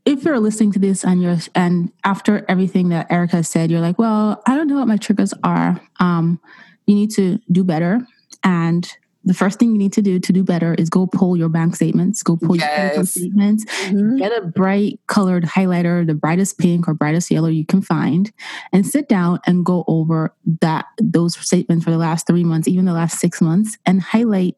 if 0.05 0.25
you're 0.25 0.41
listening 0.41 0.73
to 0.73 0.79
this 0.79 1.05
and 1.05 1.23
you're 1.23 1.39
and 1.55 1.93
after 2.03 2.45
everything 2.49 2.89
that 2.91 3.09
Ericka 3.11 3.47
said, 3.47 3.71
you're 3.71 3.81
like, 3.81 3.99
well, 3.99 4.43
I 4.47 4.57
don't 4.57 4.67
know 4.67 4.77
what 4.77 4.89
my 4.89 4.97
triggers 4.97 5.33
are. 5.45 5.81
Um, 6.01 6.41
you 6.87 6.95
need 6.95 7.11
to 7.13 7.39
do 7.51 7.65
better 7.65 8.07
and 8.43 8.93
the 9.25 9.35
first 9.35 9.59
thing 9.59 9.73
you 9.73 9.79
need 9.79 9.93
to 9.95 10.03
do 10.03 10.19
to 10.19 10.33
do 10.33 10.45
better 10.45 10.75
is 10.75 10.91
go 10.91 11.07
pull 11.07 11.37
your 11.37 11.49
bank 11.49 11.75
statements, 11.77 12.23
go 12.23 12.37
pull 12.37 12.57
yes. 12.57 12.79
your 12.79 12.87
income 12.89 13.05
statements, 13.07 13.65
mm-hmm. 13.65 14.17
get 14.17 14.33
a 14.33 14.47
bright 14.47 15.01
colored 15.07 15.45
highlighter, 15.45 16.07
the 16.07 16.15
brightest 16.15 16.59
pink 16.59 16.87
or 16.87 16.95
brightest 16.95 17.31
yellow 17.31 17.49
you 17.49 17.65
can 17.65 17.81
find, 17.81 18.33
and 18.73 18.87
sit 18.87 19.09
down 19.09 19.41
and 19.47 19.65
go 19.65 19.85
over 19.89 20.35
that 20.61 20.87
those 21.01 21.37
statements 21.37 21.85
for 21.85 21.91
the 21.91 21.99
last 21.99 22.27
three 22.27 22.45
months, 22.45 22.69
even 22.69 22.85
the 22.85 22.93
last 22.93 23.19
six 23.19 23.41
months, 23.41 23.79
and 23.87 24.01
highlight 24.01 24.57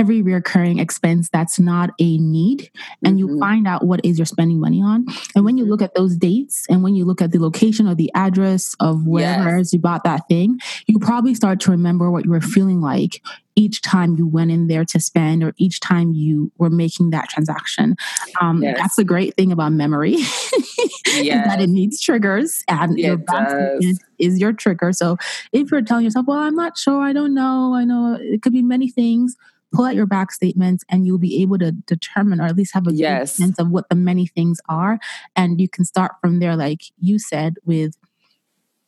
every 0.00 0.22
recurring 0.22 0.78
expense 0.78 1.28
that's 1.28 1.60
not 1.60 1.90
a 2.00 2.16
need 2.16 2.70
and 3.04 3.18
mm-hmm. 3.18 3.34
you 3.34 3.38
find 3.38 3.68
out 3.68 3.84
what 3.84 4.02
is 4.02 4.18
you're 4.18 4.24
spending 4.24 4.58
money 4.58 4.80
on 4.80 5.04
and 5.34 5.44
when 5.44 5.58
you 5.58 5.64
mm-hmm. 5.64 5.72
look 5.72 5.82
at 5.82 5.94
those 5.94 6.16
dates 6.16 6.64
and 6.70 6.82
when 6.82 6.94
you 6.94 7.04
look 7.04 7.20
at 7.20 7.32
the 7.32 7.38
location 7.38 7.86
or 7.86 7.94
the 7.94 8.10
address 8.14 8.74
of 8.80 9.06
wherever 9.06 9.58
yes. 9.58 9.74
you 9.74 9.78
bought 9.78 10.02
that 10.02 10.26
thing 10.26 10.58
you 10.86 10.98
probably 10.98 11.34
start 11.34 11.60
to 11.60 11.70
remember 11.70 12.10
what 12.10 12.24
you 12.24 12.30
were 12.30 12.40
feeling 12.40 12.80
like 12.80 13.20
each 13.56 13.82
time 13.82 14.16
you 14.16 14.26
went 14.26 14.50
in 14.50 14.68
there 14.68 14.86
to 14.86 14.98
spend 14.98 15.42
or 15.42 15.52
each 15.58 15.80
time 15.80 16.14
you 16.14 16.50
were 16.56 16.70
making 16.70 17.10
that 17.10 17.28
transaction. 17.28 17.94
Um, 18.40 18.62
yes. 18.62 18.78
That's 18.78 18.96
the 18.96 19.04
great 19.04 19.34
thing 19.34 19.52
about 19.52 19.72
memory 19.72 20.12
yes. 21.06 21.46
that 21.46 21.60
it 21.60 21.68
needs 21.68 22.00
triggers 22.00 22.64
and 22.68 22.98
it 22.98 23.04
your 23.04 23.18
bank 23.18 23.98
is 24.18 24.38
your 24.38 24.52
trigger. 24.52 24.92
So 24.92 25.16
if 25.52 25.70
you're 25.70 25.82
telling 25.82 26.04
yourself, 26.04 26.26
well, 26.26 26.38
I'm 26.38 26.54
not 26.54 26.78
sure, 26.78 27.02
I 27.02 27.12
don't 27.12 27.34
know, 27.34 27.74
I 27.74 27.84
know 27.84 28.16
it 28.20 28.40
could 28.42 28.52
be 28.52 28.62
many 28.62 28.88
things, 28.88 29.36
pull 29.72 29.84
out 29.84 29.94
your 29.94 30.06
back 30.06 30.32
statements 30.32 30.84
and 30.88 31.06
you'll 31.06 31.18
be 31.18 31.42
able 31.42 31.58
to 31.58 31.72
determine 31.72 32.40
or 32.40 32.46
at 32.46 32.56
least 32.56 32.74
have 32.74 32.86
a 32.86 32.92
yes. 32.92 33.34
sense 33.34 33.58
of 33.58 33.70
what 33.70 33.88
the 33.88 33.94
many 33.94 34.26
things 34.26 34.60
are. 34.68 34.98
And 35.36 35.60
you 35.60 35.68
can 35.68 35.84
start 35.84 36.12
from 36.20 36.40
there, 36.40 36.56
like 36.56 36.82
you 36.98 37.18
said, 37.18 37.54
with– 37.64 37.96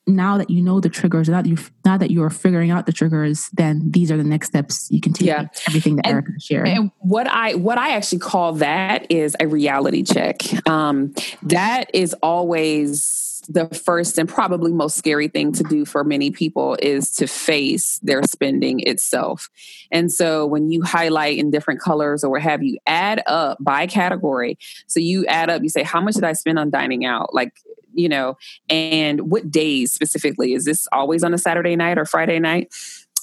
now 0.07 0.37
that 0.39 0.51
you 0.51 0.63
know 0.63 0.81
the 0.81 0.89
triggers, 0.89 1.29
now 1.29 1.43
that 1.43 1.49
you 1.49 1.57
now 1.85 1.97
that 1.97 2.11
you 2.11 2.23
are 2.23 2.31
figuring 2.31 2.71
out 2.71 2.87
the 2.87 2.93
triggers, 2.93 3.49
then 3.53 3.91
these 3.91 4.11
are 4.11 4.17
the 4.17 4.25
next 4.25 4.49
steps 4.49 4.89
you 4.91 5.01
can 5.01 5.13
take. 5.13 5.27
Yeah. 5.27 5.47
Everything 5.69 5.97
that 5.97 6.07
and, 6.07 6.25
Ericka 6.25 6.43
shared. 6.43 6.69
And 6.69 6.91
what 6.99 7.27
I 7.29 7.55
what 7.55 7.79
I 7.79 7.91
actually 7.91 8.19
call 8.19 8.55
that 8.55 9.11
is 9.11 9.37
a 9.39 9.47
reality 9.47 10.03
check. 10.03 10.69
Um, 10.69 11.15
that 11.43 11.91
is 11.95 12.15
always 12.23 13.32
the 13.49 13.67
first 13.69 14.19
and 14.19 14.29
probably 14.29 14.73
most 14.73 14.97
scary 14.97 15.29
thing 15.29 15.53
to 15.53 15.65
do 15.65 15.85
for 15.85 16.05
many 16.05 16.31
people 16.31 16.77
is 16.81 17.11
to 17.17 17.27
face 17.27 17.99
their 18.03 18.23
spending 18.23 18.81
itself. 18.81 19.51
And 19.91 20.13
so 20.13 20.47
when 20.47 20.71
you 20.71 20.83
highlight 20.83 21.39
in 21.39 21.51
different 21.51 21.81
colors 21.81 22.23
or 22.23 22.31
what 22.31 22.43
have 22.43 22.63
you, 22.63 22.79
add 22.87 23.23
up 23.27 23.59
by 23.61 23.87
category. 23.87 24.59
So 24.87 25.01
you 25.01 25.27
add 25.27 25.51
up, 25.51 25.63
you 25.63 25.69
say, 25.69 25.83
how 25.83 26.01
much 26.01 26.15
did 26.15 26.25
I 26.25 26.35
spend 26.35 26.59
on 26.59 26.71
dining 26.71 27.05
out? 27.05 27.35
Like, 27.35 27.53
you 27.95 28.09
know, 28.09 28.37
and 28.69 29.31
what 29.31 29.51
days 29.51 29.93
specifically? 29.93 30.55
Is 30.55 30.65
this 30.65 30.87
always 30.93 31.25
on 31.25 31.35
a 31.35 31.39
Saturday 31.39 31.77
night 31.77 31.99
or 31.99 32.05
Friday 32.05 32.39
night? 32.39 32.73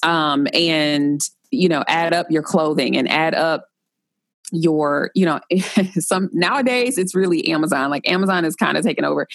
Um, 0.02 0.46
and, 0.54 1.20
you 1.50 1.68
know, 1.68 1.82
add 1.88 2.12
up 2.12 2.30
your 2.30 2.42
clothing 2.42 2.96
and 2.96 3.08
add 3.08 3.34
up 3.34 3.69
your 4.52 5.10
you 5.14 5.24
know 5.24 5.40
some 5.98 6.28
nowadays 6.32 6.98
it's 6.98 7.14
really 7.14 7.48
amazon 7.48 7.90
like 7.90 8.08
amazon 8.08 8.44
is 8.44 8.56
kind 8.56 8.76
of 8.76 8.84
taking 8.84 9.04
over. 9.04 9.26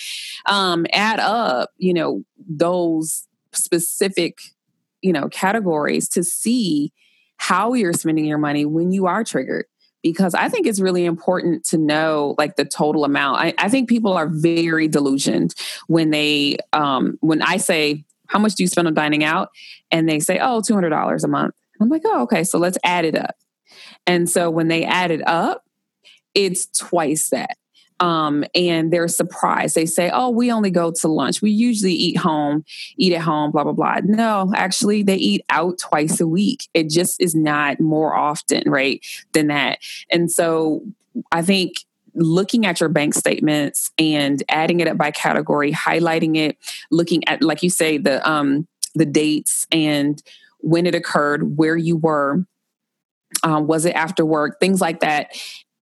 Um 0.45 0.85
add 0.93 1.19
up 1.19 1.71
you 1.77 1.93
know 1.93 2.23
those 2.47 3.27
specific 3.53 4.39
you 5.01 5.13
know 5.13 5.29
categories 5.29 6.09
to 6.09 6.23
see 6.23 6.91
how 7.37 7.73
you're 7.73 7.93
spending 7.93 8.25
your 8.25 8.37
money 8.37 8.65
when 8.65 8.91
you 8.91 9.07
are 9.07 9.23
triggered. 9.23 9.65
Because 10.03 10.35
i 10.35 10.49
think 10.49 10.67
it's 10.67 10.79
really 10.79 11.05
important 11.05 11.63
to 11.65 11.77
know 11.77 12.35
like 12.37 12.57
the 12.57 12.65
total 12.65 13.05
amount. 13.05 13.39
I, 13.39 13.53
I 13.57 13.69
think 13.69 13.89
people 13.89 14.13
are 14.13 14.29
very 14.29 14.87
delusioned 14.87 15.55
when 15.87 16.11
they 16.11 16.57
um 16.73 17.17
when 17.21 17.41
i 17.41 17.57
say 17.57 18.05
how 18.27 18.39
much 18.39 18.55
do 18.55 18.63
you 18.63 18.67
spend 18.67 18.87
on 18.87 18.93
dining 18.95 19.23
out? 19.23 19.49
And 19.91 20.09
they 20.09 20.19
say 20.19 20.39
oh 20.39 20.61
$200 20.61 21.23
a 21.23 21.27
month. 21.27 21.55
I'm 21.79 21.89
like 21.89 22.03
oh 22.05 22.23
okay 22.23 22.43
so 22.43 22.57
let's 22.57 22.77
add 22.83 23.05
it 23.05 23.15
up 23.15 23.35
and 24.05 24.29
so 24.29 24.49
when 24.49 24.67
they 24.67 24.83
add 24.83 25.11
it 25.11 25.25
up, 25.27 25.65
it's 26.33 26.67
twice 26.67 27.29
that. 27.29 27.57
Um, 28.01 28.43
and 28.53 28.91
they're 28.91 29.07
surprised. 29.07 29.73
They 29.73 29.85
say, 29.85 30.09
Oh, 30.13 30.29
we 30.29 30.51
only 30.51 30.69
go 30.69 30.91
to 30.91 31.07
lunch. 31.07 31.41
We 31.41 31.51
usually 31.51 31.93
eat 31.93 32.17
home, 32.17 32.65
eat 32.97 33.13
at 33.13 33.21
home, 33.21 33.51
blah, 33.51 33.63
blah, 33.63 33.71
blah. 33.71 33.99
No, 34.03 34.51
actually, 34.53 35.01
they 35.01 35.15
eat 35.15 35.45
out 35.49 35.79
twice 35.79 36.19
a 36.19 36.27
week. 36.27 36.67
It 36.73 36.89
just 36.89 37.21
is 37.21 37.35
not 37.35 37.79
more 37.79 38.13
often, 38.13 38.69
right, 38.69 39.05
than 39.31 39.47
that. 39.47 39.79
And 40.11 40.29
so 40.29 40.83
I 41.31 41.41
think 41.41 41.85
looking 42.15 42.65
at 42.65 42.81
your 42.81 42.89
bank 42.89 43.13
statements 43.13 43.91
and 43.97 44.43
adding 44.49 44.81
it 44.81 44.89
up 44.89 44.97
by 44.97 45.11
category, 45.11 45.71
highlighting 45.71 46.35
it, 46.35 46.57
looking 46.91 47.25
at, 47.29 47.41
like 47.41 47.63
you 47.63 47.69
say, 47.69 47.97
the 47.97 48.27
um 48.29 48.67
the 48.93 49.05
dates 49.05 49.67
and 49.71 50.21
when 50.59 50.85
it 50.87 50.95
occurred, 50.95 51.57
where 51.57 51.77
you 51.77 51.95
were, 51.95 52.43
um, 53.43 53.67
was 53.67 53.85
it 53.85 53.95
after 53.95 54.25
work? 54.25 54.59
Things 54.59 54.81
like 54.81 54.99
that. 55.01 55.31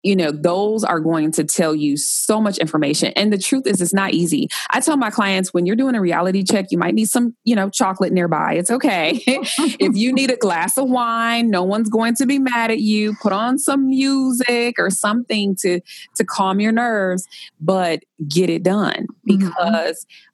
You 0.04 0.16
know, 0.16 0.32
those 0.32 0.82
are 0.82 0.98
going 0.98 1.30
to 1.30 1.44
tell 1.44 1.76
you 1.76 1.96
so 1.96 2.40
much 2.40 2.58
information. 2.58 3.12
And 3.14 3.32
the 3.32 3.38
truth 3.38 3.68
is, 3.68 3.80
it's 3.80 3.94
not 3.94 4.12
easy. 4.12 4.48
I 4.70 4.80
tell 4.80 4.96
my 4.96 5.10
clients 5.10 5.54
when 5.54 5.64
you're 5.64 5.76
doing 5.76 5.94
a 5.94 6.00
reality 6.00 6.42
check, 6.42 6.72
you 6.72 6.78
might 6.78 6.94
need 6.94 7.08
some, 7.08 7.36
you 7.44 7.54
know, 7.54 7.70
chocolate 7.70 8.12
nearby. 8.12 8.54
It's 8.54 8.70
okay. 8.72 9.22
if 9.26 9.94
you 9.94 10.12
need 10.12 10.32
a 10.32 10.36
glass 10.36 10.76
of 10.76 10.90
wine, 10.90 11.50
no 11.50 11.62
one's 11.62 11.88
going 11.88 12.16
to 12.16 12.26
be 12.26 12.40
mad 12.40 12.72
at 12.72 12.80
you. 12.80 13.14
Put 13.22 13.32
on 13.32 13.60
some 13.60 13.86
music 13.86 14.74
or 14.76 14.90
something 14.90 15.54
to 15.60 15.80
to 16.16 16.24
calm 16.24 16.58
your 16.58 16.72
nerves, 16.72 17.28
but 17.60 18.00
get 18.28 18.50
it 18.50 18.64
done 18.64 19.06
mm-hmm. 19.28 19.92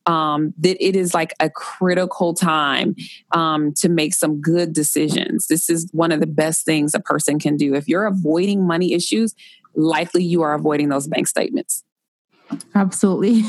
Um, 0.08 0.54
that 0.58 0.82
it 0.84 0.96
is 0.96 1.14
like 1.14 1.34
a 1.38 1.50
critical 1.50 2.34
time 2.34 2.96
um, 3.32 3.72
to 3.74 3.88
make 3.88 4.14
some 4.14 4.40
good 4.40 4.72
decisions. 4.72 5.46
This 5.46 5.68
is 5.68 5.88
one 5.92 6.10
of 6.10 6.20
the 6.20 6.26
best 6.26 6.64
things 6.64 6.94
a 6.94 7.00
person 7.00 7.38
can 7.38 7.56
do. 7.56 7.74
If 7.74 7.86
you're 7.86 8.06
avoiding 8.06 8.66
money 8.66 8.94
issues, 8.94 9.34
likely 9.74 10.24
you 10.24 10.42
are 10.42 10.54
avoiding 10.54 10.88
those 10.88 11.06
bank 11.06 11.28
statements. 11.28 11.84
Absolutely. 12.74 13.42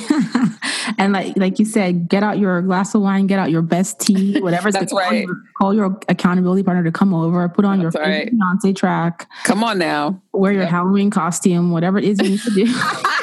and 0.98 1.14
like 1.14 1.38
like 1.38 1.58
you 1.58 1.64
said, 1.64 2.10
get 2.10 2.22
out 2.22 2.38
your 2.38 2.62
glass 2.62 2.94
of 2.94 3.02
wine, 3.02 3.28
get 3.28 3.40
out 3.40 3.50
your 3.50 3.62
best 3.62 4.02
tea, 4.02 4.40
whatever. 4.42 4.74
That's 4.74 4.92
right. 4.92 5.26
Call 5.58 5.74
your, 5.74 5.86
call 5.86 5.92
your, 5.94 6.00
accountability 6.10 6.64
partner 6.64 6.84
to 6.84 6.92
come 6.92 7.14
over, 7.14 7.48
put 7.48 7.64
on 7.64 7.82
That's 7.82 7.96
your 7.96 8.04
right. 8.04 8.30
Beyonce 8.30 8.76
track. 8.76 9.30
Come 9.46 9.64
on 9.64 9.78
now. 9.78 10.22
Wear 10.34 10.52
your 10.52 10.64
yep. 10.64 10.72
Halloween 10.72 11.12
costume, 11.12 11.72
whatever 11.72 11.98
it 11.98 12.04
is 12.04 12.20
you 12.22 12.32
need 12.32 12.42
to 12.42 12.52
do. 12.52 12.66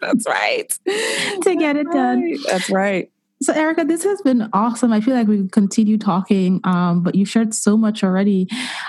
That's 0.12 0.26
right. 0.26 0.68
to 0.86 1.56
get 1.58 1.76
it 1.76 1.86
done. 1.90 2.36
That's 2.48 2.70
right. 2.70 3.10
So, 3.42 3.54
Ericka, 3.54 3.88
this 3.88 4.04
has 4.04 4.20
been 4.20 4.50
awesome. 4.52 4.92
I 4.92 5.00
feel 5.00 5.14
like 5.14 5.26
we 5.26 5.38
could 5.38 5.52
continue 5.52 5.96
talking, 5.96 6.60
um, 6.64 7.02
but 7.02 7.14
you 7.14 7.24
shared 7.24 7.54
so 7.54 7.74
much 7.74 8.04
already. 8.04 8.48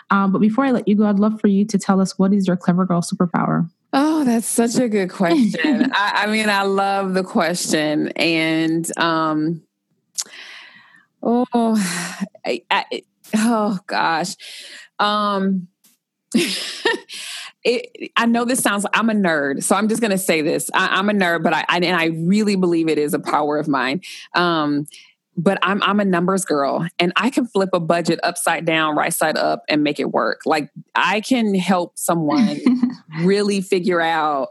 Um, 0.09 0.33
but 0.33 0.39
before 0.39 0.65
I 0.65 0.71
let 0.71 0.89
you 0.89 0.95
go, 0.95 1.05
I'd 1.05 1.19
love 1.19 1.39
for 1.39 1.47
you 1.47 1.63
to 1.65 1.77
tell 1.77 2.01
us 2.01 2.19
what 2.19 2.33
is 2.33 2.47
your 2.47 2.57
clever 2.57 2.85
girl 2.85 3.01
superpower? 3.01 3.69
Oh, 3.93 4.25
that's 4.25 4.47
such 4.47 4.75
a 4.75 4.89
good 4.89 5.09
question. 5.09 5.91
I, 5.93 6.23
I, 6.23 6.27
mean, 6.27 6.49
I 6.49 6.63
love 6.63 7.13
the 7.13 7.23
question. 7.23 8.09
And, 8.09 8.89
um, 8.97 9.61
oh, 11.23 11.45
I, 12.45 12.63
I, 12.69 13.03
oh 13.35 13.79
gosh. 13.87 14.35
Um, 14.99 15.67
it, 17.63 18.11
I 18.15 18.25
know 18.25 18.45
this 18.45 18.59
sounds 18.59 18.85
I'm 18.93 19.09
a 19.09 19.13
nerd, 19.13 19.63
so 19.63 19.75
I'm 19.75 19.87
just 19.87 20.01
going 20.01 20.11
to 20.11 20.17
say 20.17 20.41
this. 20.41 20.69
I, 20.73 20.99
am 20.99 21.09
a 21.09 21.13
nerd, 21.13 21.43
but 21.43 21.53
I, 21.53 21.65
I, 21.69 21.77
and 21.77 21.95
I 21.95 22.05
really 22.05 22.55
believe 22.55 22.89
it 22.89 22.97
is 22.97 23.13
a 23.13 23.19
power 23.19 23.57
of 23.57 23.67
mine. 23.67 24.01
Um, 24.33 24.87
but 25.37 25.57
I'm 25.61 25.81
I'm 25.83 25.99
a 25.99 26.05
numbers 26.05 26.43
girl, 26.43 26.85
and 26.99 27.13
I 27.15 27.29
can 27.29 27.47
flip 27.47 27.69
a 27.73 27.79
budget 27.79 28.19
upside 28.23 28.65
down, 28.65 28.95
right 28.95 29.13
side 29.13 29.37
up, 29.37 29.63
and 29.69 29.83
make 29.83 29.99
it 29.99 30.11
work. 30.11 30.41
Like 30.45 30.69
I 30.93 31.21
can 31.21 31.55
help 31.55 31.97
someone 31.97 32.59
really 33.21 33.61
figure 33.61 34.01
out 34.01 34.49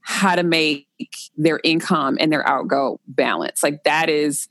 how 0.00 0.34
to 0.34 0.42
make 0.42 0.88
their 1.36 1.60
income 1.62 2.16
and 2.18 2.32
their 2.32 2.46
outgo 2.48 2.98
balance. 3.06 3.62
Like 3.62 3.84
that 3.84 4.08
is 4.08 4.48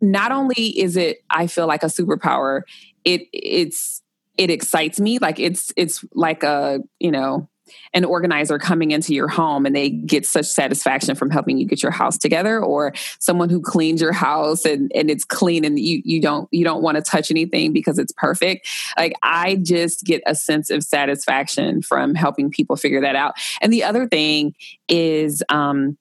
not 0.00 0.32
only 0.32 0.78
is 0.78 0.96
it 0.96 1.18
I 1.30 1.46
feel 1.46 1.66
like 1.66 1.82
a 1.82 1.86
superpower, 1.86 2.62
it 3.04 3.22
it's 3.32 4.02
it 4.36 4.50
excites 4.50 5.00
me 5.00 5.18
like 5.18 5.38
it's 5.38 5.72
it's 5.76 6.04
like 6.14 6.42
a 6.42 6.80
you 7.00 7.10
know 7.10 7.48
an 7.92 8.04
organizer 8.04 8.58
coming 8.58 8.92
into 8.92 9.12
your 9.12 9.28
home 9.28 9.66
and 9.66 9.74
they 9.74 9.90
get 9.90 10.24
such 10.24 10.46
satisfaction 10.46 11.14
from 11.14 11.30
helping 11.30 11.58
you 11.58 11.66
get 11.66 11.82
your 11.82 11.90
house 11.90 12.16
together 12.16 12.62
or 12.62 12.92
someone 13.18 13.48
who 13.48 13.60
cleans 13.60 14.00
your 14.00 14.12
house 14.12 14.64
and, 14.64 14.92
and 14.94 15.10
it's 15.10 15.24
clean 15.24 15.64
and 15.64 15.78
you, 15.78 16.00
you 16.04 16.20
don't 16.20 16.48
you 16.52 16.64
don't 16.64 16.82
want 16.82 16.96
to 16.96 17.02
touch 17.02 17.30
anything 17.30 17.72
because 17.72 17.98
it's 17.98 18.12
perfect 18.16 18.68
like 18.96 19.14
i 19.22 19.56
just 19.56 20.04
get 20.04 20.22
a 20.26 20.34
sense 20.34 20.70
of 20.70 20.82
satisfaction 20.82 21.82
from 21.82 22.14
helping 22.14 22.50
people 22.50 22.76
figure 22.76 23.00
that 23.00 23.16
out 23.16 23.34
and 23.60 23.72
the 23.72 23.82
other 23.82 24.06
thing 24.06 24.54
is 24.88 25.42
um 25.48 25.96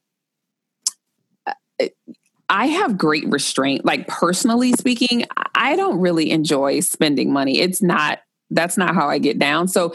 I 2.47 2.67
have 2.67 2.97
great 2.97 3.27
restraint. 3.27 3.85
Like 3.85 4.07
personally 4.07 4.73
speaking, 4.73 5.25
I 5.55 5.75
don't 5.75 5.99
really 5.99 6.29
enjoy 6.29 6.79
spending 6.81 7.33
money. 7.33 7.59
It's 7.59 7.81
not 7.81 8.19
that's 8.51 8.77
not 8.77 8.95
how 8.95 9.09
I 9.09 9.19
get 9.19 9.39
down. 9.39 9.67
So 9.67 9.93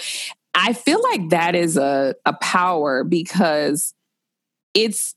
I 0.54 0.72
feel 0.72 1.00
like 1.02 1.30
that 1.30 1.54
is 1.54 1.76
a 1.76 2.14
a 2.24 2.32
power 2.34 3.04
because 3.04 3.94
it's 4.74 5.14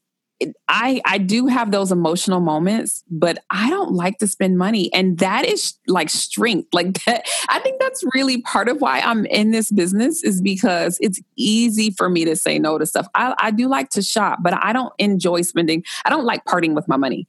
I 0.68 1.02
I 1.06 1.18
do 1.18 1.48
have 1.48 1.72
those 1.72 1.92
emotional 1.92 2.40
moments, 2.40 3.04
but 3.10 3.38
I 3.50 3.70
don't 3.70 3.94
like 3.94 4.18
to 4.18 4.28
spend 4.28 4.58
money, 4.58 4.92
and 4.94 5.18
that 5.20 5.46
is 5.46 5.76
like 5.88 6.10
strength. 6.10 6.70
Like 6.74 6.94
that, 7.06 7.28
I 7.50 7.60
think 7.60 7.80
that's 7.80 8.04
really 8.14 8.42
part 8.42 8.70
of 8.70 8.82
why 8.82 9.00
I'm 9.00 9.26
in 9.26 9.52
this 9.52 9.72
business 9.72 10.24
is 10.24 10.42
because 10.42 10.98
it's 11.02 11.22
easy 11.36 11.92
for 11.92 12.10
me 12.10 12.26
to 12.26 12.36
say 12.36 12.60
no 12.60 12.78
to 12.78 12.86
stuff. 12.86 13.08
I, 13.16 13.34
I 13.40 13.52
do 13.52 13.68
like 13.68 13.90
to 13.92 14.02
shop, 14.02 14.40
but 14.42 14.54
I 14.54 14.74
don't 14.74 14.94
enjoy 15.00 15.42
spending. 15.42 15.84
I 16.06 16.10
don't 16.10 16.26
like 16.26 16.46
parting 16.46 16.76
with 16.76 16.88
my 16.88 16.98
money, 16.98 17.28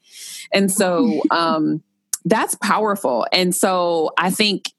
and 0.53 0.71
so 0.71 1.23
um, 1.31 1.83
that's 2.25 2.55
powerful. 2.57 3.27
And 3.33 3.55
so 3.55 4.11
I 4.19 4.31
think 4.31 4.73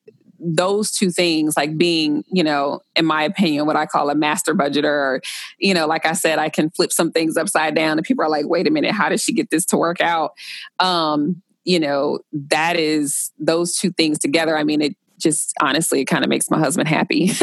those 0.46 0.92
two 0.92 1.10
things, 1.10 1.58
like 1.58 1.78
being, 1.78 2.24
you 2.32 2.44
know, 2.44 2.82
in 2.96 3.06
my 3.06 3.24
opinion, 3.24 3.66
what 3.66 3.76
I 3.76 3.86
call 3.86 4.10
a 4.10 4.16
master 4.16 4.54
budgeter, 4.54 4.86
or, 4.86 5.22
you 5.58 5.74
know, 5.74 5.88
like 5.88 6.06
I 6.06 6.14
said, 6.14 6.40
I 6.40 6.50
can 6.50 6.70
flip 6.70 6.92
some 6.92 7.12
things 7.12 7.38
upside 7.38 7.76
down 7.76 7.98
and 7.98 8.06
people 8.06 8.24
are 8.24 8.30
like, 8.30 8.48
wait 8.48 8.68
a 8.68 8.72
minute, 8.72 8.92
how 8.92 9.10
did 9.10 9.20
she 9.20 9.34
get 9.34 9.50
this 9.50 9.66
to 9.66 9.78
work 9.78 10.02
out? 10.02 10.34
Um, 10.80 11.42
you 11.64 11.80
know, 11.80 12.20
that 12.32 12.78
is 12.78 13.32
those 13.40 13.76
two 13.76 13.92
things 13.92 14.20
together. 14.20 14.56
I 14.56 14.64
mean, 14.64 14.82
it 14.82 14.96
just 15.18 15.54
honestly, 15.62 16.02
it 16.02 16.06
kind 16.06 16.24
of 16.24 16.30
makes 16.30 16.50
my 16.50 16.60
husband 16.60 16.88
happy. 16.88 17.32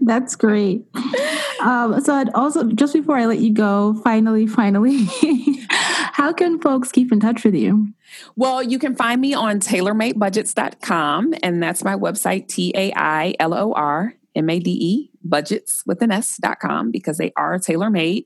That's 0.00 0.36
great. 0.36 0.84
Um, 1.60 2.00
so, 2.00 2.14
I'd 2.14 2.30
also, 2.30 2.70
just 2.70 2.92
before 2.92 3.16
I 3.16 3.26
let 3.26 3.38
you 3.38 3.52
go, 3.52 4.00
finally, 4.04 4.46
finally, 4.46 5.04
how 5.70 6.32
can 6.32 6.60
folks 6.60 6.92
keep 6.92 7.12
in 7.12 7.20
touch 7.20 7.44
with 7.44 7.54
you? 7.54 7.88
Well, 8.36 8.62
you 8.62 8.78
can 8.78 8.94
find 8.94 9.20
me 9.20 9.34
on 9.34 9.60
tailormadebudgets.com, 9.60 11.34
and 11.42 11.62
that's 11.62 11.84
my 11.84 11.96
website, 11.96 12.48
T 12.48 12.72
A 12.74 12.92
I 12.94 13.34
L 13.40 13.52
O 13.52 13.72
R 13.72 14.14
M 14.34 14.48
A 14.50 14.58
D 14.58 14.70
E 14.70 15.10
budgets 15.24 15.82
with 15.86 16.00
an 16.02 16.10
s.com 16.10 16.90
because 16.90 17.18
they 17.18 17.32
are 17.36 17.58
tailor 17.58 17.90
made 17.90 18.24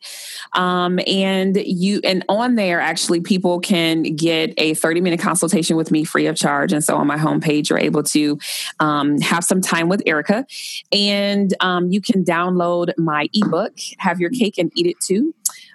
um, 0.55 1.01
and 1.07 1.57
you 1.57 2.01
and 2.05 2.25
on 2.29 2.55
there 2.55 2.81
actually 2.81 3.21
people 3.21 3.61
can 3.61 4.03
get 4.03 4.53
a 4.59 4.75
30 4.75 5.01
minute 5.01 5.21
consultation 5.21 5.77
with 5.77 5.91
me 5.91 6.05
free 6.05 6.27
of 6.27 6.37
charge. 6.37 6.73
And 6.73 6.85
so 6.85 6.97
on 6.97 7.07
my 7.07 7.17
homepage 7.17 7.71
you're 7.71 7.79
able 7.79 8.03
to 8.05 8.39
um, 8.81 9.21
have 9.21 9.45
some 9.45 9.61
time 9.61 9.89
with 9.89 10.03
ericka. 10.05 10.45
And 10.93 11.55
um, 11.61 11.91
you 11.91 12.01
can 12.01 12.25
download 12.25 12.93
my 12.99 13.29
ebook 13.33 13.73
have 13.99 14.21
your 14.21 14.31
cake 14.31 14.59
and 14.59 14.71
eat 14.77 14.87
it 14.87 15.01
too 15.01 15.35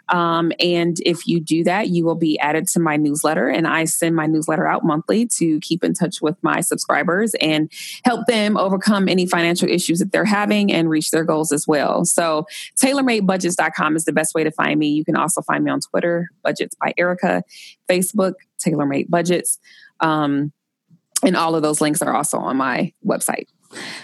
Um, 0.09 0.51
and 0.59 0.97
if 1.05 1.27
you 1.27 1.39
do 1.39 1.63
that, 1.65 1.89
you 1.89 2.05
will 2.05 2.15
be 2.15 2.39
added 2.39 2.67
to 2.69 2.79
my 2.79 2.97
newsletter. 2.97 3.49
And 3.49 3.67
I 3.67 3.85
send 3.85 4.15
my 4.15 4.25
newsletter 4.25 4.67
out 4.67 4.83
monthly 4.83 5.25
to 5.37 5.59
keep 5.59 5.83
in 5.83 5.93
touch 5.93 6.21
with 6.21 6.35
my 6.41 6.61
subscribers 6.61 7.33
and 7.41 7.71
help 8.03 8.25
them 8.27 8.57
overcome 8.57 9.07
any 9.07 9.25
financial 9.25 9.69
issues 9.69 9.99
that 9.99 10.11
they're 10.11 10.25
having 10.25 10.71
and 10.71 10.89
reach 10.89 11.11
their 11.11 11.23
goals 11.23 11.51
as 11.51 11.67
well. 11.67 12.05
So, 12.05 12.45
tailormadebudgets.com 12.81 13.95
is 13.95 14.05
the 14.05 14.13
best 14.13 14.33
way 14.33 14.43
to 14.43 14.51
find 14.51 14.79
me. 14.79 14.89
You 14.89 15.03
can 15.03 15.15
also 15.15 15.41
find 15.41 15.63
me 15.63 15.71
on 15.71 15.81
Twitter, 15.81 16.29
Budgets 16.43 16.75
by 16.75 16.93
Ericka, 16.99 17.43
Facebook, 17.89 18.33
Tailor 18.57 18.85
Made 18.85 19.09
Budgets. 19.09 19.59
Um, 19.99 20.51
and 21.23 21.35
all 21.35 21.55
of 21.55 21.63
those 21.63 21.81
links 21.81 22.01
are 22.01 22.13
also 22.13 22.37
on 22.37 22.57
my 22.57 22.93
website. 23.05 23.47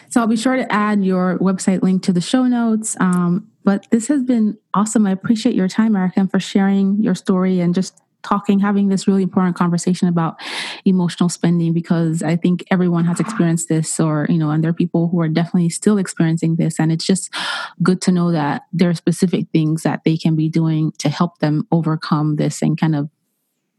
So 0.10 0.20
I'll 0.20 0.28
be 0.28 0.36
sure 0.36 0.56
to 0.56 0.72
add 0.72 1.04
your 1.04 1.38
website 1.39 1.82
link 1.82 2.04
to 2.04 2.14
the 2.14 2.22
show 2.22 2.43
notes. 2.43 2.97
Um, 2.99 3.49
but 3.64 3.88
this 3.91 4.07
has 4.07 4.24
been 4.24 4.57
awesome. 4.74 5.05
I 5.05 5.11
appreciate 5.11 5.55
your 5.55 5.68
time, 5.68 5.93
Ericka, 5.93 6.18
and 6.18 6.32
for 6.32 6.39
sharing 6.39 7.01
your 7.01 7.16
story 7.16 7.59
and 7.59 7.74
just 7.74 7.99
talking, 8.24 8.59
having 8.59 8.88
this 8.88 9.07
really 9.07 9.22
important 9.22 9.55
conversation 9.55 10.07
about 10.07 10.39
emotional 10.86 11.30
spending 11.30 11.74
because 11.74 12.24
I 12.24 12.36
think 12.36 12.64
everyone 12.72 13.05
has 13.05 13.20
experienced 13.20 13.70
this, 13.70 13.99
or, 13.99 14.26
you 14.30 14.38
know, 14.38 14.49
and 14.49 14.64
there 14.64 14.72
are 14.72 14.74
people 14.74 15.09
who 15.09 15.20
are 15.22 15.28
definitely 15.28 15.70
still 15.70 15.97
experiencing 15.97 16.55
this. 16.55 16.80
And 16.80 16.91
it's 16.91 17.05
just 17.05 17.34
good 17.82 18.01
to 18.03 18.11
know 18.11 18.32
that 18.32 18.64
there 18.72 18.89
are 18.89 18.95
specific 18.95 19.47
things 19.51 19.84
that 19.84 20.01
they 20.05 20.18
can 20.18 20.36
be 20.36 20.49
doing 20.49 20.93
to 20.99 21.09
help 21.09 21.39
them 21.39 21.68
overcome 21.72 22.38
this 22.38 22.61
and 22.61 22.80
kind 22.80 22.95
of 22.95 23.09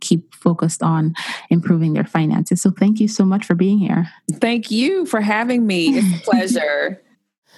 keep 0.00 0.34
focused 0.34 0.82
on 0.82 1.14
improving 1.48 1.94
their 1.94 2.04
finances. 2.04 2.60
So 2.60 2.70
thank 2.70 3.00
you 3.00 3.08
so 3.08 3.24
much 3.24 3.46
for 3.46 3.54
being 3.54 3.78
here. 3.78 4.10
Thank 4.32 4.70
you 4.70 5.06
for 5.06 5.22
having 5.22 5.66
me. 5.66 5.96
It's 5.96 6.20
a 6.20 6.24
pleasure. 6.30 7.00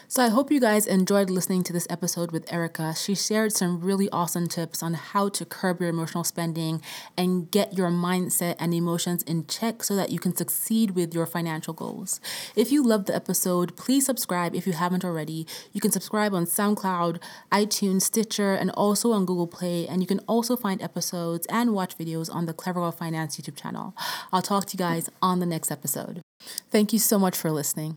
So 0.08 0.22
I 0.22 0.28
hope 0.28 0.52
you 0.52 0.60
guys 0.60 0.86
enjoyed 0.86 1.30
listening 1.30 1.64
to 1.64 1.72
this 1.72 1.86
episode 1.90 2.30
with 2.30 2.46
Ericka. 2.46 2.96
She 2.96 3.16
shared 3.16 3.52
some 3.52 3.80
really 3.80 4.08
awesome 4.10 4.46
tips 4.46 4.80
on 4.80 4.94
how 4.94 5.28
to 5.30 5.44
curb 5.44 5.80
your 5.80 5.90
emotional 5.90 6.22
spending 6.22 6.80
and 7.16 7.50
get 7.50 7.76
your 7.76 7.90
mindset 7.90 8.54
and 8.60 8.72
emotions 8.72 9.24
in 9.24 9.48
check 9.48 9.82
so 9.82 9.96
that 9.96 10.10
you 10.10 10.20
can 10.20 10.34
succeed 10.34 10.92
with 10.92 11.12
your 11.12 11.26
financial 11.26 11.74
goals. 11.74 12.20
If 12.54 12.70
you 12.70 12.84
loved 12.84 13.08
the 13.08 13.16
episode, 13.16 13.76
please 13.76 14.06
subscribe 14.06 14.54
if 14.54 14.64
you 14.64 14.74
haven't 14.74 15.04
already. 15.04 15.44
You 15.72 15.80
can 15.80 15.90
subscribe 15.90 16.32
on 16.34 16.46
SoundCloud, 16.46 17.20
iTunes, 17.50 18.02
Stitcher, 18.02 18.54
and 18.54 18.70
also 18.70 19.10
on 19.10 19.26
Google 19.26 19.48
Play. 19.48 19.88
And 19.88 20.00
you 20.02 20.06
can 20.06 20.20
also 20.28 20.56
find 20.56 20.80
episodes 20.80 21.48
and 21.50 21.74
watch 21.74 21.98
videos 21.98 22.32
on 22.32 22.46
the 22.46 22.54
Clever 22.54 22.78
Girl 22.78 22.92
Finance 22.92 23.38
YouTube 23.38 23.56
channel. 23.56 23.92
I'll 24.32 24.40
talk 24.40 24.66
to 24.66 24.74
you 24.74 24.78
guys 24.78 25.10
on 25.20 25.40
the 25.40 25.46
next 25.46 25.72
episode. 25.72 26.22
Thank 26.70 26.92
you 26.92 27.00
so 27.00 27.18
much 27.18 27.36
for 27.36 27.50
listening. 27.50 27.96